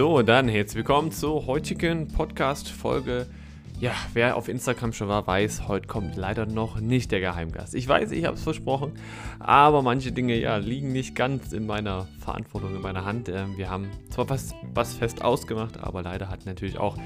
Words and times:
So, 0.00 0.22
dann 0.22 0.48
herzlich 0.48 0.76
willkommen 0.76 1.12
zur 1.12 1.44
heutigen 1.44 2.08
Podcast-Folge. 2.08 3.26
Ja, 3.80 3.92
wer 4.14 4.34
auf 4.34 4.48
Instagram 4.48 4.94
schon 4.94 5.08
war, 5.08 5.26
weiß, 5.26 5.68
heute 5.68 5.88
kommt 5.88 6.16
leider 6.16 6.46
noch 6.46 6.80
nicht 6.80 7.12
der 7.12 7.20
Geheimgast. 7.20 7.74
Ich 7.74 7.86
weiß, 7.86 8.10
ich 8.12 8.24
habe 8.24 8.34
es 8.34 8.42
versprochen, 8.42 8.92
aber 9.40 9.82
manche 9.82 10.10
Dinge 10.10 10.40
ja, 10.40 10.56
liegen 10.56 10.90
nicht 10.90 11.14
ganz 11.14 11.52
in 11.52 11.66
meiner 11.66 12.08
Verantwortung, 12.18 12.74
in 12.76 12.80
meiner 12.80 13.04
Hand. 13.04 13.28
Ähm, 13.28 13.58
wir 13.58 13.68
haben 13.68 13.90
zwar 14.08 14.30
was, 14.30 14.54
was 14.72 14.94
fest 14.94 15.22
ausgemacht, 15.22 15.78
aber 15.78 16.00
leider 16.00 16.30
hat 16.30 16.46
natürlich 16.46 16.78
auch 16.78 16.96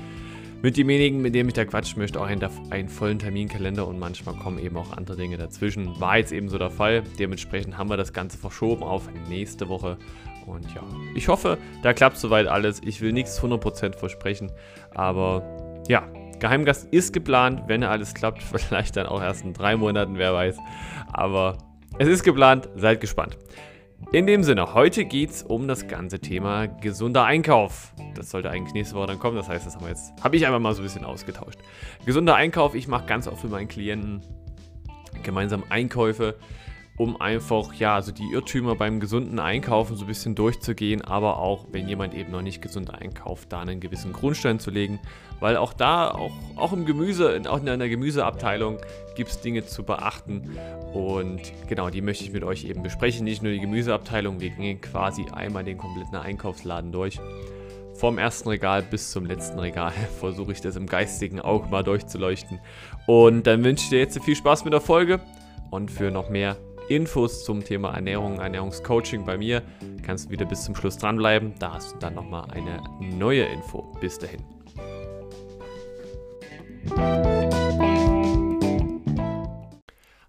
mit 0.63 0.77
demjenigen, 0.77 1.21
mit 1.21 1.35
dem 1.35 1.49
ich 1.49 1.55
da 1.55 1.65
quatschen 1.65 1.99
möchte, 1.99 2.21
auch 2.21 2.27
einen, 2.27 2.49
einen, 2.71 2.89
vollen 2.89 3.19
Terminkalender 3.19 3.89
und 3.89 3.99
manchmal 3.99 4.37
kommen 4.37 4.59
eben 4.59 4.77
auch 4.77 4.97
andere 4.97 5.17
Dinge 5.17 5.37
dazwischen. 5.37 6.01
War 6.01 6.19
jetzt 6.19 6.33
eben 6.33 6.49
so 6.49 6.59
der 6.59 6.71
Fall. 6.71 7.03
Dementsprechend 7.19 7.77
haben 7.77 7.91
wir 7.91 7.97
das 7.97 8.13
Ganze 8.13 8.39
verschoben 8.39 8.85
auf 8.85 9.11
nächste 9.29 9.69
Woche. 9.69 9.99
Und 10.47 10.75
ja, 10.75 10.83
ich 11.15 11.29
hoffe, 11.29 11.59
da 11.83 11.93
klappt 11.93 12.19
soweit 12.19 12.47
alles. 12.47 12.81
Ich 12.85 13.01
will 13.01 13.13
nichts 13.13 13.43
100% 13.43 13.97
versprechen, 13.97 14.53
aber 14.95 15.43
ja, 15.89 16.07
Geheimgast 16.39 16.93
ist 16.93 17.13
geplant, 17.13 17.63
wenn 17.69 17.83
alles 17.85 18.15
klappt, 18.15 18.43
vielleicht 18.53 18.97
dann 18.97 19.07
auch 19.07 19.23
erst 19.23 19.45
in 19.45 19.53
drei 19.53 19.77
Monaten, 19.77 20.19
wer 20.19 20.35
weiß. 20.35 20.59
Aber 21.13 21.59
es 21.99 22.09
ist 22.09 22.23
geplant, 22.23 22.69
seid 22.75 23.01
gespannt. 23.01 23.39
In 24.13 24.27
dem 24.27 24.43
Sinne, 24.43 24.75
heute 24.75 25.07
geht 25.07 25.31
es 25.31 25.43
um 25.43 25.67
das 25.67 25.89
ganze 25.89 26.21
Thema 26.21 26.67
gesunder 26.67 27.25
Einkauf. 27.25 27.95
Das 28.15 28.31
sollte 28.31 28.51
eigentlich 28.51 28.75
nächste 28.75 28.95
Woche 28.97 29.07
dann 29.07 29.19
kommen, 29.19 29.37
das 29.37 29.49
heißt, 29.49 29.67
das 29.67 29.77
haben 29.77 29.87
wir 29.87 29.95
habe 30.23 30.37
ich 30.37 30.47
einfach 30.47 30.61
mal 30.61 30.75
so 30.75 30.83
ein 30.83 30.85
bisschen 30.85 31.05
ausgetauscht. 31.05 31.59
Gesunder 32.05 32.35
Einkauf, 32.35 32.75
ich 32.75 32.87
mache 32.87 33.07
ganz 33.07 33.27
oft 33.27 33.43
mit 33.43 33.53
meinen 33.53 33.69
Klienten 33.69 34.21
gemeinsam 35.23 35.65
Einkäufe 35.71 36.37
um 36.97 37.21
einfach 37.21 37.75
ja, 37.75 38.01
so 38.03 38.13
die 38.13 38.31
Irrtümer 38.33 38.77
beim 38.77 39.01
gesunden 39.01 39.41
Einkaufen 39.41 39.97
so 39.97 40.05
ein 40.05 40.07
bisschen 40.07 40.35
durchzugehen, 40.35 41.03
aber 41.03 41.39
auch, 41.39 41.67
wenn 41.73 41.89
jemand 41.89 42.15
eben 42.15 42.31
noch 42.31 42.43
nicht 42.43 42.63
gesund 42.63 42.95
einkauft, 42.95 43.53
da 43.53 43.61
einen 43.61 43.81
gewissen 43.81 44.13
Grundstein 44.13 44.61
zu 44.61 44.71
legen, 44.71 45.01
weil 45.41 45.57
auch 45.57 45.73
da, 45.73 46.11
auch, 46.11 46.33
auch 46.55 46.73
im 46.73 46.87
Gemüse, 46.87 47.43
auch 47.49 47.61
in 47.61 47.69
einer 47.69 47.89
Gemüseabteilung 47.89 48.79
gibt 49.17 49.31
es 49.31 49.41
Dinge 49.41 49.67
zu 49.67 49.83
beachten 49.83 50.57
und 50.93 51.41
genau, 51.69 51.91
die 51.91 52.01
möchte 52.01 52.25
ich 52.25 52.33
mit 52.33 52.45
euch 52.45 52.65
eben 52.65 52.85
besprechen, 52.85 53.25
nicht 53.25 53.43
nur 53.43 53.51
die 53.51 53.61
Gemüseabteilung, 53.61 54.41
wir 54.41 54.51
gehen 54.51 54.81
quasi 54.81 55.27
einmal 55.33 55.65
den 55.65 55.79
kompletten 55.79 56.17
Einkaufsladen 56.17 56.93
durch. 56.93 57.19
Vom 57.95 58.19
ersten 58.19 58.49
Regal 58.49 58.83
bis 58.83 59.13
zum 59.13 59.25
letzten 59.25 59.59
Regal 59.59 59.93
versuche 60.21 60.53
ich 60.53 60.61
das 60.61 60.77
im 60.77 60.87
geistigen 60.87 61.41
Auge 61.41 61.69
mal 61.69 61.83
durchzuleuchten. 61.83 62.61
Und 63.07 63.47
dann 63.47 63.65
wünsche 63.65 63.85
ich 63.85 63.91
dir 63.91 63.99
jetzt 64.01 64.21
viel 64.23 64.35
Spaß 64.37 64.65
mit 64.65 64.73
der 64.73 64.81
Folge 64.81 65.21
und 65.71 65.91
für 65.91 66.11
noch 66.11 66.29
mehr 66.29 66.57
Infos 66.89 67.45
zum 67.45 67.65
Thema 67.65 67.95
Ernährung, 67.95 68.41
Ernährungscoaching 68.41 69.25
bei 69.25 69.39
mir, 69.39 69.63
kannst 70.03 70.27
du 70.27 70.31
wieder 70.31 70.45
bis 70.45 70.65
zum 70.65 70.77
Schluss 70.77 70.99
dranbleiben. 70.99 71.55
Da 71.59 71.75
hast 71.75 71.95
du 71.95 71.99
dann 71.99 72.15
nochmal 72.15 72.51
eine 72.51 72.83
neue 73.01 73.45
Info. 73.45 73.83
Bis 74.01 74.19
dahin. 74.19 74.45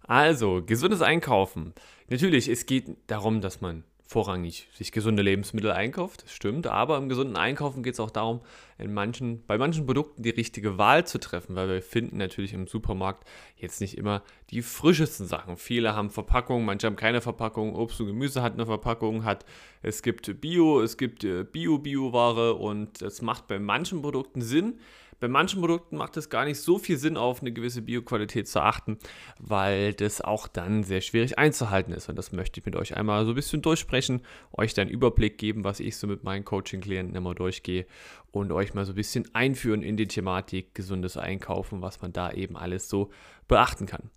Also, 0.08 0.61
gesundes 0.66 1.02
Einkaufen. 1.02 1.73
Natürlich, 2.09 2.48
es 2.48 2.66
geht 2.66 2.86
darum, 3.08 3.42
dass 3.42 3.59
man 3.59 3.83
vorrangig 4.08 4.67
sich 4.73 4.92
gesunde 4.92 5.23
Lebensmittel 5.23 5.72
einkauft, 5.72 6.23
das 6.23 6.31
stimmt, 6.31 6.67
aber 6.67 6.98
im 6.98 7.09
gesunden 7.09 7.36
Einkaufen 7.38 7.81
geht 7.81 7.95
es 7.95 8.00
auch 8.00 8.11
darum, 8.11 8.42
in 8.78 8.94
manchen, 8.94 9.44
bei 9.48 9.58
manchen 9.58 9.86
Produkten 9.86 10.22
die 10.22 10.30
richtige 10.30 10.78
Wahl 10.78 11.08
zu 11.08 11.17
treffen, 11.17 11.56
weil 11.56 11.67
wir 11.67 11.81
finden 11.81 12.17
natürlich 12.17 12.53
im 12.53 12.67
Supermarkt 12.67 13.28
jetzt 13.56 13.81
nicht 13.81 13.98
immer 13.98 14.22
die 14.52 14.61
frischesten 14.61 15.26
Sachen. 15.26 15.58
Viele 15.58 15.95
haben 15.95 16.11
Verpackungen, 16.11 16.66
manche 16.66 16.86
haben 16.86 16.95
keine 16.95 17.22
Verpackung, 17.22 17.76
Obst 17.76 18.00
und 18.00 18.08
Gemüse 18.08 18.44
hat 18.44 18.53
eine 18.53 18.67
Verpackung, 18.67 19.23
hat, 19.23 19.44
es 19.81 20.03
gibt 20.03 20.39
Bio, 20.39 20.81
es 20.81 20.98
gibt 20.98 21.23
äh, 21.23 21.44
Bio-Bio-Ware 21.44 22.53
und 22.53 23.02
es 23.02 23.23
macht 23.23 23.48
bei 23.48 23.58
manchen 23.58 24.03
Produkten 24.03 24.42
Sinn, 24.42 24.80
bei 25.26 25.30
manchen 25.30 25.60
Produkten 25.60 25.98
macht 25.98 26.17
es 26.17 26.30
gar 26.30 26.45
nicht 26.45 26.60
so 26.60 26.77
viel 26.77 26.99
Sinn, 26.99 27.17
auf 27.17 27.42
eine 27.42 27.52
gewisse 27.52 27.82
Bioqualität 27.82 28.48
zu 28.48 28.61
achten, 28.61 28.99
weil 29.39 29.92
das 29.92 30.22
auch 30.22 30.48
dann 30.48 30.83
sehr 30.83 31.02
schwierig 31.02 31.39
einzuhalten 31.39 31.92
ist. 31.94 32.10
Und 32.10 32.16
das 32.16 32.32
möchte 32.32 32.60
ich 32.60 32.66
mit 32.67 32.76
euch 32.76 32.95
einmal 32.95 33.26
so 33.26 33.32
ein 33.32 33.36
bisschen 33.36 33.64
durchsprechen, 33.64 34.22
euch 34.54 34.76
dann 34.76 34.88
Überblick 34.88 35.39
geben, 35.39 35.64
was 35.64 35.80
ich 35.80 35.98
so 35.98 36.05
mit 36.05 36.23
meinen 36.23 36.45
Coaching-Klienten 36.45 37.16
immer 37.16 37.33
durchgehe 37.33 37.88
und 38.30 38.52
euch 38.52 38.76
mal 38.76 38.86
so 38.86 38.92
ein 38.92 38.95
bisschen 38.95 39.27
einführen 39.33 39.82
in 39.82 39.98
die 39.98 40.08
Thematik 40.08 40.76
gesundes 40.76 41.17
Einkaufen, 41.17 41.82
was 41.82 42.04
man 42.04 42.14
da 42.14 42.32
eben 42.32 42.55
alles 42.55 42.88
so 42.88 43.10
beachten 43.48 43.88
kann. 43.88 44.11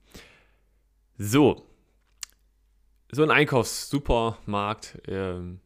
So, 1.16 1.70
so 3.10 3.22
ein 3.22 3.30
Einkaufssupermarkt, 3.30 5.00
ähm, 5.08 5.60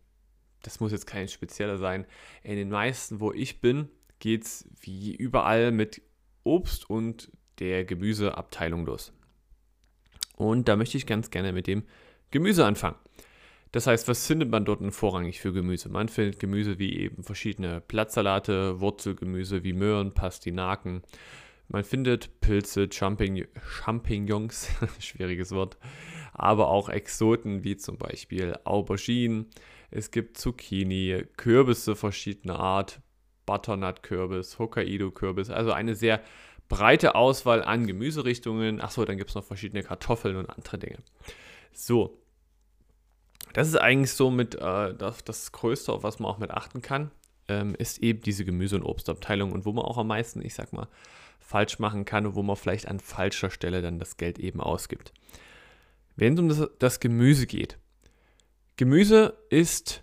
das 0.63 0.79
muss 0.79 0.93
jetzt 0.93 1.09
kein 1.09 1.27
spezieller 1.27 1.79
sein. 1.79 2.07
In 2.45 2.55
den 2.55 2.71
meisten, 2.71 3.19
wo 3.19 3.33
ich 3.33 3.61
bin, 3.61 3.89
geht 4.23 4.45
es 4.45 4.69
wie 4.81 5.17
überall 5.17 5.73
mit 5.73 6.01
Obst 6.45 6.89
und 6.89 7.33
der 7.59 7.85
Gemüseabteilung 7.85 8.87
los. 8.87 9.13
Und 10.37 10.69
da 10.69 10.77
möchte 10.77 10.97
ich 10.97 11.07
ganz 11.07 11.31
gerne 11.31 11.53
mit 11.53 11.67
dem 11.67 11.83
Gemüse 12.31 12.65
anfangen. 12.65 12.95
Das 13.73 13.89
heißt, 13.89 14.07
was 14.07 14.25
findet 14.25 14.49
man 14.49 14.65
dort 14.65 14.81
vorrangig 14.95 15.41
für 15.41 15.53
Gemüse? 15.53 15.89
Man 15.89 16.09
findet 16.09 16.39
Gemüse 16.39 16.79
wie 16.79 17.01
eben 17.01 17.25
verschiedene 17.25 17.81
Blattsalate, 17.81 18.81
Wurzelgemüse 18.81 19.65
wie 19.65 19.73
Möhren, 19.73 20.15
Pastinaken. 20.15 21.03
Man 21.67 21.83
findet 21.83 22.41
Pilze, 22.41 22.89
Champign 22.93 23.49
Champignons, 23.61 24.69
schwieriges 25.01 25.51
Wort, 25.51 25.79
aber 26.33 26.69
auch 26.69 26.89
Exoten 26.91 27.65
wie 27.65 27.77
zum 27.77 27.99
Beispiel 27.99 28.57
Auberginen. 28.63 29.51
Es 29.91 30.13
gibt 30.13 30.39
Zucchini, 30.39 31.25
Kürbisse 31.37 31.97
verschiedener 31.97 32.61
Art, 32.61 33.01
Butternut-Kürbis, 33.47 34.59
Hokkaido-Kürbis, 34.59 35.51
also 35.51 35.73
eine 35.73 35.95
sehr 35.95 36.21
breite 36.69 37.15
Auswahl 37.15 37.63
an 37.63 37.87
Gemüserichtungen. 37.87 38.81
Achso, 38.81 39.05
dann 39.05 39.19
gibt 39.19 39.31
es 39.31 39.37
noch 39.37 39.45
verschiedene 39.45 39.83
Kartoffeln 39.83 40.37
und 40.37 40.49
andere 40.49 40.79
Dinge. 40.79 40.99
So, 41.73 42.19
das 43.53 43.69
ist 43.69 43.77
eigentlich 43.77 44.13
so 44.13 44.31
mit 44.31 44.55
äh, 44.55 44.95
das, 44.95 45.25
das 45.25 45.53
Größte, 45.53 45.93
auf 45.93 46.03
was 46.03 46.19
man 46.19 46.31
auch 46.31 46.39
mit 46.39 46.51
achten 46.51 46.81
kann, 46.81 47.11
ähm, 47.49 47.75
ist 47.75 47.99
eben 47.99 48.23
diese 48.23 48.45
Gemüse- 48.45 48.77
und 48.77 48.85
Obstabteilung 48.85 49.53
und 49.53 49.67
wo 49.67 49.73
man 49.73 49.85
auch 49.85 49.99
am 49.99 50.07
meisten, 50.07 50.45
ich 50.45 50.55
sag 50.55 50.73
mal, 50.73 50.89
falsch 51.41 51.79
machen 51.79 52.05
kann 52.05 52.27
und 52.27 52.35
wo 52.35 52.43
man 52.43 52.57
vielleicht 52.57 52.89
an 52.89 53.01
falscher 53.01 53.51
Stelle 53.51 53.83
dann 53.83 53.99
das 53.99 54.17
Geld 54.17 54.39
eben 54.39 54.61
ausgibt. 54.61 55.13
Wenn 56.17 56.35
es 56.35 56.41
um 56.41 56.49
das, 56.49 56.71
das 56.79 57.01
Gemüse 57.01 57.47
geht, 57.47 57.79
Gemüse 58.77 59.37
ist 59.51 60.03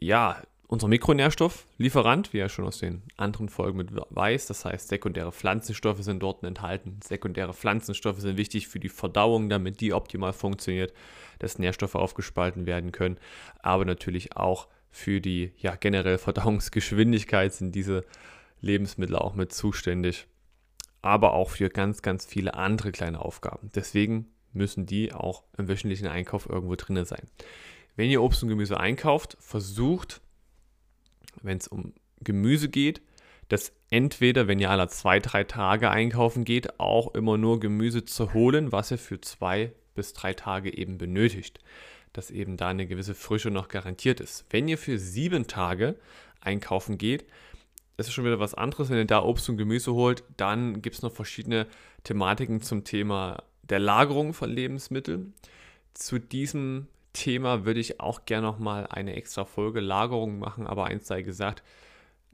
ja 0.00 0.42
unser 0.70 0.86
Mikronährstofflieferant, 0.86 2.32
wie 2.32 2.38
er 2.38 2.48
schon 2.48 2.64
aus 2.64 2.78
den 2.78 3.02
anderen 3.16 3.48
Folgen 3.48 3.76
mit 3.76 3.90
weiß. 3.92 4.46
Das 4.46 4.64
heißt, 4.64 4.86
sekundäre 4.86 5.32
Pflanzenstoffe 5.32 6.02
sind 6.02 6.20
dort 6.20 6.44
enthalten. 6.44 7.00
Sekundäre 7.02 7.52
Pflanzenstoffe 7.52 8.20
sind 8.20 8.36
wichtig 8.36 8.68
für 8.68 8.78
die 8.78 8.88
Verdauung, 8.88 9.48
damit 9.48 9.80
die 9.80 9.92
optimal 9.92 10.32
funktioniert, 10.32 10.94
dass 11.40 11.58
Nährstoffe 11.58 11.96
aufgespalten 11.96 12.66
werden 12.66 12.92
können. 12.92 13.18
Aber 13.58 13.84
natürlich 13.84 14.36
auch 14.36 14.68
für 14.92 15.20
die 15.20 15.50
ja, 15.58 15.74
generell 15.74 16.18
Verdauungsgeschwindigkeit 16.18 17.52
sind 17.52 17.74
diese 17.74 18.04
Lebensmittel 18.60 19.16
auch 19.16 19.34
mit 19.34 19.52
zuständig. 19.52 20.28
Aber 21.02 21.32
auch 21.32 21.50
für 21.50 21.68
ganz, 21.68 22.00
ganz 22.00 22.24
viele 22.24 22.54
andere 22.54 22.92
kleine 22.92 23.20
Aufgaben. 23.20 23.72
Deswegen 23.74 24.28
müssen 24.52 24.86
die 24.86 25.12
auch 25.12 25.42
im 25.58 25.66
wöchentlichen 25.66 26.06
Einkauf 26.06 26.48
irgendwo 26.48 26.76
drin 26.76 27.04
sein. 27.04 27.26
Wenn 27.96 28.08
ihr 28.08 28.22
Obst 28.22 28.44
und 28.44 28.50
Gemüse 28.50 28.78
einkauft, 28.78 29.36
versucht 29.40 30.20
wenn 31.42 31.58
es 31.58 31.68
um 31.68 31.94
Gemüse 32.22 32.68
geht, 32.68 33.00
dass 33.48 33.72
entweder, 33.90 34.46
wenn 34.46 34.60
ihr 34.60 34.70
alle 34.70 34.88
zwei, 34.88 35.18
drei 35.18 35.44
Tage 35.44 35.90
einkaufen 35.90 36.44
geht, 36.44 36.78
auch 36.78 37.14
immer 37.14 37.36
nur 37.36 37.60
Gemüse 37.60 38.04
zu 38.04 38.32
holen, 38.32 38.72
was 38.72 38.90
ihr 38.90 38.98
für 38.98 39.20
zwei 39.20 39.72
bis 39.94 40.12
drei 40.12 40.34
Tage 40.34 40.76
eben 40.76 40.98
benötigt. 40.98 41.58
Dass 42.12 42.30
eben 42.30 42.56
da 42.56 42.68
eine 42.68 42.86
gewisse 42.86 43.14
Frische 43.14 43.50
noch 43.50 43.68
garantiert 43.68 44.20
ist. 44.20 44.44
Wenn 44.50 44.68
ihr 44.68 44.78
für 44.78 44.98
sieben 44.98 45.46
Tage 45.46 45.96
einkaufen 46.40 46.98
geht, 46.98 47.24
das 47.96 48.08
ist 48.08 48.14
schon 48.14 48.24
wieder 48.24 48.40
was 48.40 48.54
anderes. 48.54 48.88
Wenn 48.88 48.98
ihr 48.98 49.04
da 49.04 49.22
Obst 49.22 49.48
und 49.48 49.58
Gemüse 49.58 49.92
holt, 49.92 50.24
dann 50.36 50.80
gibt 50.80 50.96
es 50.96 51.02
noch 51.02 51.12
verschiedene 51.12 51.66
Thematiken 52.04 52.62
zum 52.62 52.84
Thema 52.84 53.42
der 53.62 53.78
Lagerung 53.78 54.32
von 54.32 54.50
Lebensmitteln. 54.50 55.34
Zu 55.92 56.18
diesem 56.18 56.86
Thema 57.12 57.64
würde 57.64 57.80
ich 57.80 58.00
auch 58.00 58.24
gerne 58.24 58.46
nochmal 58.46 58.86
eine 58.86 59.14
extra 59.14 59.44
Folge 59.44 59.80
Lagerung 59.80 60.38
machen, 60.38 60.66
aber 60.66 60.86
eins 60.86 61.06
sei 61.06 61.22
gesagt, 61.22 61.62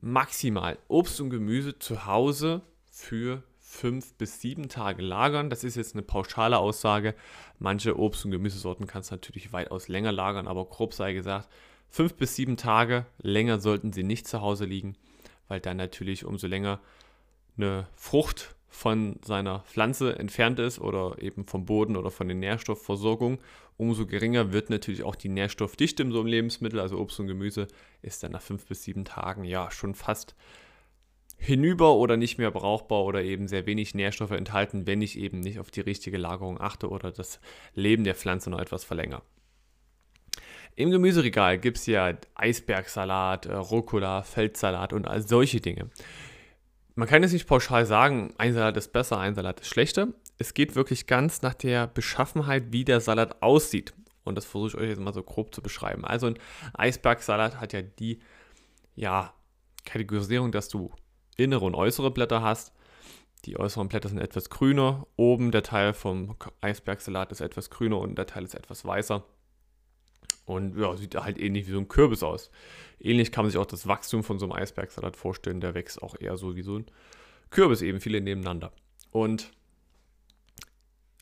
maximal 0.00 0.78
Obst 0.88 1.20
und 1.20 1.30
Gemüse 1.30 1.78
zu 1.78 2.06
Hause 2.06 2.62
für 2.90 3.42
fünf 3.58 4.14
bis 4.14 4.40
sieben 4.40 4.68
Tage 4.68 5.02
lagern. 5.02 5.50
Das 5.50 5.64
ist 5.64 5.76
jetzt 5.76 5.94
eine 5.94 6.02
pauschale 6.02 6.58
Aussage. 6.58 7.14
Manche 7.58 7.98
Obst- 7.98 8.24
und 8.24 8.30
Gemüsesorten 8.30 8.86
kannst 8.86 9.10
du 9.10 9.14
natürlich 9.14 9.52
weitaus 9.52 9.88
länger 9.88 10.12
lagern, 10.12 10.46
aber 10.46 10.64
grob 10.66 10.94
sei 10.94 11.12
gesagt, 11.12 11.48
fünf 11.88 12.14
bis 12.14 12.36
sieben 12.36 12.56
Tage 12.56 13.06
länger 13.18 13.60
sollten 13.60 13.92
sie 13.92 14.02
nicht 14.02 14.26
zu 14.28 14.40
Hause 14.40 14.64
liegen, 14.64 14.96
weil 15.48 15.60
dann 15.60 15.76
natürlich 15.76 16.24
umso 16.24 16.46
länger 16.46 16.80
eine 17.56 17.86
Frucht 17.94 18.55
von 18.68 19.18
seiner 19.24 19.60
Pflanze 19.60 20.18
entfernt 20.18 20.58
ist 20.58 20.80
oder 20.80 21.16
eben 21.20 21.46
vom 21.46 21.64
Boden 21.64 21.96
oder 21.96 22.10
von 22.10 22.28
der 22.28 22.36
Nährstoffversorgung, 22.36 23.38
umso 23.76 24.06
geringer 24.06 24.52
wird 24.52 24.70
natürlich 24.70 25.02
auch 25.02 25.16
die 25.16 25.28
Nährstoffdichte 25.28 26.02
in 26.02 26.12
so 26.12 26.20
einem 26.20 26.28
Lebensmittel. 26.28 26.80
Also 26.80 26.98
Obst 26.98 27.20
und 27.20 27.26
Gemüse 27.26 27.68
ist 28.02 28.22
dann 28.22 28.32
nach 28.32 28.42
fünf 28.42 28.66
bis 28.66 28.84
sieben 28.84 29.04
Tagen 29.04 29.44
ja 29.44 29.70
schon 29.70 29.94
fast 29.94 30.34
hinüber 31.38 31.94
oder 31.96 32.16
nicht 32.16 32.38
mehr 32.38 32.50
brauchbar 32.50 33.04
oder 33.04 33.22
eben 33.22 33.46
sehr 33.46 33.66
wenig 33.66 33.94
Nährstoffe 33.94 34.30
enthalten, 34.30 34.86
wenn 34.86 35.02
ich 35.02 35.18
eben 35.18 35.40
nicht 35.40 35.58
auf 35.58 35.70
die 35.70 35.82
richtige 35.82 36.16
Lagerung 36.16 36.60
achte 36.60 36.88
oder 36.88 37.12
das 37.12 37.40
Leben 37.74 38.04
der 38.04 38.14
Pflanze 38.14 38.50
noch 38.50 38.58
etwas 38.58 38.84
verlängere. 38.84 39.22
Im 40.74 40.90
Gemüseregal 40.90 41.58
gibt 41.58 41.78
es 41.78 41.86
ja 41.86 42.14
Eisbergsalat, 42.34 43.46
äh, 43.46 43.54
Rucola, 43.54 44.22
Feldsalat 44.22 44.92
und 44.92 45.06
all 45.06 45.26
solche 45.26 45.60
Dinge. 45.60 45.90
Man 46.98 47.06
kann 47.06 47.22
jetzt 47.22 47.32
nicht 47.32 47.46
pauschal 47.46 47.84
sagen, 47.84 48.32
ein 48.38 48.54
Salat 48.54 48.78
ist 48.78 48.90
besser, 48.90 49.18
ein 49.18 49.34
Salat 49.34 49.60
ist 49.60 49.68
schlechter. 49.68 50.08
Es 50.38 50.54
geht 50.54 50.76
wirklich 50.76 51.06
ganz 51.06 51.42
nach 51.42 51.52
der 51.52 51.86
Beschaffenheit, 51.88 52.72
wie 52.72 52.86
der 52.86 53.02
Salat 53.02 53.42
aussieht. 53.42 53.92
Und 54.24 54.34
das 54.34 54.46
versuche 54.46 54.68
ich 54.68 54.76
euch 54.76 54.88
jetzt 54.88 55.00
mal 55.00 55.12
so 55.12 55.22
grob 55.22 55.54
zu 55.54 55.60
beschreiben. 55.60 56.06
Also 56.06 56.28
ein 56.28 56.38
Eisbergsalat 56.72 57.60
hat 57.60 57.74
ja 57.74 57.82
die 57.82 58.20
ja, 58.94 59.34
Kategorisierung, 59.84 60.52
dass 60.52 60.70
du 60.70 60.90
innere 61.36 61.66
und 61.66 61.74
äußere 61.74 62.10
Blätter 62.10 62.40
hast. 62.40 62.72
Die 63.44 63.58
äußeren 63.58 63.88
Blätter 63.88 64.08
sind 64.08 64.18
etwas 64.18 64.48
grüner. 64.48 65.06
Oben 65.16 65.50
der 65.50 65.62
Teil 65.62 65.92
vom 65.92 66.34
Eisbergsalat 66.62 67.30
ist 67.30 67.42
etwas 67.42 67.68
grüner 67.68 67.98
und 67.98 68.16
der 68.16 68.26
Teil 68.26 68.44
ist 68.44 68.54
etwas 68.54 68.86
weißer. 68.86 69.22
Und 70.46 70.78
ja, 70.78 70.96
sieht 70.96 71.16
halt 71.16 71.38
ähnlich 71.38 71.66
wie 71.66 71.72
so 71.72 71.78
ein 71.78 71.88
Kürbis 71.88 72.22
aus. 72.22 72.50
Ähnlich 72.98 73.32
kann 73.32 73.44
man 73.44 73.50
sich 73.50 73.58
auch 73.58 73.66
das 73.66 73.86
Wachstum 73.86 74.24
von 74.24 74.38
so 74.38 74.46
einem 74.46 74.52
Eisbergsalat 74.52 75.16
vorstellen. 75.16 75.60
Der 75.60 75.74
wächst 75.74 76.02
auch 76.02 76.14
eher 76.18 76.36
so 76.36 76.56
wie 76.56 76.62
so 76.62 76.78
ein 76.78 76.86
Kürbis, 77.50 77.82
eben 77.82 78.00
viele 78.00 78.20
nebeneinander. 78.20 78.72
Und 79.10 79.52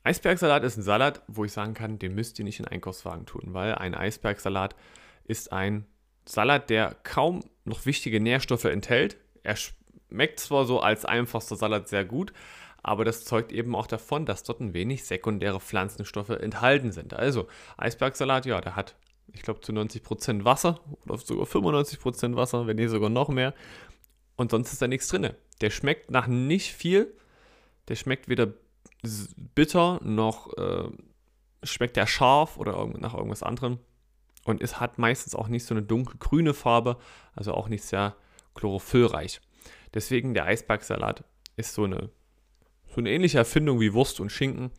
Eisbergsalat 0.05 0.62
ist 0.65 0.76
ein 0.76 0.82
Salat, 0.82 1.23
wo 1.26 1.47
ich 1.47 1.53
sagen 1.53 1.73
kann, 1.73 1.99
den 1.99 2.15
müsst 2.15 2.38
ihr 2.38 2.44
nicht 2.44 2.61
in 2.61 2.69
Einkaufswagen 2.69 3.25
tun, 3.25 3.55
weil 3.55 3.75
ein 3.75 3.94
Eisbergsalat 3.94 4.76
ist 5.25 5.50
ein 5.50 5.87
Salat, 6.27 6.69
der 6.69 6.94
kaum 7.03 7.41
noch 7.65 7.87
wichtige 7.87 8.20
Nährstoffe 8.20 8.65
enthält. 8.65 9.17
Er 9.43 9.56
schmeckt 9.56 10.41
zwar 10.41 10.67
so 10.67 10.81
als 10.81 11.06
einfachster 11.06 11.56
Salat 11.56 11.88
sehr 11.88 12.05
gut, 12.05 12.35
aber 12.82 13.06
das 13.06 13.25
zeugt 13.25 13.50
eben 13.50 13.75
auch 13.75 13.87
davon, 13.87 14.27
dass 14.27 14.43
dort 14.43 14.61
ein 14.61 14.75
wenig 14.75 15.05
sekundäre 15.05 15.61
Pflanzenstoffe 15.61 16.29
enthalten 16.29 16.93
sind. 16.93 17.15
Also 17.15 17.49
Eisbergsalat, 17.79 18.44
ja, 18.44 18.61
der 18.61 18.77
hat 18.77 18.97
ich 19.32 19.43
glaube, 19.43 19.61
zu 19.61 19.73
90% 19.73 20.44
Wasser 20.44 20.81
oder 21.05 21.19
sogar 21.19 21.47
95% 21.47 22.37
Wasser, 22.37 22.67
wenn 22.67 22.76
nicht 22.76 22.91
sogar 22.91 23.11
noch 23.11 23.29
mehr. 23.29 23.55
Und 24.37 24.50
sonst 24.50 24.73
ist 24.73 24.82
da 24.82 24.88
nichts 24.88 25.09
drin. 25.09 25.31
Der 25.61 25.71
schmeckt 25.71 26.11
nach 26.11 26.26
nicht 26.26 26.73
viel. 26.73 27.15
Der 27.88 27.97
schmeckt 27.97 28.29
weder 28.29 28.55
bitter 29.55 30.00
noch 30.03 30.56
äh, 30.56 30.88
schmeckt 31.62 31.97
der 31.97 32.06
scharf 32.06 32.56
oder 32.56 32.87
nach 32.99 33.15
irgendwas 33.15 33.43
anderem. 33.43 33.79
Und 34.44 34.61
es 34.61 34.81
hat 34.81 34.99
meistens 34.99 35.35
auch 35.35 35.49
nicht 35.49 35.65
so 35.65 35.75
eine 35.75 35.82
dunkelgrüne 35.82 36.55
Farbe, 36.55 36.99
also 37.35 37.55
auch 37.55 37.69
nicht 37.69 37.85
sehr 37.85 38.15
chlorophyllreich. 38.55 39.41
Deswegen 39.94 40.35
der 40.35 40.44
Eisbergsalat 40.44 41.25
ist 41.56 41.75
so 41.75 41.85
eine, 41.85 42.11
so 42.87 42.97
eine 42.97 43.11
ähnliche 43.11 43.38
Erfindung 43.38 43.81
wie 43.81 43.94
Wurst 43.94 44.20
und 44.20 44.31
Schinken. 44.31 44.70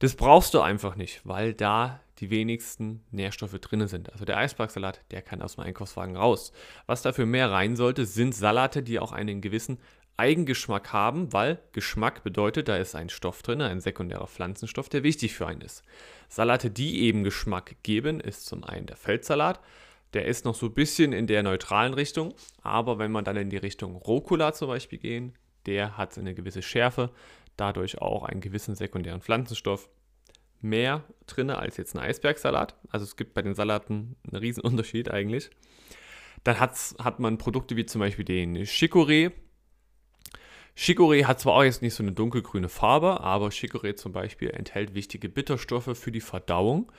Das 0.00 0.14
brauchst 0.14 0.52
du 0.54 0.60
einfach 0.60 0.96
nicht, 0.96 1.22
weil 1.24 1.54
da 1.54 2.00
die 2.22 2.30
wenigsten 2.30 3.04
Nährstoffe 3.10 3.58
drin 3.58 3.88
sind. 3.88 4.12
Also 4.12 4.24
der 4.24 4.38
Eisbergsalat, 4.38 5.00
der 5.10 5.22
kann 5.22 5.42
aus 5.42 5.56
dem 5.56 5.64
Einkaufswagen 5.64 6.16
raus. 6.16 6.52
Was 6.86 7.02
dafür 7.02 7.26
mehr 7.26 7.50
rein 7.50 7.74
sollte, 7.74 8.06
sind 8.06 8.32
Salate, 8.32 8.84
die 8.84 9.00
auch 9.00 9.10
einen 9.10 9.40
gewissen 9.40 9.78
Eigengeschmack 10.16 10.92
haben, 10.92 11.32
weil 11.32 11.58
Geschmack 11.72 12.22
bedeutet, 12.22 12.68
da 12.68 12.76
ist 12.76 12.94
ein 12.94 13.08
Stoff 13.08 13.42
drin, 13.42 13.60
ein 13.60 13.80
sekundärer 13.80 14.28
Pflanzenstoff, 14.28 14.88
der 14.88 15.02
wichtig 15.02 15.34
für 15.34 15.48
einen 15.48 15.62
ist. 15.62 15.82
Salate, 16.28 16.70
die 16.70 17.02
eben 17.02 17.24
Geschmack 17.24 17.76
geben, 17.82 18.20
ist 18.20 18.46
zum 18.46 18.62
einen 18.62 18.86
der 18.86 18.96
Feldsalat. 18.96 19.60
Der 20.12 20.26
ist 20.26 20.44
noch 20.44 20.54
so 20.54 20.66
ein 20.66 20.74
bisschen 20.74 21.12
in 21.12 21.26
der 21.26 21.42
neutralen 21.42 21.94
Richtung, 21.94 22.34
aber 22.62 23.00
wenn 23.00 23.10
man 23.10 23.24
dann 23.24 23.36
in 23.36 23.50
die 23.50 23.56
Richtung 23.56 23.96
Rucola 23.96 24.52
zum 24.52 24.68
Beispiel 24.68 24.98
gehen, 24.98 25.34
der 25.66 25.96
hat 25.96 26.16
eine 26.18 26.34
gewisse 26.34 26.62
Schärfe, 26.62 27.10
dadurch 27.56 28.00
auch 28.00 28.22
einen 28.22 28.40
gewissen 28.40 28.76
sekundären 28.76 29.22
Pflanzenstoff 29.22 29.88
mehr 30.62 31.04
drin 31.26 31.50
als 31.50 31.76
jetzt 31.76 31.94
ein 31.94 32.00
Eisbergsalat. 32.00 32.76
Also 32.90 33.04
es 33.04 33.16
gibt 33.16 33.34
bei 33.34 33.42
den 33.42 33.54
Salaten 33.54 34.16
einen 34.24 34.36
riesen 34.36 34.62
Unterschied 34.62 35.10
eigentlich. 35.10 35.50
Dann 36.44 36.58
hat 36.58 37.20
man 37.20 37.38
Produkte 37.38 37.76
wie 37.76 37.86
zum 37.86 38.00
Beispiel 38.00 38.24
den 38.24 38.56
Chicorée. 38.64 39.32
Chicorée 40.76 41.26
hat 41.26 41.38
zwar 41.38 41.54
auch 41.54 41.64
jetzt 41.64 41.82
nicht 41.82 41.94
so 41.94 42.02
eine 42.02 42.12
dunkelgrüne 42.12 42.68
Farbe, 42.68 43.20
aber 43.20 43.48
Chicorée 43.48 43.94
zum 43.94 44.12
Beispiel 44.12 44.50
enthält 44.50 44.94
wichtige 44.94 45.28
Bitterstoffe 45.28 45.96
für 45.96 46.10
die 46.10 46.20
Verdauung 46.20 46.90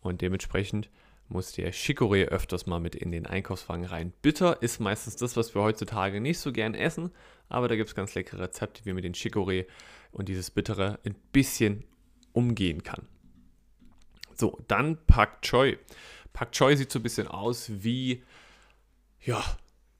und 0.00 0.20
dementsprechend 0.20 0.90
muss 1.28 1.52
der 1.52 1.72
Chicorée 1.72 2.24
öfters 2.24 2.66
mal 2.66 2.80
mit 2.80 2.96
in 2.96 3.12
den 3.12 3.26
Einkaufswagen 3.26 3.84
rein. 3.84 4.12
Bitter 4.20 4.60
ist 4.62 4.80
meistens 4.80 5.14
das, 5.14 5.36
was 5.36 5.54
wir 5.54 5.62
heutzutage 5.62 6.20
nicht 6.20 6.40
so 6.40 6.52
gern 6.52 6.74
essen, 6.74 7.12
aber 7.48 7.68
da 7.68 7.76
gibt 7.76 7.88
es 7.88 7.94
ganz 7.94 8.14
leckere 8.16 8.40
Rezepte, 8.40 8.84
wie 8.84 8.92
man 8.92 9.02
den 9.02 9.14
Chicorée 9.14 9.66
und 10.10 10.28
dieses 10.28 10.50
Bittere 10.50 10.98
ein 11.04 11.14
bisschen 11.32 11.84
umgehen 12.32 12.82
kann. 12.82 13.06
So, 14.34 14.58
dann 14.68 14.98
Pak 15.06 15.42
Choi. 15.42 15.76
Pak 16.32 16.52
Choi 16.52 16.76
sieht 16.76 16.90
so 16.90 16.98
ein 16.98 17.02
bisschen 17.02 17.28
aus 17.28 17.70
wie, 17.82 18.22
ja, 19.20 19.42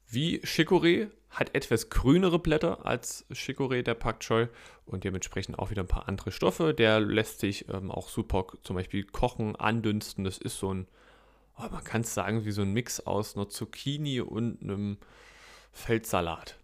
wie 0.09 0.41
Chicorée, 0.41 1.11
hat 1.31 1.55
etwas 1.55 1.91
grünere 1.91 2.38
Blätter 2.38 2.85
als 2.85 3.25
Chicorée, 3.32 3.82
der 3.82 3.94
Pak 3.94 4.21
Choi, 4.21 4.49
und 4.85 5.05
dementsprechend 5.05 5.59
auch 5.59 5.71
wieder 5.71 5.82
ein 5.82 5.88
paar 5.88 6.09
andere 6.09 6.32
Stoffe. 6.32 6.75
Der 6.75 7.00
lässt 7.00 7.41
sich 7.41 7.69
ähm, 7.69 7.91
auch 7.91 8.09
super 8.09 8.47
zum 8.62 8.76
Beispiel 8.76 9.05
kochen, 9.05 9.55
andünsten. 9.55 10.25
Das 10.25 10.38
ist 10.38 10.59
so 10.59 10.75
ein, 10.75 10.88
oh, 11.56 11.69
man 11.71 11.85
kann 11.85 12.00
es 12.00 12.15
sagen, 12.15 12.44
wie 12.44 12.50
so 12.50 12.62
ein 12.62 12.73
Mix 12.73 13.00
aus 13.00 13.37
einer 13.37 13.49
Zucchini 13.49 14.21
und 14.21 14.62
einem 14.62 14.99
Feldsalat. 15.73 16.59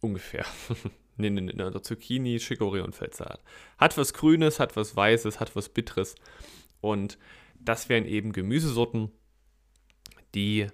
Ungefähr. 0.00 0.44
nee, 1.20 1.30
nee, 1.30 1.52
nee, 1.52 1.52
der 1.52 1.82
Zucchini, 1.82 2.36
Chicorée 2.38 2.82
und 2.82 2.94
Feldsalat. 2.94 3.42
Hat 3.78 3.96
was 3.96 4.14
Grünes, 4.14 4.58
hat 4.58 4.76
was 4.76 4.96
Weißes, 4.96 5.40
hat 5.40 5.54
was 5.54 5.68
Bitteres. 5.68 6.14
Und 6.80 7.18
das 7.58 7.88
wären 7.88 8.06
eben 8.06 8.32
Gemüsesorten, 8.32 9.10
die 10.34 10.68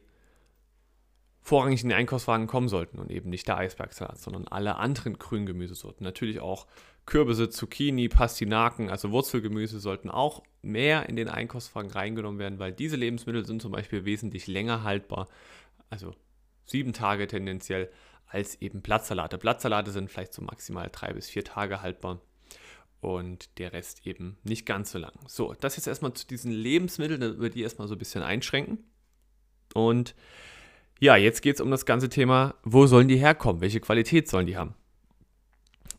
vorrangig 1.46 1.82
in 1.82 1.90
den 1.90 1.98
Einkaufswagen 1.98 2.48
kommen 2.48 2.68
sollten 2.68 2.98
und 2.98 3.10
eben 3.10 3.30
nicht 3.30 3.46
der 3.46 3.56
Eisbergsalat, 3.56 4.18
sondern 4.18 4.48
alle 4.48 4.76
anderen 4.76 5.16
grünen 5.16 5.46
Gemüsesorten. 5.46 6.02
Natürlich 6.02 6.40
auch 6.40 6.66
Kürbisse, 7.06 7.48
Zucchini, 7.48 8.08
Pastinaken, 8.08 8.90
also 8.90 9.12
Wurzelgemüse 9.12 9.78
sollten 9.78 10.10
auch 10.10 10.42
mehr 10.62 11.08
in 11.08 11.14
den 11.14 11.28
Einkaufswagen 11.28 11.92
reingenommen 11.92 12.40
werden, 12.40 12.58
weil 12.58 12.72
diese 12.72 12.96
Lebensmittel 12.96 13.46
sind 13.46 13.62
zum 13.62 13.70
Beispiel 13.70 14.04
wesentlich 14.04 14.48
länger 14.48 14.82
haltbar, 14.82 15.28
also 15.88 16.14
sieben 16.64 16.92
Tage 16.92 17.28
tendenziell, 17.28 17.90
als 18.26 18.60
eben 18.60 18.82
Blattsalate. 18.82 19.38
Blattsalate 19.38 19.90
sind 19.90 20.10
vielleicht 20.10 20.34
so 20.34 20.42
maximal 20.42 20.88
drei 20.90 21.12
bis 21.12 21.28
vier 21.28 21.44
Tage 21.44 21.82
haltbar 21.82 22.20
und 23.00 23.58
der 23.58 23.72
Rest 23.72 24.06
eben 24.06 24.38
nicht 24.42 24.66
ganz 24.66 24.90
so 24.90 24.98
lang. 24.98 25.12
So, 25.26 25.54
das 25.60 25.76
jetzt 25.76 25.86
erstmal 25.86 26.12
zu 26.14 26.26
diesen 26.26 26.50
Lebensmitteln, 26.50 27.20
da 27.20 27.38
würde 27.38 27.56
ich 27.56 27.62
erstmal 27.62 27.88
so 27.88 27.94
ein 27.94 27.98
bisschen 27.98 28.22
einschränken. 28.22 28.78
Und 29.74 30.14
ja, 30.98 31.16
jetzt 31.16 31.42
geht 31.42 31.56
es 31.56 31.60
um 31.60 31.70
das 31.70 31.86
ganze 31.86 32.08
Thema, 32.08 32.54
wo 32.64 32.86
sollen 32.86 33.08
die 33.08 33.18
herkommen? 33.18 33.60
Welche 33.60 33.80
Qualität 33.80 34.28
sollen 34.28 34.46
die 34.46 34.56
haben? 34.56 34.74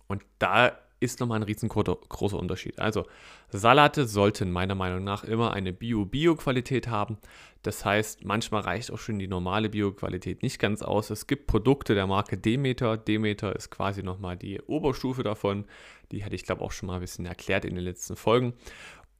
Und 0.07 0.23
da 0.39 0.77
ist 0.99 1.19
nochmal 1.19 1.39
ein 1.39 1.43
riesengroßer 1.43 2.37
Unterschied. 2.37 2.79
Also 2.79 3.05
Salate 3.49 4.07
sollten 4.07 4.51
meiner 4.51 4.75
Meinung 4.75 5.03
nach 5.03 5.23
immer 5.23 5.53
eine 5.53 5.73
Bio-Bio-Qualität 5.73 6.87
haben. 6.87 7.17
Das 7.63 7.85
heißt, 7.85 8.23
manchmal 8.25 8.61
reicht 8.61 8.91
auch 8.91 8.97
schon 8.97 9.19
die 9.19 9.27
normale 9.27 9.69
Bio-Qualität 9.69 10.41
nicht 10.41 10.59
ganz 10.59 10.81
aus. 10.81 11.09
Es 11.09 11.27
gibt 11.27 11.47
Produkte 11.47 11.95
der 11.95 12.07
Marke 12.07 12.37
Demeter. 12.37 12.97
Demeter 12.97 13.55
ist 13.55 13.69
quasi 13.69 14.03
nochmal 14.03 14.37
die 14.37 14.61
Oberstufe 14.61 15.23
davon. 15.23 15.65
Die 16.11 16.23
hatte 16.23 16.35
ich 16.35 16.43
glaube 16.43 16.61
auch 16.61 16.71
schon 16.71 16.87
mal 16.87 16.95
ein 16.95 17.01
bisschen 17.01 17.25
erklärt 17.25 17.65
in 17.65 17.75
den 17.75 17.83
letzten 17.83 18.15
Folgen. 18.15 18.53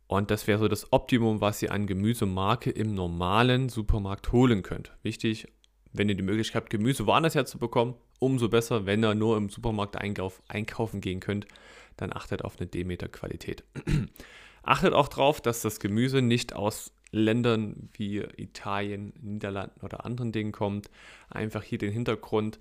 Und 0.08 0.32
das 0.32 0.48
wäre 0.48 0.60
so 0.60 0.68
das 0.70 0.92
Optimum, 0.94 1.42
was 1.42 1.62
ihr 1.62 1.72
an 1.72 1.86
Gemüsemarke 1.86 2.72
im 2.72 2.96
normalen 2.96 3.68
Supermarkt 3.68 4.32
holen 4.32 4.64
könnt. 4.64 4.94
Wichtig, 5.04 5.48
wenn 5.98 6.10
ihr 6.10 6.16
die 6.16 6.24
Möglichkeit 6.24 6.64
habt, 6.64 6.70
Gemüse 6.70 7.06
woanders 7.06 7.36
herzubekommen, 7.36 7.96
umso 8.20 8.50
besser. 8.50 8.86
Wenn 8.86 9.04
ihr 9.04 9.16
nur 9.16 9.38
im 9.38 9.50
Supermarkt 9.50 9.96
einkauf, 9.96 10.42
einkaufen 10.48 11.02
gehen 11.02 11.20
könnt, 11.20 11.48
dann 11.98 12.14
achtet 12.14 12.44
auf 12.44 12.58
eine 12.60 12.68
Demeter-Qualität. 12.68 13.64
achtet 14.64 14.94
auch 14.94 15.08
darauf, 15.08 15.42
dass 15.42 15.62
das 15.62 15.80
Gemüse 15.80 16.22
nicht 16.22 16.54
aus 16.54 16.92
Ländern 17.12 17.90
wie 17.94 18.18
Italien, 18.18 19.14
Niederlanden 19.22 19.82
oder 19.82 20.06
anderen 20.06 20.32
Dingen 20.32 20.52
kommt. 20.52 20.90
Einfach 21.30 21.64
hier 21.64 21.78
den 21.78 21.92
Hintergrund. 21.92 22.60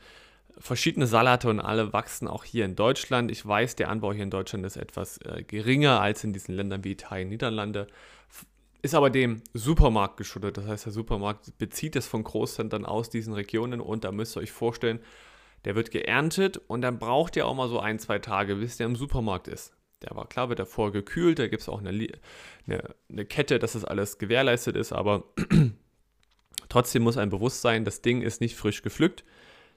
Verschiedene 0.59 1.07
Salate 1.07 1.51
und 1.51 1.61
alle 1.61 1.93
wachsen 1.93 2.29
auch 2.29 2.45
hier 2.45 2.65
in 2.65 2.77
Deutschland. 2.77 3.31
Ich 3.31 3.45
weiß, 3.45 3.77
der 3.77 3.91
Anbau 3.91 4.13
hier 4.13 4.23
in 4.23 4.31
Deutschland 4.31 4.65
ist 4.65 4.77
etwas 4.77 5.19
äh, 5.19 5.43
geringer 5.43 6.01
als 6.01 6.25
in 6.25 6.33
diesen 6.33 6.55
Ländern 6.55 6.85
wie 6.85 6.93
Italien, 6.93 7.29
Niederlande. 7.29 7.89
Ist 8.87 8.95
aber 8.95 9.11
dem 9.11 9.43
Supermarkt 9.53 10.17
geschuldet. 10.17 10.59
Das 10.59 10.67
heißt, 10.69 10.87
der 10.87 10.93
Supermarkt 10.93 11.59
bezieht 11.59 11.97
es 11.97 12.07
von 12.07 12.23
Großhändlern 12.23 12.87
aus 12.87 13.11
diesen 13.11 13.35
Regionen 13.35 13.81
und 13.81 14.05
da 14.05 14.13
müsst 14.13 14.37
ihr 14.37 14.43
euch 14.43 14.53
vorstellen, 14.53 15.01
Der 15.65 15.75
wird 15.75 15.91
geerntet 15.91 16.61
und 16.69 16.83
dann 16.83 17.01
braucht 17.01 17.35
der 17.35 17.49
auch 17.49 17.55
mal 17.57 17.69
so 17.69 17.81
ein, 17.81 17.99
zwei 17.99 18.21
Tage, 18.21 18.55
bis 18.55 18.77
der 18.77 18.87
im 18.87 18.95
Supermarkt 18.95 19.49
ist. 19.49 19.73
Der 20.03 20.15
war 20.15 20.29
klar, 20.29 20.49
wird 20.51 20.61
davor 20.61 20.93
gekühlt, 20.93 21.41
da 21.41 21.49
gibt 21.49 21.63
es 21.63 21.69
auch 21.69 21.81
eine, 21.81 21.89
eine, 21.89 22.95
eine, 23.11 23.25
Kette, 23.25 23.59
dass 23.59 23.73
das 23.73 23.85
alles 23.85 24.19
gewährleistet 24.19 24.77
ist, 24.77 24.93
aber 24.93 25.25
trotzdem 26.69 27.03
muss 27.03 27.17
ein 27.17 27.31
bewusst 27.31 27.63
sein, 27.63 27.85
das 27.85 28.03
Ding 28.03 28.23
ist 28.23 28.41
nicht 28.41 28.55
frisch 28.55 28.83
gepflückt. 28.83 29.25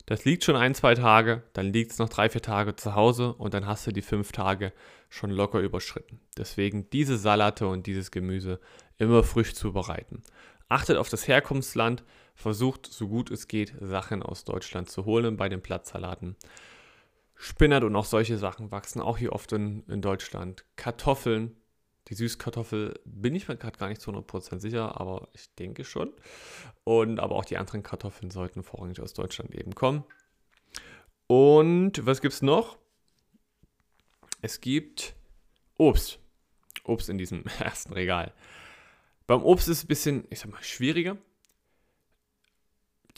Das 0.06 0.26
liegt 0.26 0.44
schon 0.44 0.56
ein, 0.56 0.76
zwei 0.76 0.94
Tage, 0.94 1.44
dann 1.54 1.74
liegt 1.74 1.94
es 1.94 1.98
noch 1.98 2.10
drei, 2.10 2.30
vier 2.30 2.42
Tage 2.42 2.76
zu 2.76 2.94
Hause 2.94 3.34
und 3.34 3.56
dann 3.56 3.66
hast 3.66 3.88
du 3.88 3.92
die 3.92 4.04
fünf 4.04 4.32
Tage 4.32 4.72
schon 5.10 5.32
locker 5.32 5.60
überschritten. 5.60 6.20
Deswegen 6.38 6.90
diese 6.92 7.18
Salate 7.18 7.68
und 7.68 7.88
dieses 7.88 8.12
Gemüse 8.12 8.60
immer 9.00 9.24
frisch 9.24 9.56
zubereiten. 9.56 10.22
Achtet 10.68 10.98
auf 10.98 11.10
das 11.10 11.28
Herkunftsland, 11.28 12.04
versucht 12.36 12.86
so 12.86 13.08
gut 13.08 13.32
es 13.32 13.48
geht, 13.48 13.74
Sachen 13.82 14.22
aus 14.22 14.44
Deutschland 14.44 14.90
zu 14.90 15.06
holen 15.06 15.36
bei 15.36 15.50
den 15.50 15.62
Platzsalaten. 15.62 16.36
Spinat 17.36 17.84
und 17.84 17.96
auch 17.96 18.06
solche 18.06 18.38
Sachen 18.38 18.72
wachsen 18.72 19.02
auch 19.02 19.18
hier 19.18 19.34
oft 19.34 19.52
in, 19.54 19.84
in 19.88 20.02
Deutschland. 20.02 20.66
Kartoffeln, 20.76 21.56
die 22.10 22.14
Süßkartoffel 22.14 23.00
bin 23.06 23.34
ich 23.34 23.48
mir 23.48 23.56
gerade 23.56 23.80
gar 23.80 23.88
nicht 23.88 24.02
zu 24.02 24.12
100% 24.12 24.60
sicher, 24.60 25.00
aber 25.00 25.30
ich 25.34 25.54
denke 25.56 25.86
schon. 25.86 26.14
Und 26.84 27.20
aber 27.20 27.36
auch 27.36 27.46
die 27.46 27.58
anderen 27.58 27.82
Kartoffeln 27.82 28.30
sollten 28.30 28.62
vorrangig 28.62 29.02
aus 29.02 29.14
Deutschland 29.14 29.56
eben 29.56 29.74
kommen. 29.74 30.04
Und 31.28 32.06
was 32.06 32.22
gibt 32.22 32.34
es 32.34 32.42
noch? 32.42 32.78
Es 34.42 34.62
gibt 34.62 35.16
Obst. 35.78 36.20
Obst 36.84 37.10
in 37.10 37.18
diesem 37.18 37.44
ersten 37.60 37.94
Regal. 37.94 38.34
Beim 39.30 39.44
Obst 39.44 39.68
ist 39.68 39.78
es 39.78 39.84
ein 39.84 39.88
bisschen, 39.88 40.28
ich 40.32 40.40
sag 40.40 40.50
mal, 40.50 40.64
schwieriger. 40.64 41.16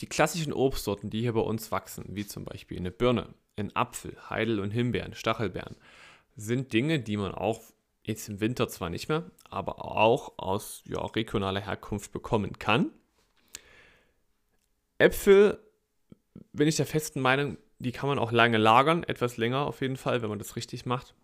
Die 0.00 0.06
klassischen 0.06 0.52
Obstsorten, 0.52 1.08
die 1.08 1.22
hier 1.22 1.32
bei 1.32 1.40
uns 1.40 1.72
wachsen, 1.72 2.04
wie 2.10 2.26
zum 2.26 2.44
Beispiel 2.44 2.76
eine 2.76 2.90
Birne, 2.90 3.32
in 3.56 3.74
Apfel, 3.74 4.14
Heidel 4.28 4.60
und 4.60 4.72
Himbeeren, 4.72 5.14
Stachelbeeren, 5.14 5.74
sind 6.36 6.74
Dinge, 6.74 7.00
die 7.00 7.16
man 7.16 7.32
auch 7.34 7.62
jetzt 8.02 8.28
im 8.28 8.40
Winter 8.40 8.68
zwar 8.68 8.90
nicht 8.90 9.08
mehr, 9.08 9.30
aber 9.48 9.86
auch 9.86 10.34
aus 10.36 10.82
ja, 10.84 11.02
regionaler 11.02 11.62
Herkunft 11.62 12.12
bekommen 12.12 12.58
kann. 12.58 12.90
Äpfel 14.98 15.66
bin 16.52 16.68
ich 16.68 16.76
der 16.76 16.84
festen 16.84 17.22
Meinung, 17.22 17.56
die 17.78 17.92
kann 17.92 18.10
man 18.10 18.18
auch 18.18 18.32
lange 18.32 18.58
lagern, 18.58 19.02
etwas 19.04 19.38
länger 19.38 19.66
auf 19.66 19.80
jeden 19.80 19.96
Fall, 19.96 20.20
wenn 20.20 20.28
man 20.28 20.38
das 20.38 20.56
richtig 20.56 20.84
macht. 20.84 21.14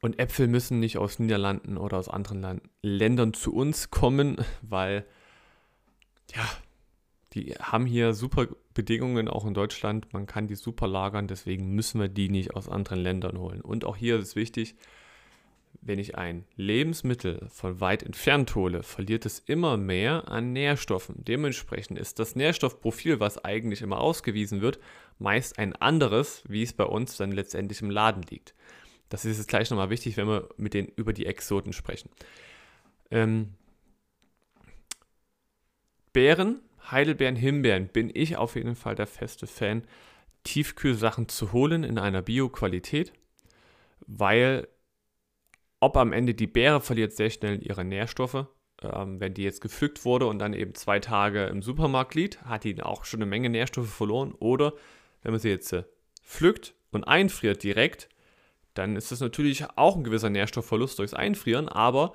Und 0.00 0.18
Äpfel 0.18 0.48
müssen 0.48 0.80
nicht 0.80 0.98
aus 0.98 1.18
Niederlanden 1.18 1.78
oder 1.78 1.98
aus 1.98 2.08
anderen 2.08 2.42
Land 2.42 2.62
Ländern 2.82 3.32
zu 3.32 3.54
uns 3.54 3.90
kommen, 3.90 4.36
weil 4.62 5.06
ja, 6.34 6.44
die 7.32 7.54
haben 7.54 7.86
hier 7.86 8.14
super 8.14 8.46
Bedingungen, 8.74 9.28
auch 9.28 9.46
in 9.46 9.54
Deutschland. 9.54 10.12
Man 10.12 10.26
kann 10.26 10.46
die 10.46 10.54
super 10.54 10.86
lagern, 10.86 11.26
deswegen 11.26 11.74
müssen 11.74 12.00
wir 12.00 12.08
die 12.08 12.28
nicht 12.28 12.54
aus 12.54 12.68
anderen 12.68 13.00
Ländern 13.00 13.38
holen. 13.38 13.60
Und 13.60 13.84
auch 13.84 13.96
hier 13.96 14.18
ist 14.18 14.36
wichtig, 14.36 14.76
wenn 15.80 15.98
ich 15.98 16.16
ein 16.16 16.44
Lebensmittel 16.56 17.46
von 17.50 17.80
weit 17.80 18.02
entfernt 18.02 18.54
hole, 18.54 18.82
verliert 18.82 19.26
es 19.26 19.40
immer 19.40 19.76
mehr 19.76 20.28
an 20.28 20.52
Nährstoffen. 20.52 21.24
Dementsprechend 21.24 21.98
ist 21.98 22.18
das 22.18 22.36
Nährstoffprofil, 22.36 23.20
was 23.20 23.44
eigentlich 23.44 23.82
immer 23.82 24.00
ausgewiesen 24.00 24.60
wird, 24.60 24.78
meist 25.18 25.58
ein 25.58 25.74
anderes, 25.74 26.42
wie 26.48 26.62
es 26.62 26.72
bei 26.72 26.84
uns 26.84 27.16
dann 27.16 27.32
letztendlich 27.32 27.82
im 27.82 27.90
Laden 27.90 28.22
liegt. 28.22 28.54
Das 29.08 29.24
ist 29.24 29.38
jetzt 29.38 29.48
gleich 29.48 29.70
nochmal 29.70 29.90
wichtig, 29.90 30.16
wenn 30.16 30.26
wir 30.26 30.48
mit 30.56 30.74
den 30.74 30.86
über 30.86 31.12
die 31.12 31.26
Exoten 31.26 31.72
sprechen. 31.72 32.10
Ähm, 33.10 33.54
Beeren 36.12 36.60
Heidelbeeren, 36.90 37.36
Himbeeren 37.36 37.88
bin 37.88 38.10
ich 38.12 38.36
auf 38.36 38.56
jeden 38.56 38.74
Fall 38.74 38.94
der 38.94 39.06
feste 39.06 39.46
Fan, 39.46 39.82
Tiefkühlsachen 40.44 41.28
zu 41.28 41.52
holen 41.52 41.84
in 41.84 41.98
einer 41.98 42.22
Bio-Qualität, 42.22 43.12
weil 44.06 44.68
ob 45.80 45.96
am 45.96 46.12
Ende 46.12 46.34
die 46.34 46.46
Beere 46.46 46.80
verliert 46.80 47.12
sehr 47.12 47.30
schnell 47.30 47.62
ihre 47.62 47.84
Nährstoffe. 47.84 48.46
Ähm, 48.82 49.20
wenn 49.20 49.34
die 49.34 49.42
jetzt 49.42 49.60
gepflückt 49.60 50.04
wurde 50.04 50.26
und 50.26 50.38
dann 50.38 50.52
eben 50.52 50.74
zwei 50.74 51.00
Tage 51.00 51.44
im 51.46 51.62
Supermarkt 51.62 52.14
liegt, 52.14 52.42
hat 52.42 52.64
die 52.64 52.82
auch 52.82 53.04
schon 53.04 53.18
eine 53.18 53.30
Menge 53.30 53.48
Nährstoffe 53.48 53.92
verloren. 53.92 54.34
Oder 54.38 54.74
wenn 55.22 55.32
man 55.32 55.40
sie 55.40 55.50
jetzt 55.50 55.72
äh, 55.72 55.84
pflückt 56.22 56.74
und 56.90 57.04
einfriert 57.04 57.62
direkt, 57.62 58.08
dann 58.74 58.96
ist 58.96 59.12
das 59.12 59.20
natürlich 59.20 59.64
auch 59.76 59.96
ein 59.96 60.04
gewisser 60.04 60.30
Nährstoffverlust 60.30 60.98
durchs 60.98 61.14
Einfrieren, 61.14 61.68
aber 61.68 62.14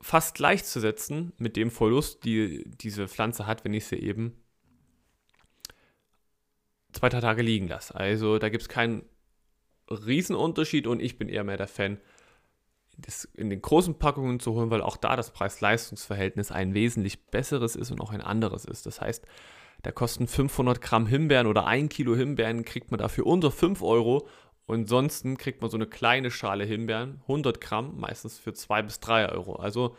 fast 0.00 0.34
gleichzusetzen 0.34 1.32
mit 1.38 1.56
dem 1.56 1.70
Verlust, 1.70 2.24
die 2.24 2.64
diese 2.66 3.08
Pflanze 3.08 3.46
hat, 3.46 3.64
wenn 3.64 3.72
ich 3.72 3.86
sie 3.86 3.96
eben 3.96 4.36
zwei, 6.92 7.08
drei 7.08 7.20
Tage 7.20 7.42
liegen 7.42 7.68
lasse. 7.68 7.94
Also 7.94 8.38
da 8.38 8.48
gibt 8.48 8.62
es 8.62 8.68
keinen 8.68 9.04
Riesenunterschied 9.90 10.86
und 10.86 11.00
ich 11.00 11.18
bin 11.18 11.28
eher 11.28 11.44
mehr 11.44 11.56
der 11.56 11.68
Fan, 11.68 11.98
das 12.98 13.24
in 13.24 13.50
den 13.50 13.62
großen 13.62 13.98
Packungen 13.98 14.40
zu 14.40 14.54
holen, 14.54 14.70
weil 14.70 14.80
auch 14.80 14.96
da 14.96 15.16
das 15.16 15.32
Preis-Leistungs-Verhältnis 15.32 16.50
ein 16.50 16.74
wesentlich 16.74 17.26
besseres 17.26 17.76
ist 17.76 17.90
und 17.90 18.00
auch 18.00 18.10
ein 18.10 18.22
anderes 18.22 18.64
ist. 18.64 18.86
Das 18.86 19.00
heißt, 19.00 19.26
da 19.82 19.92
kosten 19.92 20.26
500 20.26 20.80
Gramm 20.80 21.06
Himbeeren 21.06 21.46
oder 21.46 21.66
ein 21.66 21.88
Kilo 21.88 22.16
Himbeeren, 22.16 22.64
kriegt 22.64 22.90
man 22.90 22.98
dafür 22.98 23.26
unter 23.26 23.50
5 23.50 23.82
Euro 23.82 24.26
und 24.66 24.80
ansonsten 24.80 25.38
kriegt 25.38 25.60
man 25.60 25.70
so 25.70 25.76
eine 25.76 25.86
kleine 25.86 26.30
Schale 26.30 26.64
Himbeeren, 26.64 27.20
100 27.22 27.60
Gramm, 27.60 27.98
meistens 27.98 28.38
für 28.38 28.52
2 28.52 28.82
bis 28.82 29.00
3 29.00 29.30
Euro. 29.30 29.56
Also 29.56 29.96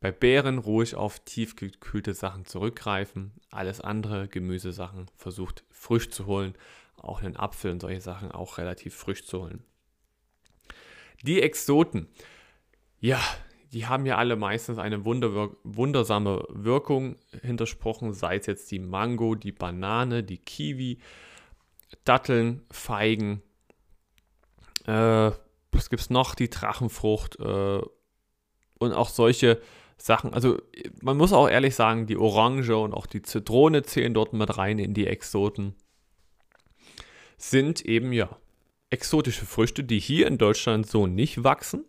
bei 0.00 0.10
Beeren 0.10 0.58
ruhig 0.58 0.96
auf 0.96 1.20
tiefgekühlte 1.20 2.12
Sachen 2.12 2.44
zurückgreifen. 2.44 3.32
Alles 3.50 3.80
andere, 3.80 4.26
Gemüsesachen, 4.26 5.06
versucht 5.16 5.64
frisch 5.70 6.10
zu 6.10 6.26
holen. 6.26 6.54
Auch 6.96 7.22
einen 7.22 7.36
Apfel 7.36 7.70
und 7.70 7.80
solche 7.80 8.00
Sachen 8.00 8.32
auch 8.32 8.58
relativ 8.58 8.96
frisch 8.96 9.24
zu 9.24 9.42
holen. 9.42 9.62
Die 11.22 11.40
Exoten. 11.40 12.08
Ja, 12.98 13.20
die 13.72 13.86
haben 13.86 14.04
ja 14.04 14.16
alle 14.16 14.34
meistens 14.34 14.78
eine 14.78 15.04
wunderwir 15.04 15.56
wundersame 15.62 16.44
Wirkung 16.48 17.16
hintersprochen, 17.40 18.12
sei 18.12 18.36
es 18.36 18.46
jetzt 18.46 18.70
die 18.72 18.80
Mango, 18.80 19.36
die 19.36 19.52
Banane, 19.52 20.24
die 20.24 20.38
Kiwi, 20.38 20.98
Datteln, 22.04 22.62
Feigen, 22.70 23.42
äh, 24.86 25.30
was 25.72 25.90
gibt 25.90 26.02
es 26.02 26.10
noch? 26.10 26.34
Die 26.34 26.50
Drachenfrucht 26.50 27.38
äh, 27.40 27.80
und 28.78 28.92
auch 28.92 29.08
solche 29.08 29.60
Sachen. 29.96 30.34
Also 30.34 30.60
man 31.00 31.16
muss 31.16 31.32
auch 31.32 31.48
ehrlich 31.48 31.74
sagen, 31.74 32.06
die 32.06 32.16
Orange 32.16 32.76
und 32.76 32.92
auch 32.92 33.06
die 33.06 33.22
Zitrone 33.22 33.82
zählen 33.82 34.14
dort 34.14 34.32
mit 34.32 34.56
rein 34.58 34.78
in 34.78 34.94
die 34.94 35.06
Exoten. 35.06 35.74
Sind 37.38 37.84
eben 37.84 38.12
ja 38.12 38.36
exotische 38.90 39.46
Früchte, 39.46 39.84
die 39.84 39.98
hier 39.98 40.26
in 40.26 40.38
Deutschland 40.38 40.86
so 40.86 41.06
nicht 41.06 41.44
wachsen 41.44 41.84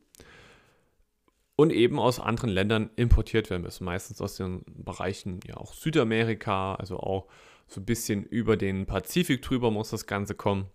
und 1.56 1.72
eben 1.72 2.00
aus 2.00 2.20
anderen 2.20 2.50
Ländern 2.50 2.90
importiert 2.96 3.50
werden 3.50 3.64
müssen. 3.64 3.84
Meistens 3.84 4.22
aus 4.22 4.36
den 4.36 4.64
Bereichen 4.66 5.40
ja 5.46 5.58
auch 5.58 5.74
Südamerika, 5.74 6.76
also 6.76 6.98
auch 7.00 7.28
so 7.68 7.82
ein 7.82 7.86
bisschen 7.86 8.24
über 8.24 8.58
den 8.58 8.86
Pazifik 8.86 9.42
drüber 9.42 9.72
muss 9.72 9.90
das 9.90 10.06
Ganze 10.06 10.36
kommen. 10.36 10.68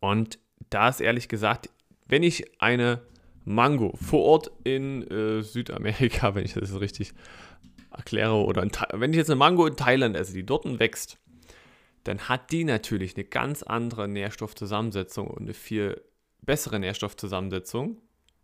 Und 0.00 0.38
da 0.70 0.88
ist 0.88 1.00
ehrlich 1.00 1.28
gesagt, 1.28 1.70
wenn 2.06 2.22
ich 2.22 2.60
eine 2.60 3.02
Mango 3.44 3.94
vor 3.96 4.20
Ort 4.22 4.50
in 4.64 5.02
äh, 5.10 5.42
Südamerika, 5.42 6.34
wenn 6.34 6.44
ich 6.44 6.54
das 6.54 6.78
richtig 6.80 7.12
erkläre, 7.90 8.34
oder 8.34 8.66
wenn 8.92 9.12
ich 9.12 9.16
jetzt 9.16 9.30
eine 9.30 9.36
Mango 9.36 9.66
in 9.66 9.76
Thailand 9.76 10.16
esse, 10.16 10.32
die 10.32 10.46
dort 10.46 10.64
wächst, 10.78 11.18
dann 12.04 12.28
hat 12.28 12.50
die 12.50 12.64
natürlich 12.64 13.16
eine 13.16 13.24
ganz 13.24 13.62
andere 13.62 14.08
Nährstoffzusammensetzung 14.08 15.28
und 15.28 15.42
eine 15.42 15.54
viel 15.54 16.02
bessere 16.40 16.78
Nährstoffzusammensetzung. 16.78 18.00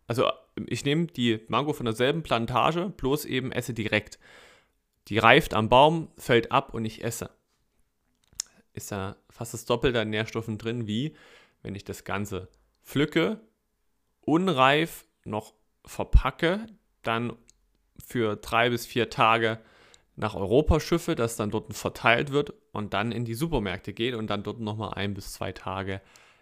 Also 0.07 0.31
ich 0.67 0.85
nehme 0.85 1.07
die 1.07 1.41
Mango 1.49 1.73
von 1.73 1.85
derselben 1.85 2.23
Plantage, 2.23 2.93
bloß 2.97 3.25
eben 3.25 3.53
esse 3.53 3.75
direkt. 3.75 4.19
Die 5.09 5.19
reift 5.19 5.55
am 5.55 5.69
Baum, 5.69 6.09
fällt 6.17 6.53
ab 6.53 6.73
und 6.73 6.85
ich 6.85 7.03
esse. 7.03 7.31
Ist 8.75 8.93
da 8.93 9.17
fast 9.29 9.55
das 9.55 9.65
Doppelte 9.65 10.01
an 10.01 10.11
Nährstoffen 10.11 10.57
drin, 10.57 10.87
wie 10.87 11.15
wenn 11.62 11.75
ich 11.75 11.85
das 11.85 12.05
Ganze 12.05 12.49
pflücke, 12.85 13.41
unreif 14.21 15.07
noch 15.25 15.55
verpacke, 15.85 16.67
dann 17.03 17.33
für 18.05 18.37
drei 18.37 18.71
bis 18.71 18.87
vier 18.87 19.11
Tage 19.11 19.59
nach 20.17 20.35
Europa 20.35 20.81
schiffe, 20.81 21.15
das 21.15 21.37
dann 21.37 21.50
dort 21.50 21.73
verteilt 21.75 22.33
wird 22.33 22.53
und 22.73 22.93
dann 22.93 23.12
in 23.12 23.25
die 23.25 23.35
Supermärkte 23.35 23.93
geht 23.93 24.15
und 24.15 24.29
dann 24.29 24.43
dort 24.43 24.61
nochmal 24.61 24.95
ein 24.95 25.15
bis 25.15 25.33
zwei 25.33 25.53
Tage 25.53 26.00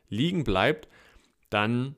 liegen 0.08 0.44
bleibt, 0.44 0.88
dann 1.50 1.96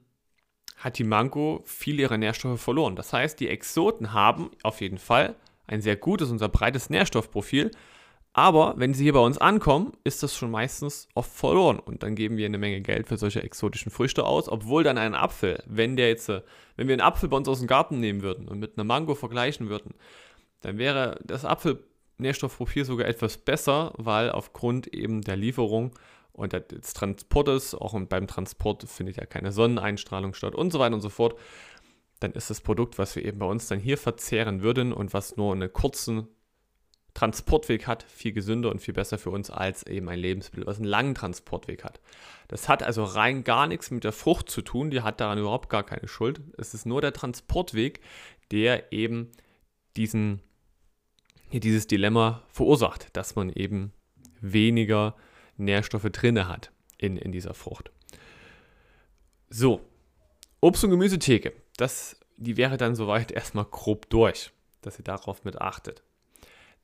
hat 0.76 0.98
die 0.98 1.04
Mango 1.04 1.62
viel 1.64 1.98
ihrer 1.98 2.16
Nährstoffe 2.16 2.60
verloren. 2.60 2.96
Das 2.96 3.12
heißt, 3.12 3.38
die 3.40 3.48
Exoten 3.48 4.12
haben 4.12 4.50
auf 4.62 4.80
jeden 4.80 4.98
Fall 4.98 5.34
ein 5.66 5.80
sehr 5.80 5.96
gutes 5.96 6.30
und 6.30 6.38
sehr 6.38 6.48
breites 6.48 6.90
Nährstoffprofil, 6.90 7.70
aber 8.38 8.74
wenn 8.76 8.94
sie 8.94 9.02
hier 9.02 9.14
bei 9.14 9.18
uns 9.18 9.36
ankommen, 9.36 9.94
ist 10.04 10.22
das 10.22 10.36
schon 10.36 10.52
meistens 10.52 11.08
oft 11.16 11.32
verloren. 11.32 11.80
Und 11.80 12.04
dann 12.04 12.14
geben 12.14 12.36
wir 12.36 12.46
eine 12.46 12.56
Menge 12.56 12.80
Geld 12.82 13.08
für 13.08 13.16
solche 13.16 13.42
exotischen 13.42 13.90
Früchte 13.90 14.22
aus, 14.22 14.48
obwohl 14.48 14.84
dann 14.84 14.96
ein 14.96 15.16
Apfel, 15.16 15.60
wenn 15.66 15.96
der 15.96 16.06
jetzt, 16.06 16.28
äh, 16.28 16.42
wenn 16.76 16.86
wir 16.86 16.94
einen 16.94 17.00
Apfel 17.00 17.28
bei 17.28 17.36
uns 17.36 17.48
aus 17.48 17.58
dem 17.58 17.66
Garten 17.66 17.98
nehmen 17.98 18.22
würden 18.22 18.46
und 18.46 18.60
mit 18.60 18.78
einer 18.78 18.84
Mango 18.84 19.16
vergleichen 19.16 19.68
würden, 19.68 19.92
dann 20.60 20.78
wäre 20.78 21.18
das 21.24 21.44
Apfel 21.44 21.82
Nährstoffprofil 22.18 22.84
sogar 22.84 23.08
etwas 23.08 23.38
besser, 23.38 23.92
weil 23.96 24.30
aufgrund 24.30 24.86
eben 24.86 25.22
der 25.22 25.36
Lieferung 25.36 25.98
und 26.30 26.52
des 26.52 26.94
Transportes, 26.94 27.74
auch 27.74 28.00
beim 28.08 28.28
Transport 28.28 28.84
findet 28.88 29.16
ja 29.16 29.26
keine 29.26 29.50
Sonneneinstrahlung 29.50 30.32
statt 30.32 30.54
und 30.54 30.72
so 30.72 30.78
weiter 30.78 30.94
und 30.94 31.00
so 31.00 31.08
fort, 31.10 31.36
dann 32.20 32.32
ist 32.32 32.50
das 32.50 32.60
Produkt, 32.60 32.98
was 32.98 33.16
wir 33.16 33.24
eben 33.24 33.40
bei 33.40 33.46
uns 33.46 33.66
dann 33.66 33.80
hier 33.80 33.98
verzehren 33.98 34.62
würden 34.62 34.92
und 34.92 35.12
was 35.12 35.36
nur 35.36 35.52
einen 35.52 35.72
kurzen 35.72 36.28
Transportweg 37.18 37.88
hat, 37.88 38.04
viel 38.04 38.30
gesünder 38.30 38.70
und 38.70 38.78
viel 38.78 38.94
besser 38.94 39.18
für 39.18 39.30
uns 39.30 39.50
als 39.50 39.84
eben 39.84 40.08
ein 40.08 40.20
Lebensmittel, 40.20 40.68
was 40.68 40.76
einen 40.76 40.84
langen 40.84 41.16
Transportweg 41.16 41.82
hat. 41.82 42.00
Das 42.46 42.68
hat 42.68 42.84
also 42.84 43.02
rein 43.02 43.42
gar 43.42 43.66
nichts 43.66 43.90
mit 43.90 44.04
der 44.04 44.12
Frucht 44.12 44.48
zu 44.48 44.62
tun, 44.62 44.90
die 44.90 45.02
hat 45.02 45.20
daran 45.20 45.36
überhaupt 45.36 45.68
gar 45.68 45.82
keine 45.82 46.06
Schuld. 46.06 46.40
Es 46.56 46.74
ist 46.74 46.86
nur 46.86 47.00
der 47.00 47.12
Transportweg, 47.12 48.00
der 48.52 48.92
eben 48.92 49.32
diesen, 49.96 50.42
dieses 51.50 51.88
Dilemma 51.88 52.44
verursacht, 52.52 53.08
dass 53.16 53.34
man 53.34 53.50
eben 53.50 53.92
weniger 54.40 55.16
Nährstoffe 55.56 56.10
drinne 56.12 56.46
hat 56.46 56.70
in, 56.98 57.16
in 57.16 57.32
dieser 57.32 57.54
Frucht. 57.54 57.90
So, 59.50 59.80
Obst- 60.60 60.84
und 60.84 60.90
Gemüsetheke, 60.90 61.52
das, 61.78 62.20
die 62.36 62.56
wäre 62.56 62.76
dann 62.76 62.94
soweit 62.94 63.32
erstmal 63.32 63.64
grob 63.64 64.08
durch, 64.08 64.52
dass 64.82 65.00
ihr 65.00 65.04
darauf 65.04 65.42
mit 65.42 65.60
achtet. 65.60 66.04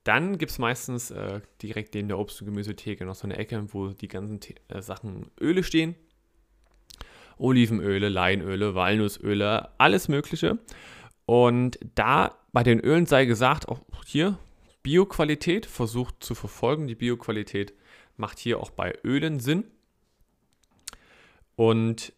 Dann 0.05 0.37
gibt 0.37 0.53
es 0.53 0.59
meistens 0.59 1.11
äh, 1.11 1.41
direkt 1.63 1.95
neben 1.95 2.09
der 2.09 2.19
Obst- 2.19 2.41
und 2.41 2.47
Gemüsetheke 2.47 3.05
noch 3.07 3.15
so 3.15 3.25
eine 3.25 3.39
Ecke, 3.39 3.67
wo 3.73 3.89
die 3.89 4.09
ganzen 4.09 4.39
äh, 4.69 4.83
Sachen 4.83 5.31
Öle 5.41 5.63
stehen. 5.63 5.95
Olivenöle, 7.39 8.11
Leinöle, 8.11 8.75
Walnussöle, 8.75 9.71
alles 9.79 10.09
Mögliche. 10.09 10.59
Und 11.27 11.79
da 11.95 12.39
bei 12.53 12.63
den 12.63 12.81
Ölen 12.81 13.07
sei 13.07 13.25
gesagt, 13.25 13.69
auch 13.69 13.81
hier 14.07 14.39
Bioqualität 14.83 15.65
versucht 15.67 16.23
zu 16.23 16.35
verfolgen. 16.35 16.87
Die 16.87 16.95
Bioqualität 16.95 17.73
macht 18.17 18.39
hier 18.39 18.61
auch 18.61 18.71
bei 18.71 18.97
Ölen 19.03 19.41
Sinn. 19.41 19.65
Und 21.57 22.13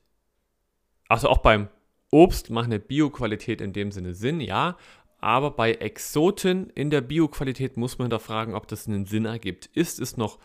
also 1.08 1.28
auch 1.28 1.38
beim 1.38 1.68
Obst 2.10 2.50
macht 2.50 2.66
eine 2.66 2.80
Bioqualität 2.80 3.60
in 3.60 3.72
dem 3.72 3.92
Sinne 3.92 4.14
Sinn, 4.14 4.40
ja. 4.40 4.76
Aber 5.18 5.50
bei 5.50 5.73
Exoten 5.73 6.70
in 6.70 6.90
der 6.90 7.00
Bioqualität 7.00 7.76
muss 7.76 7.99
man 7.99 8.11
da 8.11 8.18
fragen, 8.18 8.54
ob 8.54 8.68
das 8.68 8.87
einen 8.87 9.06
Sinn 9.06 9.25
ergibt. 9.25 9.66
Ist 9.73 9.99
es 10.00 10.16
noch 10.16 10.38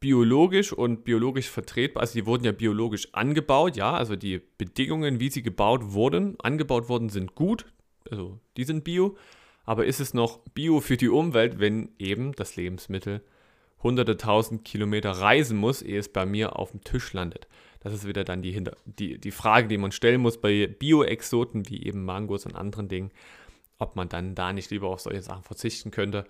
biologisch 0.00 0.72
und 0.72 1.04
biologisch 1.04 1.50
vertretbar? 1.50 2.02
Also 2.02 2.14
die 2.14 2.26
wurden 2.26 2.44
ja 2.44 2.52
biologisch 2.52 3.12
angebaut, 3.12 3.76
ja. 3.76 3.92
Also 3.92 4.16
die 4.16 4.40
Bedingungen, 4.58 5.20
wie 5.20 5.30
sie 5.30 5.42
gebaut 5.42 5.92
wurden, 5.92 6.38
angebaut 6.40 6.88
wurden, 6.88 7.08
sind 7.08 7.34
gut. 7.34 7.66
Also 8.10 8.38
die 8.56 8.64
sind 8.64 8.84
bio. 8.84 9.16
Aber 9.64 9.84
ist 9.86 10.00
es 10.00 10.14
noch 10.14 10.38
bio 10.54 10.80
für 10.80 10.96
die 10.96 11.08
Umwelt, 11.08 11.58
wenn 11.58 11.90
eben 11.98 12.32
das 12.32 12.54
Lebensmittel 12.56 13.22
hunderte 13.82 14.16
tausend 14.16 14.64
Kilometer 14.64 15.10
reisen 15.10 15.58
muss, 15.58 15.82
ehe 15.82 15.98
es 15.98 16.08
bei 16.08 16.24
mir 16.24 16.56
auf 16.56 16.70
dem 16.70 16.82
Tisch 16.82 17.12
landet? 17.12 17.48
Das 17.80 17.92
ist 17.92 18.06
wieder 18.06 18.24
dann 18.24 18.42
die, 18.42 18.64
die, 18.84 19.18
die 19.18 19.30
Frage, 19.30 19.68
die 19.68 19.78
man 19.78 19.92
stellen 19.92 20.20
muss 20.20 20.40
bei 20.40 20.66
Bio-Exoten 20.66 21.68
wie 21.68 21.84
eben 21.84 22.04
Mangos 22.04 22.46
und 22.46 22.56
anderen 22.56 22.88
Dingen, 22.88 23.10
ob 23.78 23.96
man 23.96 24.08
dann 24.08 24.34
da 24.34 24.52
nicht 24.52 24.70
lieber 24.70 24.88
auf 24.88 25.00
solche 25.00 25.22
Sachen 25.22 25.44
verzichten 25.44 25.90
könnte, 25.90 26.24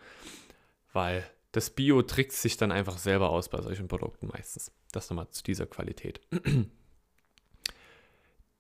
weil 0.93 1.25
das 1.53 1.71
Bio 1.71 2.03
trickst 2.03 2.43
sich 2.43 2.57
dann 2.57 2.73
einfach 2.73 2.99
selber 2.99 3.31
aus 3.31 3.49
bei 3.49 3.63
solchen 3.63 3.89
Produkten 3.89 4.27
meistens. 4.27 4.73
Das 4.93 5.09
nochmal 5.09 5.31
zu 5.31 5.43
dieser 5.43 5.67
Qualität. 5.67 6.21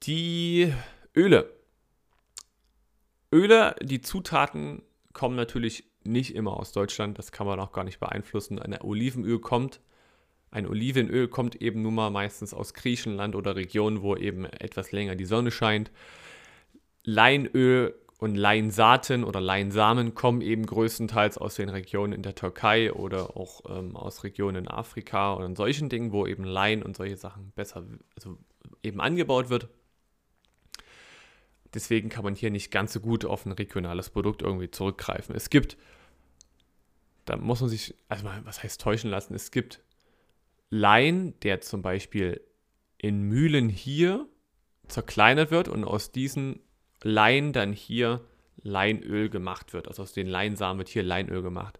Die 0.02 0.72
Öle. 1.14 1.52
Öle, 3.32 3.74
die 3.82 4.00
Zutaten 4.00 4.82
kommen 5.12 5.36
natürlich 5.36 5.84
nicht 6.04 6.34
immer 6.34 6.56
aus 6.58 6.72
Deutschland, 6.72 7.18
das 7.18 7.32
kann 7.32 7.46
man 7.46 7.58
auch 7.58 7.72
gar 7.72 7.84
nicht 7.84 7.98
beeinflussen. 7.98 8.58
Ein 8.58 8.80
Olivenöl 8.80 9.40
kommt 9.40 9.80
ein 10.56 10.66
Olivenöl 10.66 11.28
kommt 11.28 11.56
eben 11.56 11.82
nun 11.82 11.94
mal 11.94 12.08
meistens 12.08 12.54
aus 12.54 12.72
Griechenland 12.72 13.36
oder 13.36 13.56
Regionen, 13.56 14.00
wo 14.00 14.16
eben 14.16 14.46
etwas 14.46 14.90
länger 14.90 15.14
die 15.14 15.26
Sonne 15.26 15.50
scheint. 15.50 15.90
Leinöl 17.04 17.94
und 18.18 18.36
Leinsaaten 18.36 19.22
oder 19.22 19.38
Leinsamen 19.42 20.14
kommen 20.14 20.40
eben 20.40 20.64
größtenteils 20.64 21.36
aus 21.36 21.56
den 21.56 21.68
Regionen 21.68 22.14
in 22.14 22.22
der 22.22 22.34
Türkei 22.34 22.90
oder 22.90 23.36
auch 23.36 23.60
ähm, 23.68 23.94
aus 23.96 24.24
Regionen 24.24 24.64
in 24.64 24.68
Afrika 24.68 25.34
oder 25.34 25.44
in 25.44 25.56
solchen 25.56 25.90
Dingen, 25.90 26.10
wo 26.10 26.26
eben 26.26 26.44
Lein 26.44 26.82
und 26.82 26.96
solche 26.96 27.18
Sachen 27.18 27.52
besser 27.54 27.84
also 28.14 28.38
eben 28.82 29.02
angebaut 29.02 29.50
wird. 29.50 29.68
Deswegen 31.74 32.08
kann 32.08 32.24
man 32.24 32.34
hier 32.34 32.50
nicht 32.50 32.70
ganz 32.70 32.94
so 32.94 33.00
gut 33.00 33.26
auf 33.26 33.44
ein 33.44 33.52
regionales 33.52 34.08
Produkt 34.08 34.40
irgendwie 34.40 34.70
zurückgreifen. 34.70 35.36
Es 35.36 35.50
gibt, 35.50 35.76
da 37.26 37.36
muss 37.36 37.60
man 37.60 37.68
sich, 37.68 37.94
also 38.08 38.24
was 38.44 38.62
heißt 38.62 38.80
täuschen 38.80 39.10
lassen, 39.10 39.34
es 39.34 39.50
gibt 39.50 39.82
Lein, 40.70 41.34
der 41.42 41.60
zum 41.60 41.82
Beispiel 41.82 42.40
in 42.98 43.22
Mühlen 43.22 43.68
hier 43.68 44.26
zerkleinert 44.88 45.50
wird 45.50 45.68
und 45.68 45.84
aus 45.84 46.12
diesen 46.12 46.60
Lein 47.02 47.52
dann 47.52 47.72
hier 47.72 48.20
Leinöl 48.62 49.28
gemacht 49.28 49.72
wird. 49.72 49.88
Also 49.88 50.02
aus 50.02 50.12
den 50.12 50.26
Leinsamen 50.26 50.78
wird 50.78 50.88
hier 50.88 51.02
Leinöl 51.02 51.42
gemacht. 51.42 51.78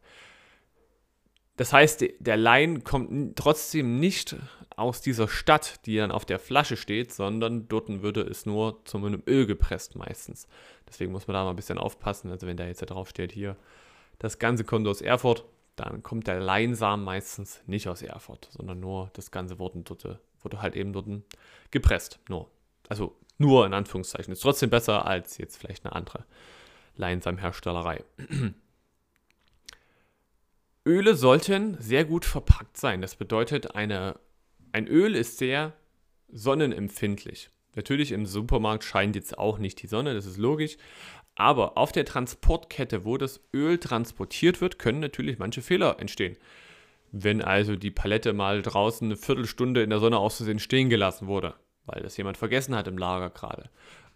Das 1.56 1.72
heißt, 1.72 2.04
der 2.18 2.36
Lein 2.36 2.84
kommt 2.84 3.36
trotzdem 3.36 3.98
nicht 3.98 4.36
aus 4.76 5.00
dieser 5.00 5.26
Stadt, 5.26 5.86
die 5.86 5.96
dann 5.96 6.10
auf 6.10 6.26
der 6.26 6.38
Flasche 6.38 6.76
steht, 6.76 7.12
sondern 7.12 7.66
dort 7.66 7.88
würde 8.02 8.20
es 8.20 8.44
nur 8.44 8.84
zu 8.84 8.98
einem 8.98 9.22
Öl 9.26 9.46
gepresst 9.46 9.96
meistens. 9.96 10.46
Deswegen 10.86 11.12
muss 11.12 11.26
man 11.26 11.34
da 11.34 11.44
mal 11.44 11.50
ein 11.50 11.56
bisschen 11.56 11.78
aufpassen. 11.78 12.30
Also 12.30 12.46
wenn 12.46 12.58
da 12.58 12.66
jetzt 12.66 12.80
drauf 12.80 13.08
steht 13.08 13.32
hier, 13.32 13.56
das 14.18 14.38
Ganze 14.38 14.64
kommt 14.64 14.86
aus 14.86 15.00
Erfurt, 15.00 15.46
dann 15.76 16.02
kommt 16.02 16.26
der 16.26 16.40
Leinsamen 16.40 17.04
meistens 17.04 17.62
nicht 17.66 17.88
aus 17.88 18.02
Erfurt, 18.02 18.48
sondern 18.50 18.80
nur 18.80 19.10
das 19.12 19.30
Ganze 19.30 19.58
wurde, 19.58 19.80
dort, 19.80 20.18
wurde 20.40 20.62
halt 20.62 20.74
eben 20.74 20.92
dort 20.92 21.06
gepresst. 21.70 22.18
Nur. 22.28 22.50
Also 22.88 23.16
nur 23.38 23.66
in 23.66 23.74
Anführungszeichen. 23.74 24.32
Ist 24.32 24.40
trotzdem 24.40 24.70
besser 24.70 25.06
als 25.06 25.38
jetzt 25.38 25.58
vielleicht 25.58 25.84
eine 25.84 25.94
andere 25.94 26.24
Leinsamenherstellerei. 26.96 28.02
Öle 30.86 31.14
sollten 31.16 31.76
sehr 31.80 32.04
gut 32.04 32.24
verpackt 32.24 32.76
sein. 32.76 33.02
Das 33.02 33.16
bedeutet, 33.16 33.74
eine, 33.74 34.18
ein 34.72 34.86
Öl 34.86 35.14
ist 35.14 35.38
sehr 35.38 35.74
sonnenempfindlich. 36.28 37.50
Natürlich 37.74 38.12
im 38.12 38.24
Supermarkt 38.24 38.84
scheint 38.84 39.16
jetzt 39.16 39.36
auch 39.36 39.58
nicht 39.58 39.82
die 39.82 39.88
Sonne, 39.88 40.14
das 40.14 40.24
ist 40.26 40.38
logisch. 40.38 40.78
Aber 41.36 41.76
auf 41.76 41.92
der 41.92 42.06
Transportkette, 42.06 43.04
wo 43.04 43.18
das 43.18 43.40
Öl 43.54 43.78
transportiert 43.78 44.60
wird, 44.60 44.78
können 44.78 45.00
natürlich 45.00 45.38
manche 45.38 45.62
Fehler 45.62 46.00
entstehen. 46.00 46.36
Wenn 47.12 47.42
also 47.42 47.76
die 47.76 47.90
Palette 47.90 48.32
mal 48.32 48.62
draußen 48.62 49.06
eine 49.06 49.16
Viertelstunde 49.16 49.82
in 49.82 49.90
der 49.90 50.00
Sonne 50.00 50.18
auszusehen 50.18 50.58
stehen 50.58 50.88
gelassen 50.88 51.28
wurde, 51.28 51.54
weil 51.84 52.02
das 52.02 52.16
jemand 52.16 52.38
vergessen 52.38 52.74
hat 52.74 52.88
im 52.88 52.98
Lager 52.98 53.30
gerade. 53.30 53.70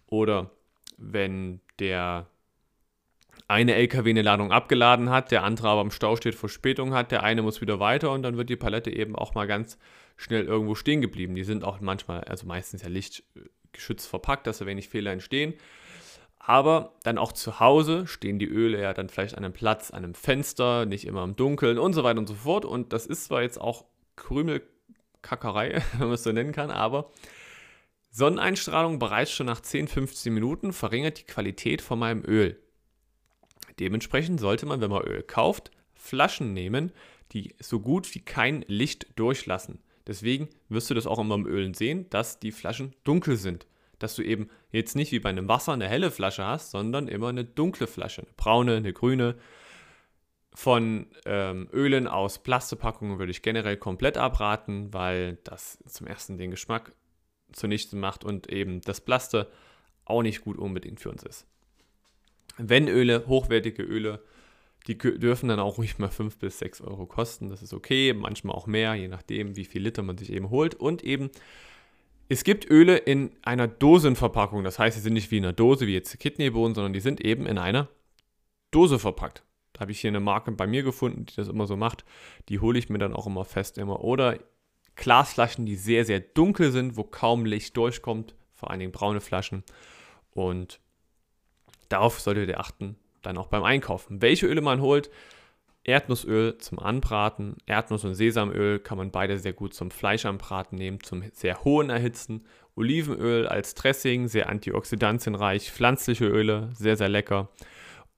Oder 0.07 0.49
wenn 0.97 1.61
der 1.79 2.27
eine 3.47 3.75
LKW 3.75 4.09
eine 4.09 4.21
Ladung 4.23 4.51
abgeladen 4.51 5.09
hat, 5.09 5.31
der 5.31 5.43
andere 5.43 5.69
aber 5.69 5.81
im 5.81 5.91
Stau 5.91 6.15
steht, 6.15 6.35
Verspätung 6.35 6.93
hat, 6.93 7.11
der 7.11 7.23
eine 7.23 7.43
muss 7.43 7.61
wieder 7.61 7.79
weiter 7.79 8.11
und 8.11 8.23
dann 8.23 8.37
wird 8.37 8.49
die 8.49 8.55
Palette 8.55 8.89
eben 8.91 9.15
auch 9.15 9.35
mal 9.35 9.45
ganz 9.45 9.77
schnell 10.17 10.45
irgendwo 10.45 10.73
stehen 10.73 11.01
geblieben. 11.01 11.35
Die 11.35 11.43
sind 11.43 11.63
auch 11.63 11.81
manchmal, 11.81 12.23
also 12.23 12.47
meistens 12.47 12.81
ja 12.81 12.89
lichtgeschützt 12.89 14.07
verpackt, 14.07 14.47
dass 14.47 14.57
da 14.57 14.65
wenig 14.65 14.89
Fehler 14.89 15.11
entstehen. 15.11 15.53
Aber 16.43 16.95
dann 17.03 17.19
auch 17.19 17.33
zu 17.33 17.59
Hause 17.59 18.07
stehen 18.07 18.39
die 18.39 18.47
Öle 18.47 18.81
ja 18.81 18.93
dann 18.93 19.09
vielleicht 19.09 19.37
an 19.37 19.45
einem 19.45 19.53
Platz, 19.53 19.91
an 19.91 20.03
einem 20.03 20.15
Fenster, 20.15 20.87
nicht 20.87 21.05
immer 21.05 21.23
im 21.23 21.35
Dunkeln 21.35 21.77
und 21.77 21.93
so 21.93 22.03
weiter 22.03 22.17
und 22.17 22.27
so 22.27 22.33
fort. 22.33 22.65
Und 22.65 22.93
das 22.93 23.05
ist 23.05 23.25
zwar 23.25 23.43
jetzt 23.43 23.61
auch 23.61 23.85
Krümelkackerei, 24.15 25.83
wenn 25.93 26.07
man 26.07 26.13
es 26.13 26.23
so 26.23 26.31
nennen 26.31 26.51
kann, 26.51 26.71
aber 26.71 27.11
Sonneneinstrahlung 28.09 28.97
bereits 28.97 29.31
schon 29.31 29.45
nach 29.45 29.61
10, 29.61 29.87
15 29.87 30.33
Minuten 30.33 30.73
verringert 30.73 31.19
die 31.19 31.25
Qualität 31.25 31.81
von 31.81 31.99
meinem 31.99 32.23
Öl. 32.25 32.59
Dementsprechend 33.79 34.39
sollte 34.39 34.65
man, 34.65 34.81
wenn 34.81 34.91
man 34.91 35.03
Öl 35.03 35.21
kauft, 35.21 35.69
Flaschen 35.93 36.53
nehmen, 36.53 36.91
die 37.33 37.55
so 37.59 37.79
gut 37.79 38.13
wie 38.15 38.19
kein 38.19 38.65
Licht 38.67 39.07
durchlassen. 39.15 39.79
Deswegen 40.07 40.49
wirst 40.69 40.89
du 40.89 40.95
das 40.95 41.07
auch 41.07 41.19
immer 41.19 41.35
im 41.35 41.45
Ölen 41.45 41.75
sehen, 41.75 42.09
dass 42.09 42.39
die 42.39 42.51
Flaschen 42.51 42.93
dunkel 43.03 43.37
sind 43.37 43.67
dass 44.03 44.15
du 44.15 44.23
eben 44.23 44.49
jetzt 44.71 44.95
nicht 44.95 45.11
wie 45.11 45.19
bei 45.19 45.29
einem 45.29 45.47
Wasser 45.47 45.73
eine 45.73 45.87
helle 45.87 46.11
Flasche 46.11 46.45
hast, 46.45 46.71
sondern 46.71 47.07
immer 47.07 47.29
eine 47.29 47.45
dunkle 47.45 47.87
Flasche, 47.87 48.21
eine 48.21 48.31
braune, 48.35 48.75
eine 48.75 48.93
grüne. 48.93 49.35
Von 50.53 51.07
ähm, 51.25 51.69
Ölen 51.71 52.07
aus 52.07 52.39
Plastepackungen 52.39 53.19
würde 53.19 53.31
ich 53.31 53.41
generell 53.41 53.77
komplett 53.77 54.17
abraten, 54.17 54.93
weil 54.93 55.37
das 55.43 55.79
zum 55.87 56.07
ersten 56.07 56.37
den 56.37 56.51
Geschmack 56.51 56.93
zunichte 57.53 57.95
macht 57.95 58.23
und 58.23 58.51
eben 58.51 58.81
das 58.81 59.01
Plaste 59.01 59.49
auch 60.05 60.21
nicht 60.21 60.41
gut 60.41 60.57
unbedingt 60.57 60.99
für 60.99 61.09
uns 61.09 61.23
ist. 61.23 61.45
Wenn 62.57 62.87
Öle, 62.87 63.25
hochwertige 63.27 63.83
Öle, 63.83 64.21
die 64.87 64.97
dürfen 64.97 65.49
dann 65.49 65.59
auch 65.59 65.77
ruhig 65.77 65.99
mal 65.99 66.09
5 66.09 66.37
bis 66.37 66.59
6 66.59 66.81
Euro 66.81 67.05
kosten. 67.05 67.49
Das 67.49 67.61
ist 67.61 67.73
okay, 67.73 68.13
manchmal 68.13 68.55
auch 68.55 68.67
mehr, 68.67 68.95
je 68.95 69.07
nachdem, 69.07 69.55
wie 69.55 69.65
viel 69.65 69.83
Liter 69.83 70.01
man 70.01 70.17
sich 70.17 70.31
eben 70.31 70.49
holt. 70.49 70.75
Und 70.75 71.03
eben 71.03 71.29
es 72.31 72.45
gibt 72.45 72.69
Öle 72.69 72.95
in 72.95 73.31
einer 73.41 73.67
Dosenverpackung. 73.67 74.63
Das 74.63 74.79
heißt, 74.79 74.95
sie 74.95 75.03
sind 75.03 75.11
nicht 75.11 75.31
wie 75.31 75.37
in 75.39 75.43
einer 75.43 75.51
Dose, 75.51 75.85
wie 75.85 75.93
jetzt 75.93 76.17
Kidneybohnen, 76.17 76.73
sondern 76.73 76.93
die 76.93 77.01
sind 77.01 77.19
eben 77.19 77.45
in 77.45 77.57
einer 77.57 77.89
Dose 78.71 78.99
verpackt. 78.99 79.43
habe 79.77 79.91
ich 79.91 79.99
hier 79.99 80.11
eine 80.11 80.21
Marke 80.21 80.53
bei 80.53 80.65
mir 80.65 80.81
gefunden, 80.81 81.25
die 81.25 81.35
das 81.35 81.49
immer 81.49 81.67
so 81.67 81.75
macht. 81.75 82.05
Die 82.47 82.59
hole 82.59 82.79
ich 82.79 82.87
mir 82.87 82.99
dann 82.99 83.13
auch 83.13 83.27
immer 83.27 83.43
fest 83.43 83.77
immer. 83.77 84.01
Oder 84.01 84.39
Glasflaschen, 84.95 85.65
die 85.65 85.75
sehr, 85.75 86.05
sehr 86.05 86.21
dunkel 86.21 86.71
sind, 86.71 86.95
wo 86.95 87.03
kaum 87.03 87.43
Licht 87.43 87.75
durchkommt, 87.75 88.33
vor 88.53 88.71
allen 88.71 88.79
Dingen 88.79 88.93
braune 88.93 89.19
Flaschen. 89.19 89.65
Und 90.31 90.79
darauf 91.89 92.21
solltet 92.21 92.47
ihr 92.47 92.61
achten, 92.61 92.95
dann 93.23 93.37
auch 93.37 93.47
beim 93.47 93.63
Einkaufen. 93.63 94.21
Welche 94.21 94.45
Öle 94.45 94.61
man 94.61 94.79
holt, 94.79 95.09
Erdnussöl 95.83 96.57
zum 96.59 96.79
Anbraten, 96.79 97.57
Erdnuss- 97.65 98.05
und 98.05 98.15
Sesamöl 98.15 98.79
kann 98.79 98.97
man 98.97 99.11
beide 99.11 99.39
sehr 99.39 99.53
gut 99.53 99.73
zum 99.73 99.89
Fleischanbraten 99.89 100.77
nehmen, 100.77 101.01
zum 101.01 101.23
sehr 101.33 101.63
hohen 101.63 101.89
Erhitzen. 101.89 102.45
Olivenöl 102.75 103.47
als 103.47 103.73
Dressing, 103.73 104.27
sehr 104.27 104.49
antioxidantienreich, 104.49 105.71
pflanzliche 105.71 106.25
Öle, 106.25 106.69
sehr, 106.73 106.95
sehr 106.95 107.09
lecker. 107.09 107.49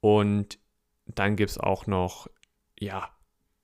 Und 0.02 0.60
dann 1.06 1.36
gibt 1.36 1.52
es 1.52 1.58
auch 1.58 1.88
noch, 1.88 2.28
ja, 2.80 3.10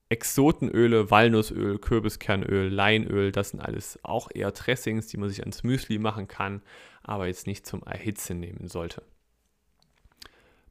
Exotenöle, 0.08 1.10
Walnussöl, 1.10 1.78
Kürbiskernöl, 1.78 2.68
Leinöl, 2.68 3.30
das 3.30 3.50
sind 3.50 3.60
alles 3.60 4.00
auch 4.02 4.28
eher 4.34 4.50
Dressings, 4.50 5.06
die 5.06 5.18
man 5.18 5.28
sich 5.28 5.40
ans 5.40 5.62
Müsli 5.62 5.98
machen 5.98 6.26
kann, 6.26 6.62
aber 7.02 7.28
jetzt 7.28 7.46
nicht 7.46 7.64
zum 7.64 7.84
Erhitzen 7.84 8.40
nehmen 8.40 8.66
sollte. 8.66 9.04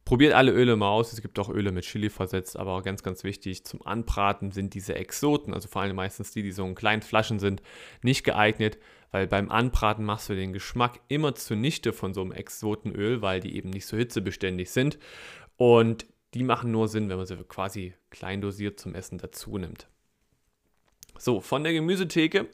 Probiert 0.04 0.32
alle 0.32 0.52
Öle 0.52 0.76
mal 0.76 0.88
aus. 0.88 1.12
Es 1.12 1.22
gibt 1.22 1.38
auch 1.38 1.48
Öle 1.48 1.72
mit 1.72 1.84
Chili 1.84 2.10
versetzt, 2.10 2.56
aber 2.56 2.82
ganz, 2.82 3.02
ganz 3.02 3.22
wichtig, 3.22 3.64
zum 3.64 3.86
Anbraten 3.86 4.50
sind 4.50 4.74
diese 4.74 4.94
Exoten, 4.94 5.54
also 5.54 5.68
vor 5.68 5.82
allem 5.82 5.96
meistens 5.96 6.32
die, 6.32 6.42
die 6.42 6.52
so 6.52 6.64
in 6.64 6.74
kleinen 6.74 7.02
Flaschen 7.02 7.38
sind, 7.38 7.62
nicht 8.02 8.24
geeignet, 8.24 8.78
weil 9.12 9.26
beim 9.26 9.50
Anbraten 9.50 10.04
machst 10.04 10.28
du 10.28 10.34
den 10.34 10.52
Geschmack 10.52 11.00
immer 11.08 11.34
zunichte 11.34 11.92
von 11.92 12.14
so 12.14 12.22
einem 12.22 12.32
Exotenöl, 12.32 13.22
weil 13.22 13.40
die 13.40 13.54
eben 13.56 13.70
nicht 13.70 13.86
so 13.86 13.96
hitzebeständig 13.96 14.70
sind. 14.70 14.98
Und 15.56 16.06
die 16.34 16.44
machen 16.44 16.70
nur 16.70 16.88
Sinn, 16.88 17.08
wenn 17.08 17.16
man 17.16 17.26
sie 17.26 17.36
quasi 17.44 17.94
klein 18.10 18.40
dosiert 18.40 18.80
zum 18.80 18.94
Essen 18.94 19.18
dazu 19.18 19.58
nimmt. 19.58 19.88
So, 21.18 21.40
von 21.40 21.64
der 21.64 21.72
Gemüsetheke 21.72 22.48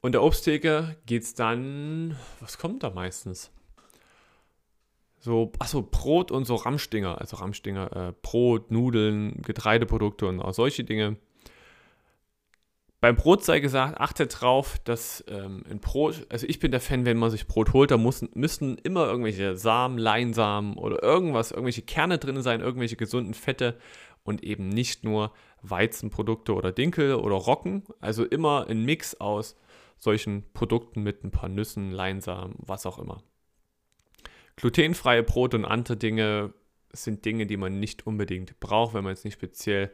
und 0.00 0.12
der 0.12 0.22
Obsttheke 0.22 0.96
geht 1.06 1.22
es 1.22 1.34
dann, 1.34 2.18
was 2.40 2.58
kommt 2.58 2.82
da 2.82 2.90
meistens? 2.90 3.50
So, 5.24 5.52
achso, 5.60 5.82
Brot 5.82 6.32
und 6.32 6.46
so 6.46 6.56
Ramstinger, 6.56 7.20
also 7.20 7.36
Ramstinger, 7.36 8.08
äh, 8.08 8.12
Brot, 8.22 8.72
Nudeln, 8.72 9.40
Getreideprodukte 9.42 10.26
und 10.26 10.40
auch 10.40 10.52
solche 10.52 10.82
Dinge. 10.82 11.16
Beim 13.00 13.14
Brot 13.14 13.44
sei 13.44 13.60
gesagt, 13.60 14.00
achtet 14.00 14.40
drauf, 14.40 14.80
dass 14.82 15.24
ähm, 15.28 15.62
ein 15.70 15.78
Brot, 15.78 16.26
also 16.28 16.44
ich 16.48 16.58
bin 16.58 16.72
der 16.72 16.80
Fan, 16.80 17.06
wenn 17.06 17.18
man 17.18 17.30
sich 17.30 17.46
Brot 17.46 17.72
holt, 17.72 17.92
da 17.92 17.98
muss, 17.98 18.24
müssen 18.34 18.78
immer 18.78 19.06
irgendwelche 19.06 19.56
Samen, 19.56 19.96
Leinsamen 19.96 20.74
oder 20.74 21.04
irgendwas, 21.04 21.52
irgendwelche 21.52 21.82
Kerne 21.82 22.18
drin 22.18 22.42
sein, 22.42 22.60
irgendwelche 22.60 22.96
gesunden 22.96 23.34
Fette 23.34 23.78
und 24.24 24.42
eben 24.42 24.68
nicht 24.68 25.04
nur 25.04 25.32
Weizenprodukte 25.62 26.52
oder 26.52 26.72
Dinkel 26.72 27.14
oder 27.14 27.36
Rocken. 27.36 27.84
Also 28.00 28.24
immer 28.24 28.66
ein 28.68 28.84
Mix 28.84 29.14
aus 29.14 29.56
solchen 29.98 30.52
Produkten 30.52 31.04
mit 31.04 31.22
ein 31.22 31.30
paar 31.30 31.48
Nüssen, 31.48 31.92
Leinsamen, 31.92 32.56
was 32.58 32.86
auch 32.86 32.98
immer. 32.98 33.22
Glutenfreie 34.56 35.22
Brot 35.22 35.54
und 35.54 35.64
andere 35.64 35.96
Dinge 35.96 36.52
sind 36.92 37.24
Dinge, 37.24 37.46
die 37.46 37.56
man 37.56 37.80
nicht 37.80 38.06
unbedingt 38.06 38.60
braucht, 38.60 38.94
wenn 38.94 39.04
man 39.04 39.14
jetzt 39.14 39.24
nicht 39.24 39.34
speziell 39.34 39.90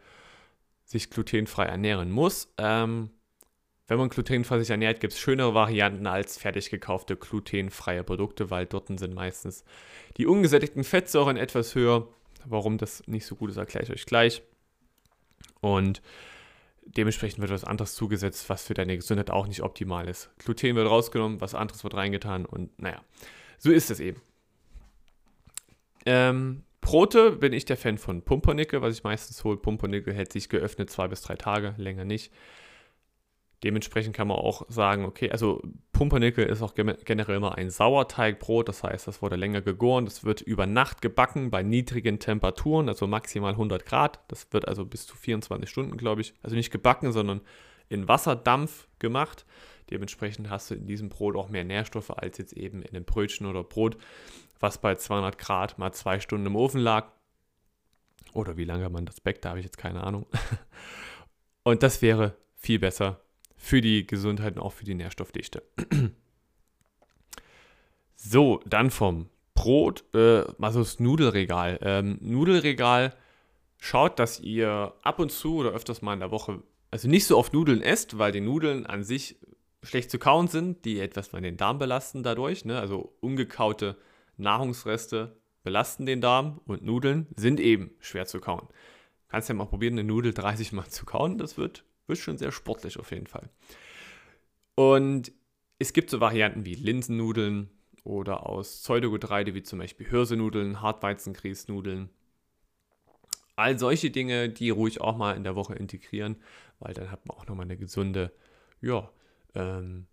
sich 0.84 1.10
glutenfrei 1.10 1.64
ernähren 1.64 2.10
muss. 2.10 2.52
Ähm, 2.58 3.10
wenn 3.86 3.98
man 3.98 4.08
glutenfrei 4.08 4.58
sich 4.58 4.70
ernährt, 4.70 5.00
gibt 5.00 5.14
es 5.14 5.18
schönere 5.18 5.54
Varianten 5.54 6.06
als 6.06 6.36
fertig 6.38 6.70
gekaufte 6.70 7.16
glutenfreie 7.16 8.04
Produkte, 8.04 8.50
weil 8.50 8.66
dort 8.66 8.88
sind 8.88 9.14
meistens 9.14 9.64
die 10.16 10.26
ungesättigten 10.26 10.84
Fettsäuren 10.84 11.36
etwas 11.36 11.74
höher. 11.74 12.08
Warum 12.44 12.78
das 12.78 13.02
nicht 13.06 13.26
so 13.26 13.34
gut 13.34 13.50
ist, 13.50 13.56
erkläre 13.56 13.84
ich 13.84 13.90
euch 13.90 14.06
gleich. 14.06 14.42
Und 15.60 16.02
dementsprechend 16.84 17.40
wird 17.40 17.50
was 17.50 17.64
anderes 17.64 17.94
zugesetzt, 17.94 18.48
was 18.48 18.66
für 18.66 18.74
deine 18.74 18.96
Gesundheit 18.96 19.30
auch 19.30 19.46
nicht 19.46 19.62
optimal 19.62 20.08
ist. 20.08 20.30
Gluten 20.38 20.76
wird 20.76 20.88
rausgenommen, 20.88 21.40
was 21.40 21.54
anderes 21.54 21.82
wird 21.82 21.94
reingetan 21.94 22.46
und 22.46 22.78
naja, 22.78 23.02
so 23.58 23.70
ist 23.70 23.90
es 23.90 24.00
eben. 24.00 24.20
Ähm, 26.10 26.62
Brote 26.80 27.32
bin 27.32 27.52
ich 27.52 27.66
der 27.66 27.76
Fan 27.76 27.98
von 27.98 28.22
Pumpernickel, 28.22 28.80
was 28.80 28.96
ich 28.96 29.04
meistens 29.04 29.44
hole. 29.44 29.58
Pumpernickel 29.58 30.14
hält 30.14 30.32
sich 30.32 30.48
geöffnet 30.48 30.88
zwei 30.88 31.06
bis 31.06 31.20
drei 31.20 31.36
Tage, 31.36 31.74
länger 31.76 32.06
nicht. 32.06 32.32
Dementsprechend 33.62 34.16
kann 34.16 34.28
man 34.28 34.38
auch 34.38 34.62
sagen, 34.70 35.04
okay, 35.04 35.30
also 35.30 35.60
Pumpernickel 35.92 36.46
ist 36.46 36.62
auch 36.62 36.74
generell 36.74 37.36
immer 37.36 37.58
ein 37.58 37.68
Sauerteigbrot, 37.68 38.70
das 38.70 38.84
heißt, 38.84 39.06
das 39.06 39.20
wurde 39.20 39.36
länger 39.36 39.60
gegoren, 39.60 40.06
das 40.06 40.24
wird 40.24 40.40
über 40.40 40.64
Nacht 40.64 41.02
gebacken 41.02 41.50
bei 41.50 41.62
niedrigen 41.62 42.20
Temperaturen, 42.20 42.88
also 42.88 43.06
maximal 43.06 43.52
100 43.52 43.84
Grad. 43.84 44.20
Das 44.28 44.50
wird 44.52 44.66
also 44.66 44.86
bis 44.86 45.06
zu 45.06 45.14
24 45.14 45.68
Stunden, 45.68 45.98
glaube 45.98 46.22
ich, 46.22 46.32
also 46.42 46.56
nicht 46.56 46.70
gebacken, 46.70 47.12
sondern 47.12 47.42
in 47.90 48.08
Wasserdampf 48.08 48.88
gemacht. 48.98 49.44
Dementsprechend 49.90 50.48
hast 50.48 50.70
du 50.70 50.74
in 50.74 50.86
diesem 50.86 51.10
Brot 51.10 51.36
auch 51.36 51.50
mehr 51.50 51.64
Nährstoffe 51.64 52.16
als 52.16 52.38
jetzt 52.38 52.54
eben 52.54 52.80
in 52.80 52.94
einem 52.94 53.04
Brötchen 53.04 53.46
oder 53.46 53.62
Brot, 53.62 53.98
was 54.60 54.78
bei 54.78 54.94
200 54.94 55.38
Grad 55.38 55.78
mal 55.78 55.92
zwei 55.92 56.20
Stunden 56.20 56.46
im 56.46 56.56
Ofen 56.56 56.80
lag. 56.80 57.12
Oder 58.32 58.56
wie 58.56 58.64
lange 58.64 58.88
man 58.90 59.06
das 59.06 59.20
backt, 59.20 59.44
da 59.44 59.50
habe 59.50 59.60
ich 59.60 59.64
jetzt 59.64 59.78
keine 59.78 60.02
Ahnung. 60.02 60.26
Und 61.62 61.82
das 61.82 62.02
wäre 62.02 62.36
viel 62.56 62.78
besser 62.78 63.20
für 63.56 63.80
die 63.80 64.06
Gesundheit 64.06 64.56
und 64.56 64.62
auch 64.62 64.72
für 64.72 64.84
die 64.84 64.94
Nährstoffdichte. 64.94 65.62
So, 68.20 68.60
dann 68.66 68.90
vom 68.90 69.28
Brot, 69.54 70.04
äh, 70.12 70.42
also 70.60 70.80
das 70.80 70.98
Nudelregal. 70.98 71.78
Ähm, 71.82 72.18
Nudelregal, 72.20 73.14
schaut, 73.78 74.18
dass 74.18 74.40
ihr 74.40 74.92
ab 75.02 75.20
und 75.20 75.30
zu 75.30 75.58
oder 75.58 75.70
öfters 75.70 76.02
mal 76.02 76.14
in 76.14 76.20
der 76.20 76.32
Woche, 76.32 76.60
also 76.90 77.06
nicht 77.08 77.26
so 77.26 77.38
oft 77.38 77.52
Nudeln 77.52 77.80
esst, 77.80 78.18
weil 78.18 78.32
die 78.32 78.40
Nudeln 78.40 78.86
an 78.86 79.04
sich 79.04 79.36
schlecht 79.84 80.10
zu 80.10 80.18
kauen 80.18 80.48
sind, 80.48 80.84
die 80.84 80.98
etwas 80.98 81.28
von 81.28 81.44
den 81.44 81.56
Darm 81.56 81.78
belasten 81.78 82.24
dadurch. 82.24 82.64
Ne? 82.64 82.80
Also 82.80 83.16
ungekaute 83.20 83.96
Nahrungsreste 84.38 85.37
belasten 85.62 86.07
den 86.07 86.20
Darm 86.20 86.61
und 86.64 86.83
Nudeln 86.83 87.27
sind 87.37 87.61
eben 87.61 87.90
schwer 88.01 88.27
zu 88.27 88.40
kauen. 88.40 88.68
Kannst 89.29 89.48
ja 89.48 89.55
mal 89.55 89.66
probieren, 89.66 89.94
eine 89.94 90.05
Nudel 90.05 90.33
30 90.33 90.72
Mal 90.72 90.88
zu 90.88 91.05
kauen. 91.05 91.37
Das 91.37 91.59
wird, 91.59 91.85
wird 92.07 92.18
schon 92.18 92.38
sehr 92.38 92.53
sportlich 92.53 92.98
auf 92.98 93.11
jeden 93.11 93.27
Fall. 93.27 93.51
Und 94.74 95.33
es 95.79 95.92
gibt 95.92 96.09
so 96.09 96.20
Varianten 96.20 96.64
wie 96.64 96.74
Linsennudeln 96.74 97.68
oder 98.05 98.46
aus 98.46 98.81
Pseudogetreide 98.81 99.55
wie 99.55 99.62
zum 99.62 99.81
Beispiel 99.81 100.09
Hirsenudeln, 100.09 100.81
Hartweizengrießnudeln. 100.81 102.09
All 103.57 103.79
solche 103.79 104.11
Dinge, 104.11 104.48
die 104.48 104.70
ruhig 104.70 105.01
auch 105.01 105.16
mal 105.16 105.37
in 105.37 105.44
der 105.44 105.57
Woche 105.57 105.74
integrieren, 105.74 106.37
weil 106.79 106.94
dann 106.94 107.11
hat 107.11 107.27
man 107.27 107.37
auch 107.37 107.46
nochmal 107.46 107.64
eine 107.64 107.77
gesunde 107.77 108.33
ja, 108.81 109.11
ähm, 109.55 110.07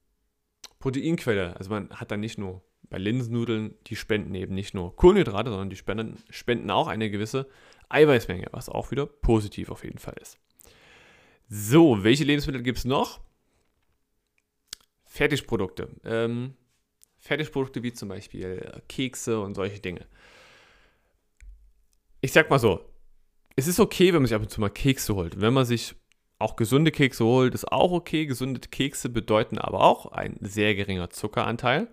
Proteinquelle. 0.80 1.56
Also 1.56 1.70
man 1.70 1.92
hat 1.92 2.12
dann 2.12 2.20
nicht 2.20 2.38
nur 2.38 2.65
bei 2.90 2.98
Linsennudeln, 2.98 3.76
die 3.88 3.96
spenden 3.96 4.36
eben 4.36 4.56
nicht 4.56 4.74
nur 4.74 4.96
Kohlenhydrate, 4.96 5.50
sondern 5.50 5.70
die 5.70 5.76
spenden, 5.76 6.18
spenden 6.30 6.70
auch 6.72 6.88
eine 6.88 7.10
gewisse 7.10 7.48
Eiweißmenge, 7.90 8.48
was 8.52 8.70
auch 8.70 8.92
wieder 8.92 9.06
positiv 9.06 9.70
auf 9.70 9.84
jeden 9.84 10.00
Fall 10.00 10.16
ist. 10.22 10.38
So, 11.48 12.04
welche 12.04 12.24
Lebensmittel 12.24 12.64
gibt 12.64 12.80
es 12.80 12.86
noch? 12.86 13.22
Fertigprodukte. 15.06 15.90
Ähm, 16.04 16.56
Fertigprodukte 17.20 17.84
wie 17.84 17.94
zum 17.94 18.10
Beispiel 18.10 18.82
Kekse 18.90 19.40
und 19.40 19.56
solche 19.56 19.80
Dinge. 19.80 20.06
Ich 22.22 22.32
sag 22.32 22.50
mal 22.50 22.60
so, 22.60 22.90
es 23.56 23.68
ist 23.68 23.80
okay, 23.80 24.08
wenn 24.08 24.22
man 24.22 24.28
sich 24.28 24.36
ab 24.36 24.42
und 24.42 24.50
zu 24.50 24.60
mal 24.60 24.70
Kekse 24.70 25.16
holt. 25.16 25.40
Wenn 25.40 25.54
man 25.54 25.66
sich 25.66 25.96
auch 26.40 26.56
gesunde 26.56 26.92
Kekse 26.92 27.24
holt, 27.24 27.54
ist 27.54 27.72
auch 27.72 27.92
okay. 27.92 28.26
Gesunde 28.26 28.60
Kekse 28.60 29.10
bedeuten 29.10 29.58
aber 29.58 29.82
auch 29.82 30.08
ein 30.08 30.38
sehr 30.42 30.76
geringer 30.76 31.10
Zuckeranteil. 31.10 31.88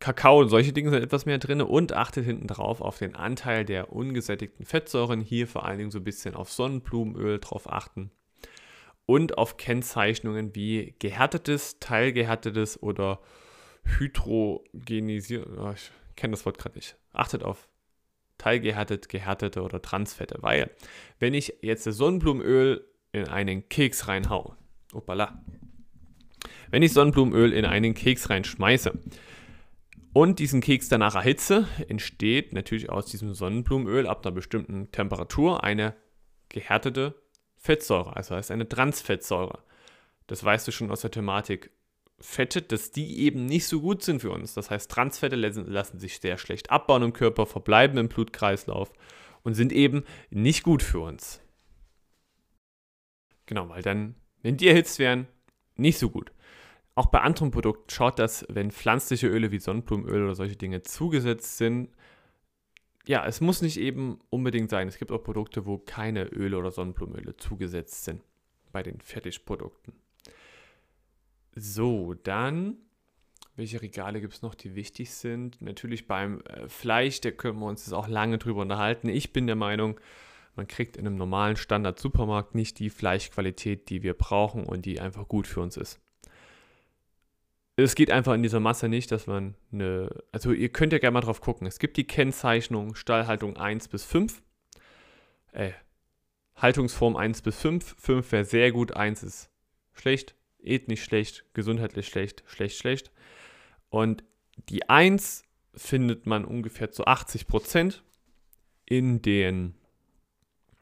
Kakao 0.00 0.40
und 0.40 0.48
solche 0.48 0.72
Dinge 0.72 0.90
sind 0.90 1.02
etwas 1.02 1.26
mehr 1.26 1.38
drin 1.38 1.60
und 1.60 1.92
achtet 1.92 2.24
hinten 2.24 2.46
drauf 2.46 2.80
auf 2.80 2.98
den 2.98 3.16
Anteil 3.16 3.64
der 3.64 3.92
ungesättigten 3.92 4.64
Fettsäuren. 4.64 5.20
Hier 5.20 5.48
vor 5.48 5.64
allen 5.64 5.78
Dingen 5.78 5.90
so 5.90 5.98
ein 5.98 6.04
bisschen 6.04 6.34
auf 6.34 6.52
Sonnenblumenöl 6.52 7.40
drauf 7.40 7.70
achten. 7.70 8.10
Und 9.06 9.38
auf 9.38 9.56
Kennzeichnungen 9.56 10.54
wie 10.54 10.94
gehärtetes, 10.98 11.80
teilgehärtetes 11.80 12.82
oder 12.82 13.20
hydrogenisiert. 13.84 15.48
Oh, 15.58 15.72
ich 15.74 15.90
kenne 16.14 16.32
das 16.32 16.44
Wort 16.44 16.58
gerade 16.58 16.76
nicht. 16.76 16.96
Achtet 17.12 17.42
auf 17.42 17.68
teilgehärtet, 18.36 19.08
gehärtete 19.08 19.62
oder 19.62 19.82
Transfette. 19.82 20.38
Weil, 20.40 20.70
wenn 21.18 21.34
ich 21.34 21.54
jetzt 21.60 21.86
das 21.86 21.96
Sonnenblumenöl 21.96 22.86
in 23.12 23.26
einen 23.26 23.68
Keks 23.68 24.08
reinhaue, 24.08 24.56
opala, 24.92 25.42
wenn 26.70 26.82
ich 26.82 26.92
Sonnenblumenöl 26.92 27.52
in 27.52 27.64
einen 27.64 27.94
Keks 27.94 28.30
reinschmeiße, 28.30 28.92
und 30.18 30.40
diesen 30.40 30.60
Keks 30.60 30.88
danach 30.88 31.14
erhitze, 31.14 31.68
entsteht 31.86 32.52
natürlich 32.52 32.90
aus 32.90 33.06
diesem 33.06 33.34
Sonnenblumenöl 33.34 34.08
ab 34.08 34.26
einer 34.26 34.34
bestimmten 34.34 34.90
Temperatur 34.90 35.62
eine 35.62 35.94
gehärtete 36.48 37.14
Fettsäure, 37.56 38.16
also 38.16 38.34
heißt 38.34 38.50
eine 38.50 38.68
Transfettsäure. 38.68 39.62
Das 40.26 40.42
weißt 40.42 40.66
du 40.66 40.72
schon 40.72 40.90
aus 40.90 41.02
der 41.02 41.12
Thematik 41.12 41.70
Fette, 42.18 42.62
dass 42.62 42.90
die 42.90 43.20
eben 43.20 43.46
nicht 43.46 43.68
so 43.68 43.80
gut 43.80 44.02
sind 44.02 44.20
für 44.20 44.32
uns. 44.32 44.54
Das 44.54 44.72
heißt, 44.72 44.90
Transfette 44.90 45.36
lassen, 45.36 46.00
sich 46.00 46.18
sehr 46.18 46.36
schlecht 46.36 46.72
abbauen 46.72 47.04
im 47.04 47.12
Körper, 47.12 47.46
verbleiben 47.46 47.96
im 47.96 48.08
Blutkreislauf 48.08 48.92
und 49.44 49.54
sind 49.54 49.70
eben 49.70 50.02
nicht 50.30 50.64
gut 50.64 50.82
für 50.82 50.98
uns. 50.98 51.40
Genau, 53.46 53.68
weil 53.68 53.82
dann, 53.82 54.16
wenn 54.42 54.56
die 54.56 54.66
erhitzt 54.66 54.98
werden, 54.98 55.28
nicht 55.76 56.00
so 56.00 56.10
gut. 56.10 56.32
Auch 56.98 57.06
bei 57.06 57.20
anderen 57.20 57.52
Produkten 57.52 57.88
schaut 57.90 58.18
das, 58.18 58.44
wenn 58.48 58.72
pflanzliche 58.72 59.28
Öle 59.28 59.52
wie 59.52 59.60
Sonnenblumenöl 59.60 60.24
oder 60.24 60.34
solche 60.34 60.56
Dinge 60.56 60.82
zugesetzt 60.82 61.56
sind. 61.56 61.90
Ja, 63.06 63.24
es 63.24 63.40
muss 63.40 63.62
nicht 63.62 63.78
eben 63.78 64.18
unbedingt 64.30 64.68
sein. 64.68 64.88
Es 64.88 64.98
gibt 64.98 65.12
auch 65.12 65.22
Produkte, 65.22 65.64
wo 65.64 65.78
keine 65.78 66.24
Öle 66.24 66.58
oder 66.58 66.72
Sonnenblumenöle 66.72 67.36
zugesetzt 67.36 68.02
sind. 68.02 68.24
Bei 68.72 68.82
den 68.82 69.00
Fertigprodukten. 69.00 69.94
So, 71.54 72.14
dann, 72.14 72.78
welche 73.54 73.80
Regale 73.80 74.20
gibt 74.20 74.34
es 74.34 74.42
noch, 74.42 74.56
die 74.56 74.74
wichtig 74.74 75.12
sind? 75.12 75.62
Natürlich 75.62 76.08
beim 76.08 76.40
äh, 76.40 76.68
Fleisch, 76.68 77.20
da 77.20 77.30
können 77.30 77.60
wir 77.60 77.66
uns 77.66 77.86
jetzt 77.86 77.94
auch 77.94 78.08
lange 78.08 78.38
drüber 78.38 78.62
unterhalten. 78.62 79.08
Ich 79.08 79.32
bin 79.32 79.46
der 79.46 79.54
Meinung, 79.54 80.00
man 80.56 80.66
kriegt 80.66 80.96
in 80.96 81.06
einem 81.06 81.14
normalen 81.14 81.54
Standard-Supermarkt 81.54 82.56
nicht 82.56 82.80
die 82.80 82.90
Fleischqualität, 82.90 83.88
die 83.88 84.02
wir 84.02 84.14
brauchen 84.14 84.64
und 84.64 84.84
die 84.84 84.98
einfach 84.98 85.28
gut 85.28 85.46
für 85.46 85.60
uns 85.60 85.76
ist. 85.76 86.00
Es 87.84 87.94
geht 87.94 88.10
einfach 88.10 88.34
in 88.34 88.42
dieser 88.42 88.58
Masse 88.58 88.88
nicht, 88.88 89.12
dass 89.12 89.28
man 89.28 89.54
eine. 89.72 90.10
Also, 90.32 90.50
ihr 90.50 90.68
könnt 90.68 90.92
ja 90.92 90.98
gerne 90.98 91.14
mal 91.14 91.20
drauf 91.20 91.40
gucken. 91.40 91.64
Es 91.64 91.78
gibt 91.78 91.96
die 91.96 92.06
Kennzeichnung 92.06 92.96
Stallhaltung 92.96 93.56
1 93.56 93.86
bis 93.86 94.04
5. 94.04 94.42
Äh, 95.52 95.70
Haltungsform 96.56 97.14
1 97.14 97.42
bis 97.42 97.60
5. 97.60 97.94
5 97.96 98.32
wäre 98.32 98.44
sehr 98.44 98.72
gut, 98.72 98.96
1 98.96 99.22
ist 99.22 99.50
schlecht, 99.92 100.34
ethnisch 100.60 101.04
schlecht, 101.04 101.44
gesundheitlich 101.54 102.08
schlecht, 102.08 102.42
schlecht, 102.46 102.78
schlecht. 102.78 103.12
Und 103.90 104.24
die 104.68 104.88
1 104.88 105.44
findet 105.72 106.26
man 106.26 106.44
ungefähr 106.44 106.90
zu 106.90 107.06
80 107.06 107.46
Prozent 107.46 108.02
in 108.86 109.22
den 109.22 109.76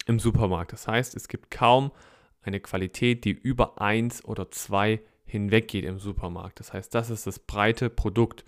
im 0.06 0.18
Supermarkt. 0.18 0.72
Das 0.72 0.88
heißt, 0.88 1.14
es 1.14 1.28
gibt 1.28 1.50
kaum 1.50 1.92
eine 2.40 2.60
Qualität, 2.60 3.26
die 3.26 3.32
über 3.32 3.82
1 3.82 4.24
oder 4.24 4.50
2 4.50 5.02
hinweggeht 5.26 5.84
im 5.84 5.98
Supermarkt. 5.98 6.60
Das 6.60 6.72
heißt, 6.72 6.94
das 6.94 7.10
ist 7.10 7.26
das 7.26 7.38
breite 7.38 7.90
Produkt. 7.90 8.44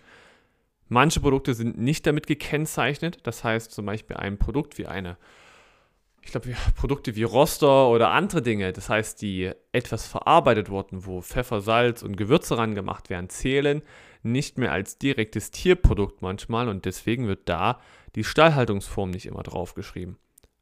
Manche 0.89 1.21
Produkte 1.21 1.55
sind 1.55 1.79
nicht 1.79 2.07
damit 2.07 2.27
gekennzeichnet. 2.27 3.19
Das 3.25 3.45
heißt 3.45 3.71
zum 3.73 3.87
Beispiel 3.87 4.17
ein 4.17 4.39
Produkt 4.39 4.79
wie 4.79 4.87
eine, 4.87 5.19
ich 6.23 6.31
glaube, 6.31 6.55
Produkte 6.77 7.15
wie 7.17 7.25
Roster 7.25 7.89
oder 7.89 8.11
andere 8.11 8.43
Dinge, 8.43 8.73
das 8.73 8.89
heißt, 8.89 9.21
die 9.23 9.51
etwas 9.73 10.07
verarbeitet 10.07 10.71
wurden, 10.71 11.05
wo 11.07 11.21
Pfeffer, 11.21 11.61
Salz 11.61 12.03
und 12.03 12.17
Gewürze 12.17 12.57
ran 12.57 12.75
gemacht 12.75 13.11
werden, 13.11 13.29
zählen 13.29 13.83
nicht 14.23 14.59
mehr 14.59 14.73
als 14.73 14.99
direktes 14.99 15.51
Tierprodukt 15.51 16.23
manchmal 16.23 16.69
und 16.69 16.85
deswegen 16.85 17.29
wird 17.29 17.49
da 17.49 17.81
die 18.15 18.25
Stallhaltungsform 18.25 19.11
nicht 19.11 19.27
immer 19.27 19.43
draufgeschrieben. 19.43 20.17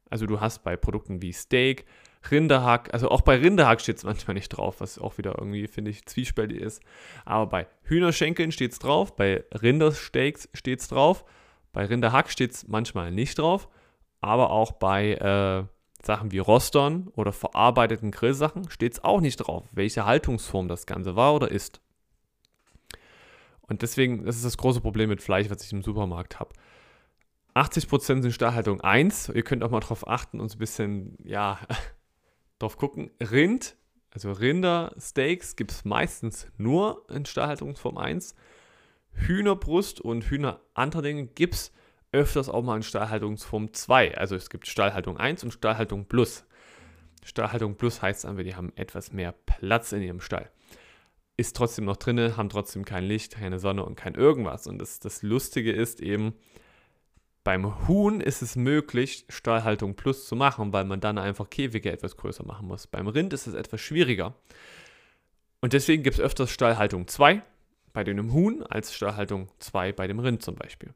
Also 0.09 0.25
du 0.25 0.39
hast 0.39 0.63
bei 0.63 0.77
Produkten 0.77 1.21
wie 1.21 1.33
Steak, 1.33 1.85
Rinderhack, 2.31 2.93
also 2.93 3.09
auch 3.09 3.21
bei 3.21 3.37
Rinderhack 3.37 3.81
steht 3.81 3.97
es 3.97 4.03
manchmal 4.03 4.33
nicht 4.35 4.49
drauf, 4.49 4.79
was 4.79 4.99
auch 4.99 5.17
wieder 5.17 5.35
irgendwie, 5.37 5.67
finde 5.67 5.91
ich, 5.91 6.05
zwiespältig 6.05 6.61
ist. 6.61 6.81
Aber 7.25 7.47
bei 7.47 7.67
Hühnerschenkeln 7.83 8.51
steht 8.51 8.71
es 8.71 8.79
drauf, 8.79 9.15
bei 9.15 9.43
Rindersteaks 9.53 10.49
steht 10.53 10.79
es 10.81 10.87
drauf, 10.87 11.25
bei 11.73 11.85
Rinderhack 11.85 12.29
steht 12.29 12.51
es 12.51 12.67
manchmal 12.67 13.11
nicht 13.11 13.39
drauf, 13.39 13.67
aber 14.21 14.49
auch 14.49 14.73
bei 14.73 15.13
äh, 15.13 15.65
Sachen 16.05 16.31
wie 16.31 16.39
Rostern 16.39 17.07
oder 17.15 17.31
verarbeiteten 17.31 18.11
Grillsachen 18.11 18.69
steht 18.69 18.93
es 18.93 19.03
auch 19.03 19.21
nicht 19.21 19.37
drauf, 19.37 19.65
welche 19.71 20.05
Haltungsform 20.05 20.67
das 20.67 20.85
Ganze 20.85 21.15
war 21.15 21.33
oder 21.35 21.51
ist. 21.51 21.81
Und 23.61 23.81
deswegen, 23.81 24.25
das 24.25 24.37
ist 24.37 24.45
das 24.45 24.57
große 24.57 24.81
Problem 24.81 25.09
mit 25.09 25.21
Fleisch, 25.21 25.49
was 25.49 25.63
ich 25.63 25.73
im 25.73 25.83
Supermarkt 25.83 26.39
habe. 26.39 26.51
80% 27.53 28.21
sind 28.21 28.31
Stallhaltung 28.31 28.81
1. 28.81 29.29
Ihr 29.29 29.43
könnt 29.43 29.63
auch 29.63 29.71
mal 29.71 29.79
drauf 29.79 30.07
achten 30.07 30.39
und 30.39 30.49
so 30.49 30.55
ein 30.55 30.59
bisschen, 30.59 31.17
ja, 31.23 31.59
drauf 32.59 32.77
gucken. 32.77 33.11
Rind, 33.21 33.75
also 34.11 34.31
Rindersteaks, 34.31 35.55
gibt 35.55 35.71
es 35.71 35.85
meistens 35.85 36.47
nur 36.57 37.05
in 37.09 37.25
Stallhaltungsform 37.25 37.97
1. 37.97 38.35
Hühnerbrust 39.13 39.99
und 40.01 40.25
Hühner 40.25 40.61
andere 40.73 41.01
Dinge 41.01 41.25
gibt 41.25 41.55
es 41.55 41.73
öfters 42.11 42.49
auch 42.49 42.63
mal 42.63 42.77
in 42.77 42.83
Stallhaltungsform 42.83 43.73
2. 43.73 44.17
Also 44.17 44.35
es 44.35 44.49
gibt 44.49 44.67
Stallhaltung 44.67 45.17
1 45.17 45.43
und 45.43 45.51
Stallhaltung 45.51 46.05
Plus. 46.05 46.45
Stallhaltung 47.23 47.75
Plus 47.75 48.01
heißt 48.01 48.25
einfach, 48.25 48.43
die 48.43 48.55
haben 48.55 48.71
etwas 48.75 49.11
mehr 49.11 49.33
Platz 49.33 49.91
in 49.91 50.01
ihrem 50.01 50.21
Stall. 50.21 50.49
Ist 51.35 51.55
trotzdem 51.55 51.85
noch 51.85 51.97
drin, 51.97 52.37
haben 52.37 52.49
trotzdem 52.49 52.85
kein 52.85 53.03
Licht, 53.03 53.35
keine 53.35 53.59
Sonne 53.59 53.85
und 53.85 53.95
kein 53.95 54.15
irgendwas. 54.15 54.65
Und 54.67 54.79
das, 54.79 54.99
das 54.99 55.21
Lustige 55.21 55.71
ist 55.71 56.01
eben, 56.01 56.33
beim 57.47 57.87
Huhn 57.87 58.19
ist 58.19 58.41
es 58.41 58.57
möglich, 58.57 59.23
Stallhaltung 59.29 59.95
Plus 59.95 60.27
zu 60.27 60.35
machen, 60.35 60.73
weil 60.73 60.83
man 60.83 60.99
dann 60.99 61.17
einfach 61.17 61.49
Käfige 61.49 61.89
etwas 61.89 62.17
größer 62.17 62.45
machen 62.45 62.67
muss. 62.67 62.87
Beim 62.87 63.07
Rind 63.07 63.31
ist 63.31 63.47
es 63.47 63.53
etwas 63.53 63.79
schwieriger. 63.79 64.35
Und 65.61 65.71
deswegen 65.71 66.03
gibt 66.03 66.17
es 66.17 66.21
öfters 66.21 66.51
Stallhaltung 66.51 67.07
2 67.07 67.41
bei 67.93 68.03
dem 68.03 68.33
Huhn 68.33 68.63
als 68.63 68.93
Stallhaltung 68.93 69.47
2 69.59 69.93
bei 69.93 70.07
dem 70.07 70.19
Rind 70.19 70.43
zum 70.43 70.55
Beispiel. 70.55 70.93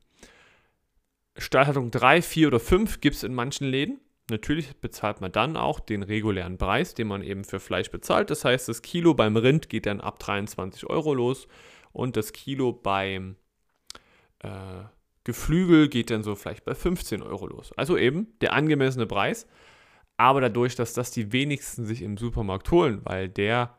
Stallhaltung 1.38 1.90
3, 1.90 2.22
4 2.22 2.48
oder 2.50 2.60
5 2.60 3.00
gibt 3.00 3.16
es 3.16 3.24
in 3.24 3.34
manchen 3.34 3.68
Läden. 3.68 4.02
Natürlich 4.30 4.76
bezahlt 4.76 5.22
man 5.22 5.32
dann 5.32 5.56
auch 5.56 5.80
den 5.80 6.04
regulären 6.04 6.58
Preis, 6.58 6.94
den 6.96 7.08
man 7.08 7.24
eben 7.24 7.46
für 7.46 7.62
Fleisch 7.62 7.92
bezahlt. 7.92 8.30
Das 8.30 8.44
heißt, 8.44 8.68
das 8.68 8.82
Kilo 8.82 9.14
beim 9.14 9.38
Rind 9.38 9.70
geht 9.70 9.86
dann 9.86 10.02
ab 10.02 10.20
23 10.20 10.90
Euro 10.90 11.14
los 11.14 11.48
und 11.94 12.18
das 12.18 12.34
Kilo 12.34 12.74
beim 12.74 13.38
äh, 14.40 14.50
Geflügel 15.32 15.88
geht 15.88 16.10
dann 16.10 16.24
so 16.24 16.36
vielleicht 16.36 16.66
bei 16.66 16.76
15 16.76 17.22
Euro 17.22 17.48
los. 17.48 17.72
Also 17.78 17.98
eben 17.98 18.28
der 18.42 18.52
angemessene 18.52 19.06
Preis. 19.08 19.48
Aber 20.18 20.42
dadurch, 20.42 20.76
dass 20.76 20.94
das 20.94 21.12
die 21.12 21.32
wenigsten 21.32 21.86
sich 21.86 22.02
im 22.02 22.18
Supermarkt 22.18 22.70
holen, 22.70 23.00
weil 23.06 23.30
der 23.30 23.78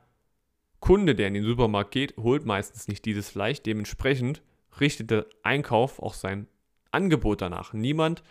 Kunde, 0.81 1.15
der 1.15 1.29
in 1.29 1.35
den 1.35 1.45
Supermarkt 1.45 1.91
geht, 1.91 2.17
holt 2.17 2.47
meistens 2.47 2.89
nicht 2.89 3.05
dieses 3.05 3.29
Fleisch. 3.29 3.63
Dementsprechend 3.63 4.43
richtet 4.81 5.11
der 5.11 5.27
Einkauf 5.43 6.01
auch 6.01 6.15
sein 6.15 6.49
Angebot 6.91 7.43
danach. 7.43 7.75
Niemand 7.75 8.23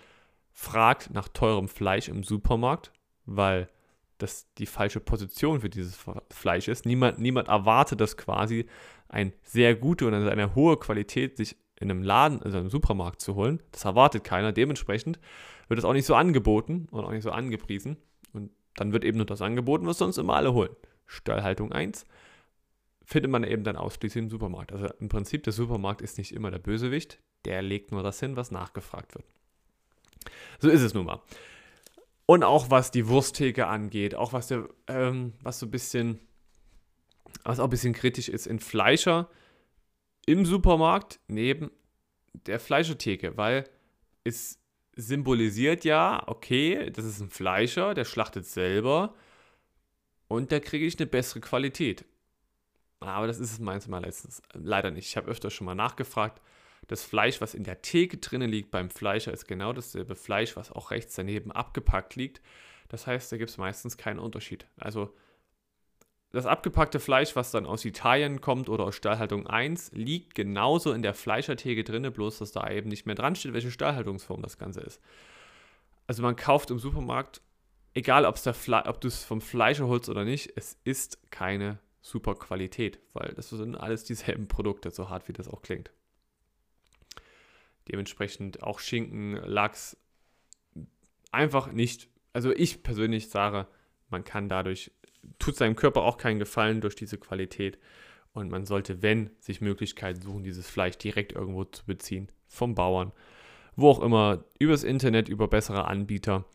fragt 0.51 1.13
nach 1.13 1.27
teurem 1.27 1.67
Fleisch 1.67 2.09
im 2.09 2.23
Supermarkt, 2.23 2.91
weil 3.25 3.69
das 4.17 4.51
die 4.55 4.65
falsche 4.65 4.99
Position 4.99 5.61
für 5.61 5.69
dieses 5.69 5.97
Fleisch 6.31 6.67
ist. 6.67 6.87
Niemand, 6.87 7.19
niemand 7.19 7.49
erwartet, 7.49 8.01
dass 8.01 8.17
quasi 8.17 8.65
ein 9.09 9.31
sehr 9.43 9.75
gute 9.75 10.07
und 10.07 10.13
eine 10.15 10.55
hohe 10.55 10.77
Qualität 10.77 11.37
sich 11.37 11.55
in 11.81 11.89
einem 11.89 12.03
Laden, 12.03 12.41
also 12.41 12.57
einem 12.57 12.69
Supermarkt 12.69 13.21
zu 13.21 13.35
holen. 13.35 13.61
Das 13.71 13.85
erwartet 13.85 14.23
keiner. 14.23 14.51
Dementsprechend 14.51 15.19
wird 15.67 15.79
es 15.79 15.85
auch 15.85 15.93
nicht 15.93 16.05
so 16.05 16.15
angeboten 16.15 16.87
und 16.91 17.03
auch 17.03 17.11
nicht 17.11 17.23
so 17.23 17.31
angepriesen. 17.31 17.97
Und 18.33 18.51
dann 18.75 18.93
wird 18.93 19.03
eben 19.03 19.17
nur 19.17 19.25
das 19.25 19.41
angeboten, 19.41 19.87
was 19.87 19.97
sonst 19.97 20.17
immer 20.17 20.35
alle 20.35 20.53
holen. 20.53 20.75
Stallhaltung 21.07 21.71
1 21.71 22.05
findet 23.03 23.31
man 23.31 23.43
eben 23.43 23.63
dann 23.63 23.75
ausschließlich 23.75 24.23
im 24.23 24.29
Supermarkt. 24.29 24.71
Also 24.71 24.87
im 24.99 25.09
Prinzip, 25.09 25.43
der 25.43 25.53
Supermarkt 25.53 26.01
ist 26.01 26.17
nicht 26.17 26.33
immer 26.33 26.51
der 26.51 26.59
Bösewicht. 26.59 27.19
Der 27.45 27.61
legt 27.61 27.91
nur 27.91 28.03
das 28.03 28.19
hin, 28.19 28.35
was 28.35 28.51
nachgefragt 28.51 29.15
wird. 29.15 29.25
So 30.59 30.69
ist 30.69 30.81
es 30.81 30.93
nun 30.93 31.07
mal. 31.07 31.21
Und 32.27 32.43
auch 32.43 32.69
was 32.69 32.91
die 32.91 33.07
Wursttheke 33.07 33.67
angeht, 33.67 34.15
auch 34.15 34.33
was 34.33 34.47
der, 34.47 34.69
ähm, 34.87 35.33
was 35.41 35.59
so 35.59 35.65
ein 35.65 35.71
bisschen, 35.71 36.19
was 37.43 37.59
auch 37.59 37.65
ein 37.65 37.71
bisschen 37.71 37.93
kritisch 37.93 38.29
ist, 38.29 38.45
in 38.45 38.59
Fleischer 38.59 39.27
im 40.25 40.45
Supermarkt 40.45 41.19
neben 41.27 41.71
der 42.33 42.59
Fleischertheke, 42.59 43.37
weil 43.37 43.65
es 44.23 44.59
symbolisiert 44.95 45.83
ja, 45.83 46.23
okay, 46.27 46.89
das 46.91 47.05
ist 47.05 47.19
ein 47.19 47.29
Fleischer, 47.29 47.93
der 47.93 48.05
schlachtet 48.05 48.45
selber 48.45 49.15
und 50.27 50.51
da 50.51 50.59
kriege 50.59 50.85
ich 50.85 50.97
eine 50.99 51.07
bessere 51.07 51.41
Qualität. 51.41 52.05
Aber 52.99 53.27
das 53.27 53.39
ist 53.39 53.51
es 53.51 53.59
meins 53.59 53.87
mal 53.87 54.03
letztens 54.03 54.41
leider 54.53 54.91
nicht. 54.91 55.07
Ich 55.07 55.17
habe 55.17 55.29
öfter 55.29 55.49
schon 55.49 55.65
mal 55.65 55.75
nachgefragt. 55.75 56.41
Das 56.87 57.03
Fleisch, 57.03 57.41
was 57.41 57.53
in 57.53 57.63
der 57.63 57.81
Theke 57.81 58.17
drinnen 58.17 58.49
liegt 58.49 58.69
beim 58.69 58.89
Fleischer, 58.89 59.33
ist 59.33 59.47
genau 59.47 59.73
dasselbe 59.73 60.15
Fleisch, 60.15 60.55
was 60.55 60.71
auch 60.71 60.91
rechts 60.91 61.15
daneben 61.15 61.51
abgepackt 61.51 62.15
liegt. 62.15 62.41
Das 62.89 63.07
heißt, 63.07 63.31
da 63.31 63.37
gibt 63.37 63.49
es 63.49 63.57
meistens 63.57 63.97
keinen 63.97 64.19
Unterschied. 64.19 64.67
Also 64.77 65.15
das 66.31 66.45
abgepackte 66.45 66.99
Fleisch, 66.99 67.35
was 67.35 67.51
dann 67.51 67.65
aus 67.65 67.83
Italien 67.83 68.39
kommt 68.39 68.69
oder 68.69 68.85
aus 68.85 68.95
Stallhaltung 68.95 69.47
1, 69.47 69.91
liegt 69.93 70.33
genauso 70.33 70.93
in 70.93 71.01
der 71.01 71.13
Fleischertheke 71.13 71.83
drin, 71.83 72.11
bloß 72.11 72.39
dass 72.39 72.51
da 72.51 72.69
eben 72.69 72.89
nicht 72.89 73.05
mehr 73.05 73.15
dran 73.15 73.35
steht, 73.35 73.53
welche 73.53 73.71
Stallhaltungsform 73.71 74.41
das 74.41 74.57
Ganze 74.57 74.81
ist. 74.81 75.01
Also 76.07 76.23
man 76.23 76.35
kauft 76.35 76.71
im 76.71 76.79
Supermarkt, 76.79 77.41
egal 77.93 78.25
ob 78.25 78.41
du 78.41 79.07
es 79.07 79.23
vom 79.23 79.41
Fleischer 79.41 79.87
holst 79.87 80.09
oder 80.09 80.23
nicht, 80.23 80.53
es 80.55 80.77
ist 80.83 81.31
keine 81.31 81.79
super 82.01 82.35
Qualität, 82.35 82.99
weil 83.13 83.33
das 83.35 83.49
sind 83.49 83.75
alles 83.75 84.03
dieselben 84.05 84.47
Produkte, 84.47 84.89
so 84.91 85.09
hart 85.09 85.27
wie 85.27 85.33
das 85.33 85.47
auch 85.47 85.61
klingt. 85.61 85.91
Dementsprechend 87.89 88.63
auch 88.63 88.79
Schinken, 88.79 89.33
Lachs, 89.33 89.97
einfach 91.31 91.71
nicht, 91.71 92.09
also 92.31 92.51
ich 92.51 92.83
persönlich 92.83 93.29
sage, 93.29 93.67
man 94.09 94.23
kann 94.23 94.49
dadurch 94.49 94.91
tut 95.39 95.55
seinem 95.55 95.75
Körper 95.75 96.01
auch 96.03 96.17
keinen 96.17 96.39
Gefallen 96.39 96.81
durch 96.81 96.95
diese 96.95 97.17
Qualität. 97.17 97.77
Und 98.33 98.49
man 98.49 98.65
sollte, 98.65 99.01
wenn, 99.01 99.31
sich 99.39 99.61
Möglichkeiten 99.61 100.21
suchen, 100.21 100.43
dieses 100.43 100.69
Fleisch 100.69 100.97
direkt 100.97 101.33
irgendwo 101.33 101.65
zu 101.65 101.85
beziehen 101.85 102.31
vom 102.47 102.75
Bauern. 102.75 103.11
wo 103.75 103.89
auch 103.89 104.01
immer, 104.01 104.43
übers 104.59 104.83
Internet, 104.83 105.29
über 105.29 105.47
bessere 105.47 105.85
Anbieter 105.85 106.45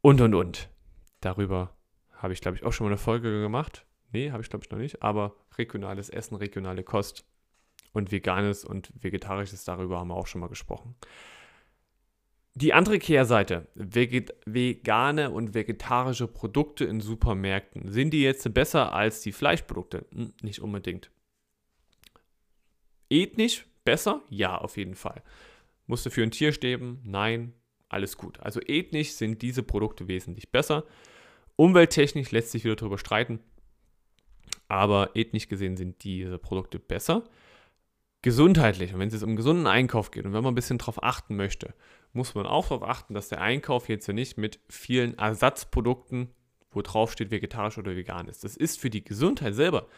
und 0.00 0.20
und 0.20 0.34
und. 0.34 0.70
Darüber 1.20 1.76
habe 2.12 2.32
ich, 2.32 2.40
glaube 2.40 2.56
ich, 2.56 2.64
auch 2.64 2.72
schon 2.72 2.86
mal 2.86 2.90
eine 2.90 2.98
Folge 2.98 3.40
gemacht. 3.42 3.86
Nee, 4.12 4.30
habe 4.30 4.42
ich, 4.42 4.48
glaube 4.48 4.64
ich, 4.64 4.70
noch 4.70 4.78
nicht. 4.78 5.02
Aber 5.02 5.36
regionales 5.58 6.08
Essen, 6.08 6.36
regionale 6.36 6.82
Kost 6.82 7.24
und 7.92 8.12
veganes 8.12 8.64
und 8.64 8.92
vegetarisches, 9.00 9.64
darüber 9.64 9.98
haben 9.98 10.08
wir 10.08 10.16
auch 10.16 10.26
schon 10.26 10.40
mal 10.40 10.48
gesprochen. 10.48 10.94
Die 12.54 12.74
andere 12.74 12.98
Kehrseite, 12.98 13.66
vegane 13.74 15.30
und 15.30 15.54
vegetarische 15.54 16.28
Produkte 16.28 16.84
in 16.84 17.00
Supermärkten, 17.00 17.90
sind 17.90 18.10
die 18.10 18.22
jetzt 18.22 18.52
besser 18.52 18.92
als 18.92 19.22
die 19.22 19.32
Fleischprodukte? 19.32 20.04
Hm, 20.12 20.34
nicht 20.42 20.60
unbedingt. 20.60 21.10
Ethnisch 23.08 23.66
besser? 23.84 24.22
Ja, 24.28 24.58
auf 24.58 24.76
jeden 24.76 24.94
Fall. 24.94 25.22
Musste 25.86 26.10
für 26.10 26.22
ein 26.22 26.30
Tier 26.30 26.52
sterben? 26.52 27.00
Nein, 27.04 27.54
alles 27.88 28.18
gut. 28.18 28.38
Also 28.40 28.60
ethnisch 28.60 29.12
sind 29.12 29.40
diese 29.40 29.62
Produkte 29.62 30.08
wesentlich 30.08 30.50
besser. 30.50 30.84
Umwelttechnisch 31.56 32.30
lässt 32.32 32.50
sich 32.50 32.64
wieder 32.64 32.76
darüber 32.76 32.98
streiten, 32.98 33.40
aber 34.68 35.10
ethnisch 35.14 35.48
gesehen 35.48 35.76
sind 35.76 36.04
diese 36.04 36.38
Produkte 36.38 36.78
besser. 36.78 37.24
Gesundheitlich, 38.22 38.94
und 38.94 39.00
wenn 39.00 39.08
es 39.08 39.22
um 39.24 39.34
gesunden 39.34 39.66
Einkauf 39.66 40.12
geht 40.12 40.24
und 40.24 40.32
wenn 40.32 40.44
man 40.44 40.52
ein 40.52 40.56
bisschen 40.56 40.78
darauf 40.78 41.02
achten 41.02 41.34
möchte, 41.34 41.74
muss 42.12 42.36
man 42.36 42.46
auch 42.46 42.68
darauf 42.68 42.84
achten, 42.84 43.14
dass 43.14 43.28
der 43.28 43.40
Einkauf 43.40 43.88
jetzt 43.88 44.06
ja 44.06 44.14
nicht 44.14 44.38
mit 44.38 44.60
vielen 44.68 45.18
Ersatzprodukten, 45.18 46.28
wo 46.70 46.82
drauf 46.82 47.10
steht 47.10 47.32
vegetarisch 47.32 47.78
oder 47.78 47.96
vegan 47.96 48.28
ist. 48.28 48.44
Das 48.44 48.56
ist 48.56 48.80
für 48.80 48.90
die 48.90 49.04
Gesundheit 49.04 49.54
selber 49.54 49.88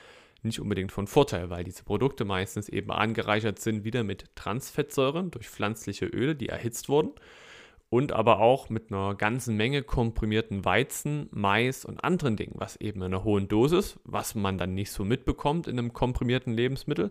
nicht 0.43 0.61
unbedingt 0.61 0.93
von 0.93 1.07
Vorteil, 1.07 1.51
weil 1.51 1.65
diese 1.65 1.85
Produkte 1.85 2.25
meistens 2.25 2.69
eben 2.69 2.91
angereichert 2.91 3.59
sind 3.59 3.85
wieder 3.85 4.05
mit 4.05 4.25
Transfettsäuren 4.37 5.31
durch 5.31 5.49
pflanzliche 5.49 6.07
Öle, 6.07 6.35
die 6.35 6.49
erhitzt 6.49 6.89
wurden 6.89 7.13
und 7.89 8.13
aber 8.13 8.41
auch 8.41 8.71
mit 8.71 8.91
einer 8.91 9.15
ganzen 9.15 9.57
Menge 9.57 9.83
komprimierten 9.83 10.65
Weizen, 10.65 11.29
Mais 11.31 11.85
und 11.85 12.03
anderen 12.03 12.37
Dingen, 12.37 12.55
was 12.57 12.77
eben 12.77 13.01
in 13.01 13.07
einer 13.07 13.25
hohen 13.25 13.49
Dosis, 13.49 13.99
was 14.05 14.35
man 14.35 14.59
dann 14.59 14.75
nicht 14.75 14.91
so 14.91 15.05
mitbekommt 15.05 15.67
in 15.67 15.79
einem 15.79 15.93
komprimierten 15.93 16.53
Lebensmittel, 16.53 17.11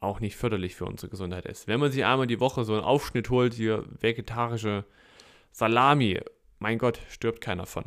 auch 0.00 0.20
nicht 0.20 0.36
förderlich 0.36 0.74
für 0.74 0.86
unsere 0.86 1.10
Gesundheit 1.10 1.46
ist. 1.46 1.68
Wenn 1.68 1.78
man 1.78 1.92
sich 1.92 2.04
einmal 2.04 2.26
die 2.26 2.40
Woche 2.40 2.64
so 2.64 2.72
einen 2.72 2.82
Aufschnitt 2.82 3.28
holt, 3.30 3.54
hier 3.54 3.84
vegetarische 4.00 4.84
Salami, 5.52 6.20
mein 6.58 6.78
Gott, 6.78 7.00
stirbt 7.08 7.40
keiner 7.40 7.66
von. 7.66 7.84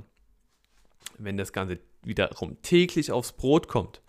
Wenn 1.17 1.37
das 1.37 1.53
Ganze 1.53 1.79
wiederum 2.03 2.61
täglich 2.61 3.11
aufs 3.11 3.31
Brot 3.33 3.67
kommt, 3.67 4.01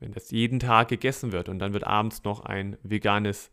wenn 0.00 0.12
das 0.12 0.30
jeden 0.30 0.58
Tag 0.58 0.88
gegessen 0.88 1.32
wird 1.32 1.48
und 1.48 1.60
dann 1.60 1.72
wird 1.72 1.84
abends 1.84 2.24
noch 2.24 2.44
ein 2.44 2.76
veganes 2.82 3.50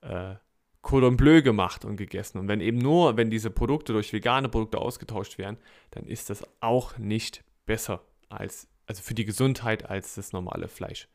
äh, 0.00 0.34
Cordon 0.82 1.16
Bleu 1.16 1.42
gemacht 1.42 1.84
und 1.84 1.96
gegessen. 1.96 2.38
Und 2.38 2.48
wenn 2.48 2.60
eben 2.60 2.78
nur, 2.78 3.16
wenn 3.16 3.30
diese 3.30 3.50
Produkte 3.50 3.92
durch 3.92 4.12
vegane 4.12 4.48
Produkte 4.48 4.78
ausgetauscht 4.78 5.38
werden, 5.38 5.58
dann 5.90 6.04
ist 6.04 6.30
das 6.30 6.44
auch 6.60 6.98
nicht 6.98 7.44
besser 7.66 8.02
als, 8.28 8.68
also 8.86 9.02
für 9.02 9.14
die 9.14 9.24
Gesundheit 9.24 9.88
als 9.88 10.14
das 10.14 10.32
normale 10.32 10.68
Fleisch 10.68 11.08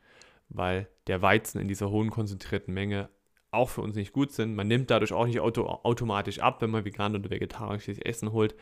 weil 0.54 0.88
der 1.08 1.20
Weizen 1.20 1.60
in 1.60 1.68
dieser 1.68 1.90
hohen 1.90 2.10
konzentrierten 2.10 2.72
Menge 2.72 3.10
auch 3.50 3.68
für 3.68 3.82
uns 3.82 3.96
nicht 3.96 4.12
gut 4.12 4.32
sind. 4.32 4.54
Man 4.54 4.68
nimmt 4.68 4.90
dadurch 4.90 5.12
auch 5.12 5.26
nicht 5.26 5.40
auto 5.40 5.66
automatisch 5.66 6.38
ab, 6.38 6.62
wenn 6.62 6.70
man 6.70 6.84
vegan 6.84 7.14
oder 7.14 7.30
vegetarisches 7.30 7.98
Essen 7.98 8.32
holt, 8.32 8.54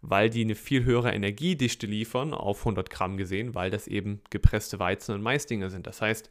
weil 0.00 0.30
die 0.30 0.42
eine 0.42 0.54
viel 0.54 0.84
höhere 0.84 1.12
Energiedichte 1.12 1.86
liefern, 1.86 2.34
auf 2.34 2.60
100 2.60 2.90
Gramm 2.90 3.16
gesehen, 3.16 3.54
weil 3.54 3.70
das 3.70 3.86
eben 3.86 4.20
gepresste 4.30 4.78
Weizen 4.78 5.14
und 5.14 5.22
Maisdinger 5.22 5.70
sind. 5.70 5.86
Das 5.86 6.02
heißt, 6.02 6.30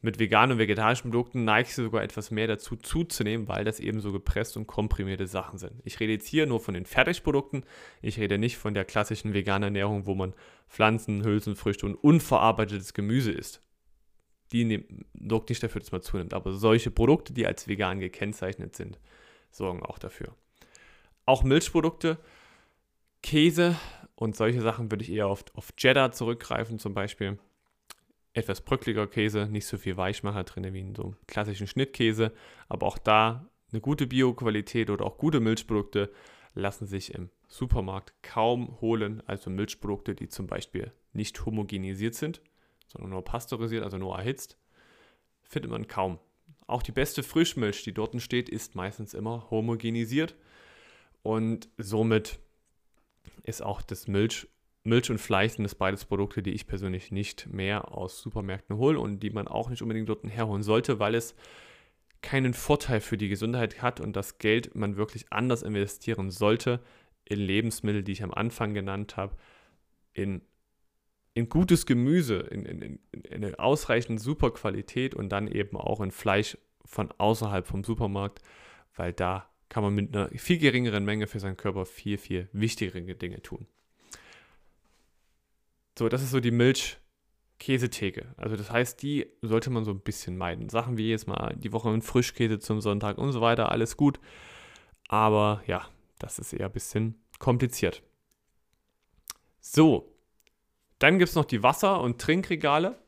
mit 0.00 0.18
veganen 0.18 0.52
und 0.52 0.58
vegetarischen 0.58 1.12
Produkten 1.12 1.44
neigst 1.44 1.78
du 1.78 1.84
sogar 1.84 2.02
etwas 2.02 2.32
mehr 2.32 2.48
dazu 2.48 2.74
zuzunehmen, 2.74 3.46
weil 3.46 3.64
das 3.64 3.78
eben 3.78 4.00
so 4.00 4.10
gepresst 4.10 4.56
und 4.56 4.66
komprimierte 4.66 5.28
Sachen 5.28 5.58
sind. 5.58 5.74
Ich 5.84 6.00
rede 6.00 6.14
jetzt 6.14 6.26
hier 6.26 6.46
nur 6.46 6.58
von 6.58 6.74
den 6.74 6.86
Fertigprodukten. 6.86 7.64
Ich 8.00 8.18
rede 8.18 8.38
nicht 8.38 8.56
von 8.56 8.74
der 8.74 8.84
klassischen 8.84 9.32
veganen 9.34 9.68
Ernährung, 9.68 10.06
wo 10.06 10.16
man 10.16 10.34
Pflanzen, 10.68 11.22
Hülsenfrüchte 11.22 11.86
und 11.86 11.94
unverarbeitetes 11.94 12.94
Gemüse 12.94 13.30
isst 13.30 13.62
die 14.52 14.84
sorgt 15.14 15.48
nicht 15.48 15.62
dafür, 15.62 15.80
dass 15.80 15.92
man 15.92 16.02
zunimmt. 16.02 16.34
Aber 16.34 16.52
solche 16.52 16.90
Produkte, 16.90 17.32
die 17.32 17.46
als 17.46 17.68
vegan 17.68 18.00
gekennzeichnet 18.00 18.76
sind, 18.76 18.98
sorgen 19.50 19.82
auch 19.82 19.98
dafür. 19.98 20.34
Auch 21.24 21.42
Milchprodukte, 21.42 22.18
Käse 23.22 23.76
und 24.14 24.36
solche 24.36 24.60
Sachen 24.60 24.90
würde 24.90 25.04
ich 25.04 25.12
eher 25.12 25.28
auf, 25.28 25.44
auf 25.54 25.74
Cheddar 25.76 26.12
zurückgreifen, 26.12 26.78
zum 26.78 26.94
Beispiel. 26.94 27.38
Etwas 28.34 28.62
bröckliger 28.62 29.06
Käse, 29.06 29.46
nicht 29.46 29.66
so 29.66 29.76
viel 29.76 29.96
Weichmacher 29.96 30.44
drin 30.44 30.72
wie 30.72 30.80
in 30.80 30.94
so 30.94 31.02
einem 31.02 31.16
klassischen 31.26 31.66
Schnittkäse. 31.66 32.32
Aber 32.68 32.86
auch 32.86 32.98
da 32.98 33.46
eine 33.70 33.80
gute 33.80 34.06
Bioqualität 34.06 34.90
oder 34.90 35.04
auch 35.04 35.18
gute 35.18 35.40
Milchprodukte 35.40 36.10
lassen 36.54 36.86
sich 36.86 37.14
im 37.14 37.30
Supermarkt 37.46 38.14
kaum 38.22 38.80
holen. 38.80 39.22
Also 39.26 39.50
Milchprodukte, 39.50 40.14
die 40.14 40.28
zum 40.28 40.46
Beispiel 40.46 40.92
nicht 41.12 41.44
homogenisiert 41.44 42.14
sind 42.14 42.42
sondern 42.92 43.10
nur 43.10 43.24
pasteurisiert, 43.24 43.84
also 43.84 43.98
nur 43.98 44.16
erhitzt, 44.16 44.56
findet 45.42 45.70
man 45.70 45.88
kaum. 45.88 46.18
Auch 46.66 46.82
die 46.82 46.92
beste 46.92 47.22
Frischmilch, 47.22 47.82
die 47.82 47.92
dort 47.92 48.20
steht, 48.22 48.48
ist 48.48 48.74
meistens 48.74 49.14
immer 49.14 49.50
homogenisiert 49.50 50.36
und 51.22 51.68
somit 51.76 52.38
ist 53.42 53.62
auch 53.62 53.82
das 53.82 54.08
Milch, 54.08 54.48
Milch 54.84 55.10
und 55.10 55.18
Fleisch 55.18 55.52
sind 55.52 55.64
das 55.64 55.74
beides 55.74 56.04
Produkte, 56.04 56.42
die 56.42 56.52
ich 56.52 56.66
persönlich 56.66 57.12
nicht 57.12 57.46
mehr 57.52 57.92
aus 57.92 58.20
Supermärkten 58.20 58.76
hole 58.76 58.98
und 58.98 59.20
die 59.20 59.30
man 59.30 59.46
auch 59.48 59.70
nicht 59.70 59.82
unbedingt 59.82 60.08
dort 60.08 60.24
herholen 60.24 60.62
sollte, 60.62 60.98
weil 60.98 61.14
es 61.14 61.34
keinen 62.20 62.54
Vorteil 62.54 63.00
für 63.00 63.18
die 63.18 63.28
Gesundheit 63.28 63.82
hat 63.82 64.00
und 64.00 64.14
das 64.14 64.38
Geld 64.38 64.74
man 64.74 64.96
wirklich 64.96 65.26
anders 65.30 65.62
investieren 65.62 66.30
sollte 66.30 66.80
in 67.24 67.38
Lebensmittel, 67.38 68.02
die 68.02 68.12
ich 68.12 68.22
am 68.22 68.32
Anfang 68.32 68.74
genannt 68.74 69.16
habe, 69.16 69.36
in 70.12 70.42
in 71.34 71.48
gutes 71.48 71.86
Gemüse, 71.86 72.36
in, 72.36 72.64
in, 72.66 72.98
in 73.12 73.32
eine 73.32 73.58
ausreichend 73.58 74.20
super 74.20 74.50
Qualität 74.50 75.14
und 75.14 75.30
dann 75.30 75.48
eben 75.48 75.76
auch 75.76 76.00
in 76.00 76.10
Fleisch 76.10 76.58
von 76.84 77.10
außerhalb 77.12 77.66
vom 77.66 77.84
Supermarkt, 77.84 78.40
weil 78.96 79.12
da 79.12 79.48
kann 79.68 79.82
man 79.82 79.94
mit 79.94 80.14
einer 80.14 80.28
viel 80.36 80.58
geringeren 80.58 81.04
Menge 81.04 81.26
für 81.26 81.40
seinen 81.40 81.56
Körper 81.56 81.86
viel, 81.86 82.18
viel 82.18 82.48
wichtigere 82.52 83.14
Dinge 83.14 83.40
tun. 83.40 83.66
So, 85.98 86.10
das 86.10 86.22
ist 86.22 86.30
so 86.30 86.40
die 86.40 86.50
Milch-Käsetheke. 86.50 88.34
Also 88.36 88.56
das 88.56 88.70
heißt, 88.70 89.02
die 89.02 89.26
sollte 89.40 89.70
man 89.70 89.84
so 89.84 89.90
ein 89.90 90.00
bisschen 90.00 90.36
meiden. 90.36 90.68
Sachen 90.68 90.98
wie 90.98 91.08
jetzt 91.08 91.26
mal 91.26 91.54
die 91.56 91.72
Woche 91.72 91.88
ein 91.88 92.02
Frischkäse 92.02 92.58
zum 92.58 92.82
Sonntag 92.82 93.16
und 93.16 93.32
so 93.32 93.40
weiter, 93.40 93.70
alles 93.70 93.96
gut. 93.96 94.20
Aber 95.08 95.62
ja, 95.66 95.88
das 96.18 96.38
ist 96.38 96.52
eher 96.52 96.66
ein 96.66 96.72
bisschen 96.72 97.22
kompliziert. 97.38 98.02
So, 99.60 100.11
dann 101.02 101.18
gibt 101.18 101.30
es 101.30 101.34
noch 101.34 101.44
die 101.44 101.62
Wasser- 101.62 102.00
und 102.00 102.20
Trinkregale. 102.20 102.98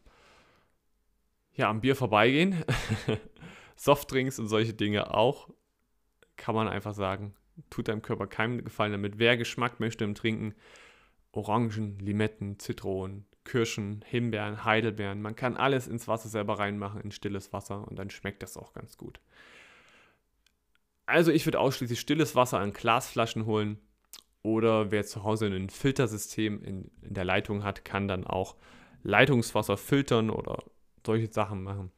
Ja, 1.54 1.70
am 1.70 1.80
Bier 1.80 1.94
vorbeigehen. 1.94 2.64
Softdrinks 3.76 4.38
und 4.38 4.48
solche 4.48 4.74
Dinge 4.74 5.14
auch. 5.14 5.48
Kann 6.36 6.54
man 6.54 6.68
einfach 6.68 6.94
sagen, 6.94 7.34
tut 7.70 7.88
deinem 7.88 8.02
Körper 8.02 8.26
keinen 8.26 8.64
Gefallen 8.64 8.92
damit. 8.92 9.18
Wer 9.18 9.36
Geschmack 9.36 9.78
möchte 9.78 10.04
im 10.04 10.14
Trinken, 10.14 10.54
Orangen, 11.30 11.98
Limetten, 12.00 12.58
Zitronen, 12.58 13.26
Kirschen, 13.44 14.04
Himbeeren, 14.06 14.64
Heidelbeeren. 14.64 15.22
Man 15.22 15.36
kann 15.36 15.56
alles 15.56 15.86
ins 15.86 16.08
Wasser 16.08 16.28
selber 16.28 16.58
reinmachen, 16.58 17.00
in 17.00 17.12
stilles 17.12 17.52
Wasser 17.52 17.86
und 17.86 17.96
dann 17.96 18.10
schmeckt 18.10 18.42
das 18.42 18.56
auch 18.56 18.72
ganz 18.72 18.96
gut. 18.96 19.20
Also 21.06 21.30
ich 21.30 21.44
würde 21.46 21.60
ausschließlich 21.60 22.00
stilles 22.00 22.34
Wasser 22.34 22.58
an 22.58 22.72
Glasflaschen 22.72 23.46
holen. 23.46 23.78
Oder 24.44 24.90
wer 24.90 25.04
zu 25.06 25.24
Hause 25.24 25.46
ein 25.46 25.70
Filtersystem 25.70 26.62
in, 26.62 26.90
in 27.00 27.14
der 27.14 27.24
Leitung 27.24 27.64
hat, 27.64 27.82
kann 27.84 28.08
dann 28.08 28.26
auch 28.26 28.56
Leitungswasser 29.02 29.78
filtern 29.78 30.28
oder 30.28 30.62
solche 31.04 31.32
Sachen 31.32 31.62
machen. 31.62 31.90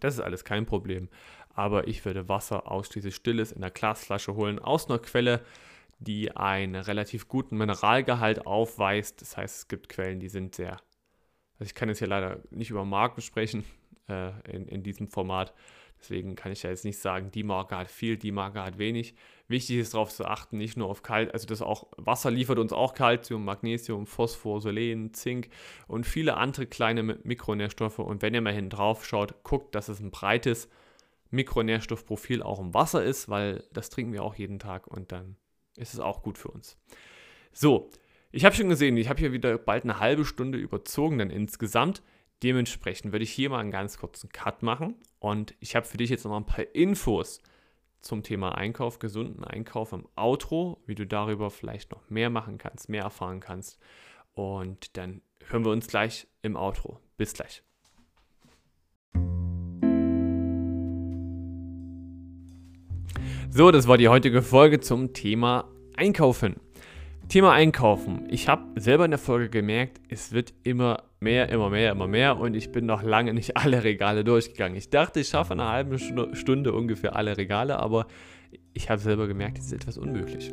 Das 0.00 0.14
ist 0.14 0.20
alles 0.20 0.44
kein 0.44 0.66
Problem. 0.66 1.08
Aber 1.54 1.88
ich 1.88 2.04
würde 2.04 2.28
Wasser 2.28 2.70
ausschließlich 2.70 3.14
stilles 3.14 3.50
in 3.50 3.62
der 3.62 3.70
Glasflasche 3.70 4.34
holen, 4.34 4.58
aus 4.58 4.90
einer 4.90 4.98
Quelle, 4.98 5.40
die 5.98 6.36
einen 6.36 6.74
relativ 6.74 7.28
guten 7.28 7.56
Mineralgehalt 7.56 8.46
aufweist. 8.46 9.22
Das 9.22 9.38
heißt, 9.38 9.56
es 9.56 9.68
gibt 9.68 9.88
Quellen, 9.88 10.20
die 10.20 10.28
sind 10.28 10.54
sehr. 10.54 10.72
Also 11.58 11.70
ich 11.70 11.74
kann 11.74 11.88
jetzt 11.88 11.98
hier 11.98 12.08
leider 12.08 12.40
nicht 12.50 12.68
über 12.68 12.84
Marken 12.84 13.22
sprechen 13.22 13.64
äh, 14.06 14.32
in, 14.50 14.68
in 14.68 14.82
diesem 14.82 15.08
Format. 15.08 15.54
Deswegen 16.00 16.36
kann 16.36 16.52
ich 16.52 16.62
ja 16.62 16.70
jetzt 16.70 16.84
nicht 16.84 16.98
sagen, 16.98 17.30
die 17.30 17.42
Marke 17.42 17.76
hat 17.76 17.90
viel, 17.90 18.16
die 18.16 18.30
Marke 18.32 18.62
hat 18.62 18.78
wenig. 18.78 19.14
Wichtig 19.48 19.78
ist 19.78 19.94
darauf 19.94 20.10
zu 20.10 20.24
achten, 20.26 20.58
nicht 20.58 20.76
nur 20.76 20.88
auf 20.88 21.02
Kalt, 21.02 21.32
also 21.32 21.46
das 21.46 21.62
auch 21.62 21.88
Wasser 21.96 22.30
liefert 22.30 22.58
uns 22.58 22.72
auch 22.72 22.94
Kalzium, 22.94 23.44
Magnesium, 23.44 24.06
Phosphor, 24.06 24.60
Selen, 24.60 25.14
Zink 25.14 25.48
und 25.86 26.04
viele 26.04 26.36
andere 26.36 26.66
kleine 26.66 27.02
Mikronährstoffe. 27.02 27.98
Und 27.98 28.22
wenn 28.22 28.34
ihr 28.34 28.42
mal 28.42 28.52
hinten 28.52 28.70
drauf 28.70 29.04
schaut, 29.04 29.42
guckt, 29.42 29.74
dass 29.74 29.88
es 29.88 30.00
ein 30.00 30.10
breites 30.10 30.68
Mikronährstoffprofil 31.30 32.42
auch 32.42 32.60
im 32.60 32.74
Wasser 32.74 33.02
ist, 33.02 33.28
weil 33.28 33.64
das 33.72 33.90
trinken 33.90 34.12
wir 34.12 34.22
auch 34.22 34.34
jeden 34.34 34.58
Tag 34.58 34.86
und 34.86 35.12
dann 35.12 35.36
ist 35.76 35.94
es 35.94 36.00
auch 36.00 36.22
gut 36.22 36.38
für 36.38 36.48
uns. 36.48 36.78
So, 37.52 37.90
ich 38.30 38.44
habe 38.44 38.54
schon 38.54 38.68
gesehen, 38.68 38.96
ich 38.96 39.08
habe 39.08 39.20
hier 39.20 39.32
wieder 39.32 39.56
bald 39.56 39.84
eine 39.84 40.00
halbe 40.00 40.24
Stunde 40.24 40.58
überzogen, 40.58 41.18
dann 41.18 41.30
insgesamt. 41.30 42.02
Dementsprechend 42.42 43.12
würde 43.12 43.24
ich 43.24 43.32
hier 43.32 43.50
mal 43.50 43.58
einen 43.58 43.72
ganz 43.72 43.98
kurzen 43.98 44.30
Cut 44.30 44.62
machen 44.62 44.94
und 45.18 45.54
ich 45.58 45.74
habe 45.74 45.86
für 45.86 45.96
dich 45.96 46.10
jetzt 46.10 46.24
noch 46.24 46.36
ein 46.36 46.46
paar 46.46 46.72
Infos 46.72 47.42
zum 48.00 48.22
Thema 48.22 48.54
Einkauf, 48.54 49.00
gesunden 49.00 49.42
Einkauf 49.42 49.92
im 49.92 50.06
Outro, 50.14 50.80
wie 50.86 50.94
du 50.94 51.04
darüber 51.04 51.50
vielleicht 51.50 51.90
noch 51.90 52.08
mehr 52.10 52.30
machen 52.30 52.56
kannst, 52.56 52.88
mehr 52.88 53.02
erfahren 53.02 53.40
kannst. 53.40 53.80
Und 54.34 54.96
dann 54.96 55.20
hören 55.48 55.64
wir 55.64 55.72
uns 55.72 55.88
gleich 55.88 56.28
im 56.42 56.54
Outro. 56.54 57.00
Bis 57.16 57.34
gleich. 57.34 57.64
So, 63.50 63.72
das 63.72 63.88
war 63.88 63.98
die 63.98 64.08
heutige 64.08 64.42
Folge 64.42 64.78
zum 64.78 65.12
Thema 65.12 65.68
Einkaufen. 65.96 66.60
Thema 67.28 67.52
Einkaufen. 67.52 68.26
Ich 68.30 68.48
habe 68.48 68.80
selber 68.80 69.04
in 69.04 69.10
der 69.10 69.18
Folge 69.18 69.50
gemerkt, 69.50 70.00
es 70.08 70.32
wird 70.32 70.54
immer 70.62 71.02
mehr, 71.20 71.50
immer 71.50 71.68
mehr, 71.68 71.92
immer 71.92 72.08
mehr 72.08 72.38
und 72.38 72.54
ich 72.54 72.72
bin 72.72 72.86
noch 72.86 73.02
lange 73.02 73.34
nicht 73.34 73.54
alle 73.54 73.84
Regale 73.84 74.24
durchgegangen. 74.24 74.78
Ich 74.78 74.88
dachte, 74.88 75.20
ich 75.20 75.28
schaffe 75.28 75.52
eine 75.52 75.68
halbe 75.68 75.98
Stunde 75.98 76.72
ungefähr 76.72 77.16
alle 77.16 77.36
Regale, 77.36 77.78
aber 77.78 78.06
ich 78.72 78.88
habe 78.88 78.98
selber 78.98 79.26
gemerkt, 79.26 79.58
es 79.58 79.66
ist 79.66 79.72
etwas 79.74 79.98
unmöglich. 79.98 80.50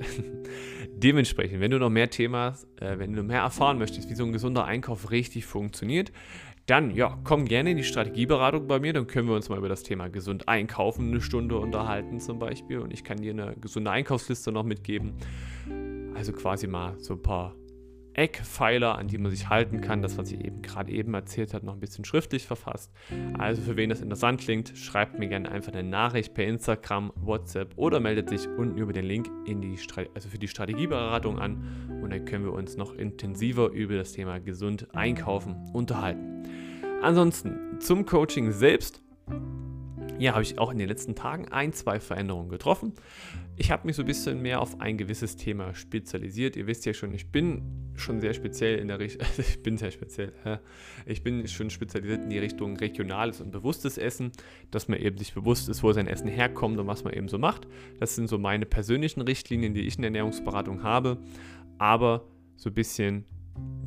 Dementsprechend, 0.90 1.62
wenn 1.62 1.72
du 1.72 1.80
noch 1.80 1.90
mehr 1.90 2.10
Themas, 2.10 2.68
äh, 2.82 3.00
wenn 3.00 3.14
du 3.14 3.24
mehr 3.24 3.42
erfahren 3.42 3.78
möchtest, 3.78 4.10
wie 4.10 4.16
so 4.16 4.26
ein 4.26 4.34
gesunder 4.34 4.66
Einkauf 4.66 5.12
richtig 5.12 5.46
funktioniert, 5.46 6.12
dann 6.66 6.94
ja, 6.94 7.18
komm 7.24 7.46
gerne 7.46 7.72
in 7.72 7.78
die 7.78 7.86
Strategieberatung 7.86 8.68
bei 8.68 8.80
mir, 8.80 8.92
dann 8.92 9.08
können 9.08 9.30
wir 9.30 9.36
uns 9.36 9.48
mal 9.48 9.60
über 9.60 9.70
das 9.70 9.84
Thema 9.84 10.10
gesund 10.10 10.50
einkaufen 10.50 11.08
eine 11.08 11.22
Stunde 11.22 11.58
unterhalten 11.58 12.20
zum 12.20 12.38
Beispiel 12.38 12.80
und 12.80 12.92
ich 12.92 13.06
kann 13.06 13.22
dir 13.22 13.32
eine 13.32 13.56
gesunde 13.62 13.92
Einkaufsliste 13.92 14.52
noch 14.52 14.64
mitgeben. 14.64 15.14
Also 16.16 16.34
quasi 16.34 16.68
mal 16.68 17.00
so 17.00 17.14
ein 17.14 17.22
paar 17.22 17.56
Eckpfeiler, 18.16 18.98
an 18.98 19.08
die 19.08 19.18
man 19.18 19.30
sich 19.30 19.50
halten 19.50 19.82
kann. 19.82 20.02
Das, 20.02 20.18
was 20.18 20.32
ich 20.32 20.44
eben 20.44 20.62
gerade 20.62 20.92
eben 20.92 21.14
erzählt 21.14 21.54
habe, 21.54 21.66
noch 21.66 21.74
ein 21.74 21.80
bisschen 21.80 22.06
schriftlich 22.06 22.46
verfasst. 22.46 22.92
Also 23.38 23.62
für 23.62 23.76
wen 23.76 23.90
das 23.90 24.02
interessant 24.02 24.42
klingt, 24.42 24.78
schreibt 24.78 25.20
mir 25.20 25.28
gerne 25.28 25.52
einfach 25.52 25.74
eine 25.74 25.88
Nachricht 25.88 26.34
per 26.34 26.46
Instagram, 26.46 27.12
WhatsApp 27.16 27.74
oder 27.76 28.00
meldet 28.00 28.30
sich 28.30 28.48
unten 28.48 28.78
über 28.78 28.94
den 28.94 29.06
Link 29.06 29.30
in 29.46 29.62
die 29.62 29.78
also 30.14 30.30
für 30.30 30.40
die 30.40 30.48
Strategieberatung 30.48 31.40
an 31.40 32.00
und 32.02 32.12
dann 32.12 32.26
können 32.26 32.46
wir 32.46 32.54
uns 32.54 32.78
noch 32.78 32.94
intensiver 32.94 33.70
über 33.70 33.96
das 33.96 34.14
Thema 34.14 34.40
gesund 34.40 34.88
einkaufen 34.96 35.70
unterhalten. 35.74 36.44
Ansonsten 37.02 37.80
zum 37.80 38.06
Coaching 38.06 38.52
selbst. 38.52 39.02
Ja, 40.18 40.32
habe 40.32 40.44
ich 40.44 40.58
auch 40.58 40.72
in 40.72 40.78
den 40.78 40.88
letzten 40.88 41.14
Tagen 41.14 41.50
ein, 41.50 41.74
zwei 41.74 42.00
Veränderungen 42.00 42.48
getroffen. 42.48 42.94
Ich 43.58 43.70
habe 43.70 43.86
mich 43.86 43.98
so 43.98 44.04
ein 44.04 44.06
bisschen 44.06 44.42
mehr 44.42 44.62
auf 44.62 44.80
ein 44.80 44.98
gewisses 44.98 45.36
Thema 45.36 45.76
spezialisiert. 45.76 46.56
Ihr 46.56 46.68
wisst 46.68 46.86
ja 46.86 46.94
schon, 46.94 47.14
ich 47.14 47.32
bin 47.32 47.64
schon 47.96 48.22
sehr 48.22 48.34
speziell 48.34 48.80
in 48.80 48.88
der 48.88 49.00
Richtung, 49.00 49.28
also 49.28 49.42
ich 49.42 49.62
bin 49.62 49.78
sehr 49.78 49.92
speziell, 49.92 50.32
ich 51.06 51.22
bin 51.22 51.46
schon 51.50 51.70
spezialisiert 51.70 52.24
in 52.24 52.30
die 52.30 52.40
Richtung 52.40 52.78
regionales 52.78 53.42
und 53.42 53.52
bewusstes 53.52 53.98
Essen, 53.98 54.32
dass 54.72 54.88
man 54.88 55.00
eben 55.00 55.18
sich 55.18 55.34
bewusst 55.34 55.68
ist, 55.68 55.84
wo 55.84 55.92
sein 55.92 56.08
Essen 56.08 56.30
herkommt 56.30 56.80
und 56.80 56.88
was 56.88 57.04
man 57.04 57.14
eben 57.14 57.28
so 57.28 57.38
macht. 57.38 57.68
Das 58.00 58.16
sind 58.16 58.30
so 58.30 58.38
meine 58.38 58.66
persönlichen 58.66 59.20
Richtlinien, 59.20 59.74
die 59.74 59.82
ich 59.82 59.96
in 59.96 60.04
der 60.04 60.10
Ernährungsberatung 60.10 60.82
habe. 60.82 61.18
Aber 61.78 62.26
so 62.56 62.70
ein 62.70 62.74
bisschen 62.74 63.26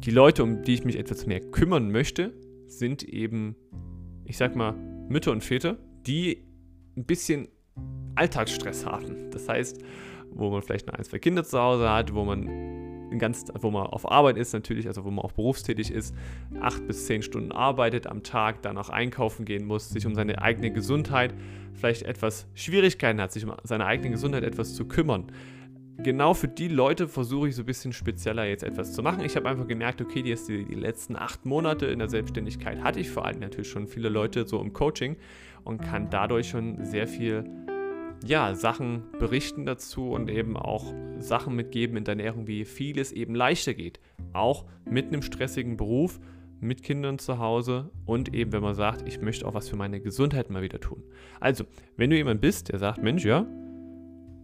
die 0.05 0.11
Leute, 0.11 0.43
um 0.43 0.63
die 0.63 0.75
ich 0.75 0.85
mich 0.85 0.99
etwas 0.99 1.25
mehr 1.25 1.41
kümmern 1.41 1.91
möchte, 1.91 2.35
sind 2.67 3.03
eben, 3.03 3.57
ich 4.27 4.37
sag 4.37 4.55
mal, 4.57 4.75
Mütter 5.09 5.33
und 5.33 5.43
Väter, 5.43 5.79
die 6.09 6.43
ein 6.97 7.05
bisschen 7.05 7.49
Alltagsstress 8.15 8.85
haben. 8.85 9.31
Das 9.31 9.49
heißt, 9.49 9.79
wo 10.33 10.51
man 10.51 10.63
vielleicht 10.63 10.87
noch 10.87 10.95
ein, 10.95 11.05
zwei 11.05 11.19
Kinder 11.19 11.45
zu 11.45 11.59
Hause 11.59 11.89
hat, 11.89 12.15
wo 12.15 12.25
man 12.25 13.19
ganz, 13.19 13.45
wo 13.61 13.71
man 13.71 13.87
auf 13.87 14.11
Arbeit 14.11 14.37
ist 14.37 14.53
natürlich, 14.53 14.87
also 14.87 15.05
wo 15.05 15.11
man 15.11 15.25
auch 15.25 15.33
berufstätig 15.33 15.91
ist, 15.91 16.15
acht 16.61 16.87
bis 16.87 17.07
zehn 17.07 17.23
Stunden 17.23 17.53
arbeitet 17.53 18.07
am 18.07 18.23
Tag, 18.23 18.63
dann 18.63 18.77
auch 18.77 18.91
einkaufen 18.91 19.45
gehen 19.45 19.67
muss, 19.67 19.89
sich 19.89 20.07
um 20.07 20.15
seine 20.15 20.43
eigene 20.43 20.71
Gesundheit 20.71 21.33
vielleicht 21.73 22.03
etwas 22.03 22.47
Schwierigkeiten 22.55 23.21
hat, 23.21 23.33
sich 23.33 23.45
um 23.45 23.53
seine 23.63 23.87
eigene 23.87 24.11
Gesundheit 24.11 24.43
etwas 24.43 24.75
zu 24.75 24.87
kümmern. 24.87 25.27
Genau 26.01 26.33
für 26.35 26.49
die 26.49 26.69
Leute 26.69 27.09
versuche 27.09 27.49
ich 27.49 27.57
so 27.57 27.63
ein 27.63 27.67
bisschen 27.67 27.93
spezieller 27.93 28.45
jetzt 28.45 28.63
etwas 28.63 28.93
zu 28.93 29.03
machen. 29.03 29.25
Ich 29.25 29.35
habe 29.35 29.49
einfach 29.49 29.67
gemerkt, 29.67 30.01
okay, 30.01 30.23
die, 30.23 30.35
die, 30.35 30.65
die 30.65 30.75
letzten 30.75 31.17
acht 31.17 31.45
Monate 31.45 31.87
in 31.87 31.99
der 31.99 32.09
Selbstständigkeit 32.09 32.83
hatte 32.83 33.01
ich 33.01 33.11
vor 33.11 33.25
allem 33.25 33.41
natürlich 33.41 33.69
schon 33.69 33.89
viele 33.89 34.09
Leute 34.09 34.47
so 34.47 34.61
im 34.61 34.73
Coaching 34.73 35.17
und 35.65 35.79
kann 35.79 36.11
dadurch 36.11 36.49
schon 36.49 36.85
sehr 36.85 37.07
viel 37.07 37.45
ja, 38.25 38.55
Sachen 38.55 39.05
berichten 39.19 39.65
dazu 39.67 40.11
und 40.11 40.29
eben 40.31 40.57
auch 40.57 40.93
Sachen 41.19 41.55
mitgeben 41.55 41.97
in 41.97 42.05
der 42.05 42.13
Ernährung, 42.13 42.47
wie 42.47 42.65
vieles 42.65 43.13
eben 43.13 43.35
leichter 43.35 43.75
geht. 43.75 44.01
Auch 44.33 44.65
mit 44.85 45.07
einem 45.07 45.23
stressigen 45.23 45.77
Beruf, 45.77 46.19
mit 46.61 46.83
Kindern 46.83 47.19
zu 47.19 47.39
Hause 47.39 47.91
und 48.05 48.35
eben, 48.35 48.53
wenn 48.53 48.63
man 48.63 48.75
sagt, 48.75 49.07
ich 49.07 49.21
möchte 49.21 49.47
auch 49.47 49.55
was 49.55 49.69
für 49.69 49.77
meine 49.77 50.01
Gesundheit 50.01 50.51
mal 50.51 50.63
wieder 50.63 50.81
tun. 50.81 51.03
Also, 51.41 51.65
wenn 51.97 52.11
du 52.11 52.17
jemand 52.17 52.41
bist, 52.41 52.71
der 52.71 52.79
sagt, 52.79 53.03
Mensch, 53.03 53.25
ja, 53.25 53.47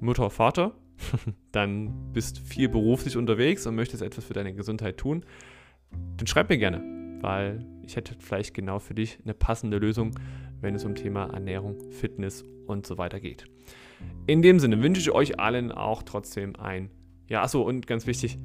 Mutter, 0.01 0.31
Vater, 0.31 0.75
dann 1.53 2.13
bist 2.13 2.39
viel 2.39 2.69
beruflich 2.69 3.17
unterwegs 3.17 3.67
und 3.67 3.75
möchtest 3.75 4.03
etwas 4.03 4.25
für 4.25 4.35
deine 4.35 4.55
Gesundheit 4.55 4.97
tun, 4.97 5.25
dann 6.17 6.27
schreib 6.27 6.51
mir 6.51 6.59
gerne, 6.59 6.83
weil 7.21 7.67
ich 7.83 7.97
hätte 7.97 8.15
vielleicht 8.19 8.55
genau 8.55 8.79
für 8.79 8.95
dich 8.95 9.19
eine 9.25 9.35
passende 9.35 9.79
Lösung, 9.79 10.13
wenn 10.61 10.75
es 10.75 10.85
um 10.85 10.95
Thema 10.95 11.27
Ernährung, 11.27 11.79
Fitness 11.91 12.45
und 12.67 12.87
so 12.87 12.99
weiter 12.99 13.21
geht. 13.21 13.47
In 14.27 14.43
dem 14.43 14.59
Sinne 14.59 14.83
wünsche 14.83 15.01
ich 15.01 15.11
euch 15.11 15.39
allen 15.39 15.73
auch 15.73 16.03
trotzdem 16.03 16.57
ein, 16.57 16.91
ja, 17.29 17.43
achso, 17.43 17.63
und 17.63 17.87
ganz 17.87 18.07
wichtig, 18.07 18.39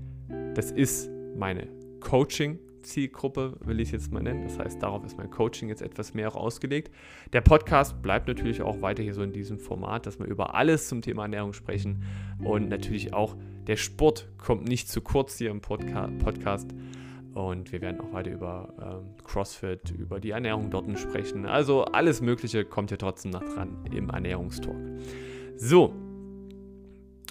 das 0.56 0.72
ist 0.72 1.10
meine 1.36 1.68
Coaching 2.00 2.60
Zielgruppe, 2.82 3.58
will 3.64 3.80
ich 3.80 3.90
es 3.90 3.92
jetzt 3.92 4.12
mal 4.12 4.22
nennen. 4.22 4.44
Das 4.44 4.58
heißt, 4.58 4.82
darauf 4.82 5.04
ist 5.06 5.18
mein 5.18 5.30
Coaching 5.30 5.70
jetzt 5.70 5.82
etwas 5.82 6.14
mehr 6.14 6.30
auch 6.30 6.36
ausgelegt. 6.36 6.92
Der 7.34 7.42
Podcast 7.42 8.02
bleibt 8.02 8.28
natürlich 8.28 8.62
auch 8.62 8.82
weiter 8.82 9.04
hier 9.04 9.14
so 9.14 9.22
in 9.22 9.32
diesem 9.32 9.60
Format, 9.60 10.06
dass 10.06 10.20
wir 10.20 10.26
über 10.26 10.56
alles 10.56 10.88
zum 10.88 11.02
Thema 11.02 11.24
Ernährung 11.24 11.54
sprechen. 11.54 12.04
Und 12.44 12.70
natürlich 12.70 13.14
auch 13.14 13.36
der 13.68 13.76
Sport 13.76 14.30
kommt 14.38 14.68
nicht 14.68 14.90
zu 14.90 15.02
kurz 15.02 15.38
hier 15.38 15.52
im 15.52 15.62
Podca 15.62 16.10
Podcast. 16.20 16.70
Und 17.34 17.72
wir 17.72 17.82
werden 17.82 18.02
auch 18.02 18.12
weiter 18.12 18.32
über 18.32 18.74
ähm, 18.82 19.16
CrossFit, 19.24 19.92
über 19.92 20.20
die 20.20 20.32
Ernährung 20.32 20.72
dort 20.72 20.98
sprechen. 20.98 21.46
Also 21.46 21.86
alles 21.86 22.22
Mögliche 22.22 22.66
kommt 22.66 22.90
hier 22.90 22.98
trotzdem 22.98 23.32
noch 23.32 23.44
dran 23.44 23.86
im 23.92 24.10
Ernährungstalk. 24.10 24.78
So, 25.58 25.94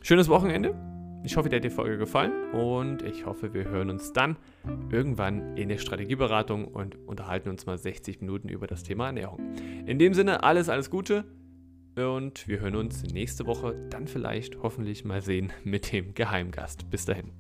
schönes 0.03 0.29
Wochenende. 0.29 0.75
Ich 1.25 1.37
hoffe, 1.37 1.49
dir 1.49 1.57
hat 1.57 1.65
die 1.65 1.71
Folge 1.71 1.99
gefallen 1.99 2.33
und 2.53 3.03
ich 3.03 3.27
hoffe, 3.27 3.53
wir 3.53 3.65
hören 3.65 3.91
uns 3.91 4.13
dann 4.13 4.37
irgendwann 4.91 5.57
in 5.57 5.69
der 5.69 5.79
Strategieberatung 5.79 6.67
und 6.67 6.97
unterhalten 7.07 7.51
uns 7.51 7.67
mal 7.67 7.77
60 7.77 8.21
Minuten 8.21 8.49
über 8.49 8.67
das 8.67 8.85
Thema 8.85 9.07
Ernährung. 9.07 9.41
In 9.87 9.99
dem 9.99 10.15
Sinne, 10.15 10.45
alles, 10.45 10.69
alles 10.69 10.91
Gute 10.91 11.25
und 11.97 12.47
wir 12.47 12.61
hören 12.61 12.77
uns 12.77 13.03
nächste 13.13 13.47
Woche 13.47 13.75
dann 13.91 14.07
vielleicht 14.07 14.63
hoffentlich 14.63 15.05
mal 15.05 15.21
sehen 15.21 15.53
mit 15.65 15.93
dem 15.93 16.15
Geheimgast. 16.15 16.89
Bis 16.89 17.05
dahin. 17.05 17.33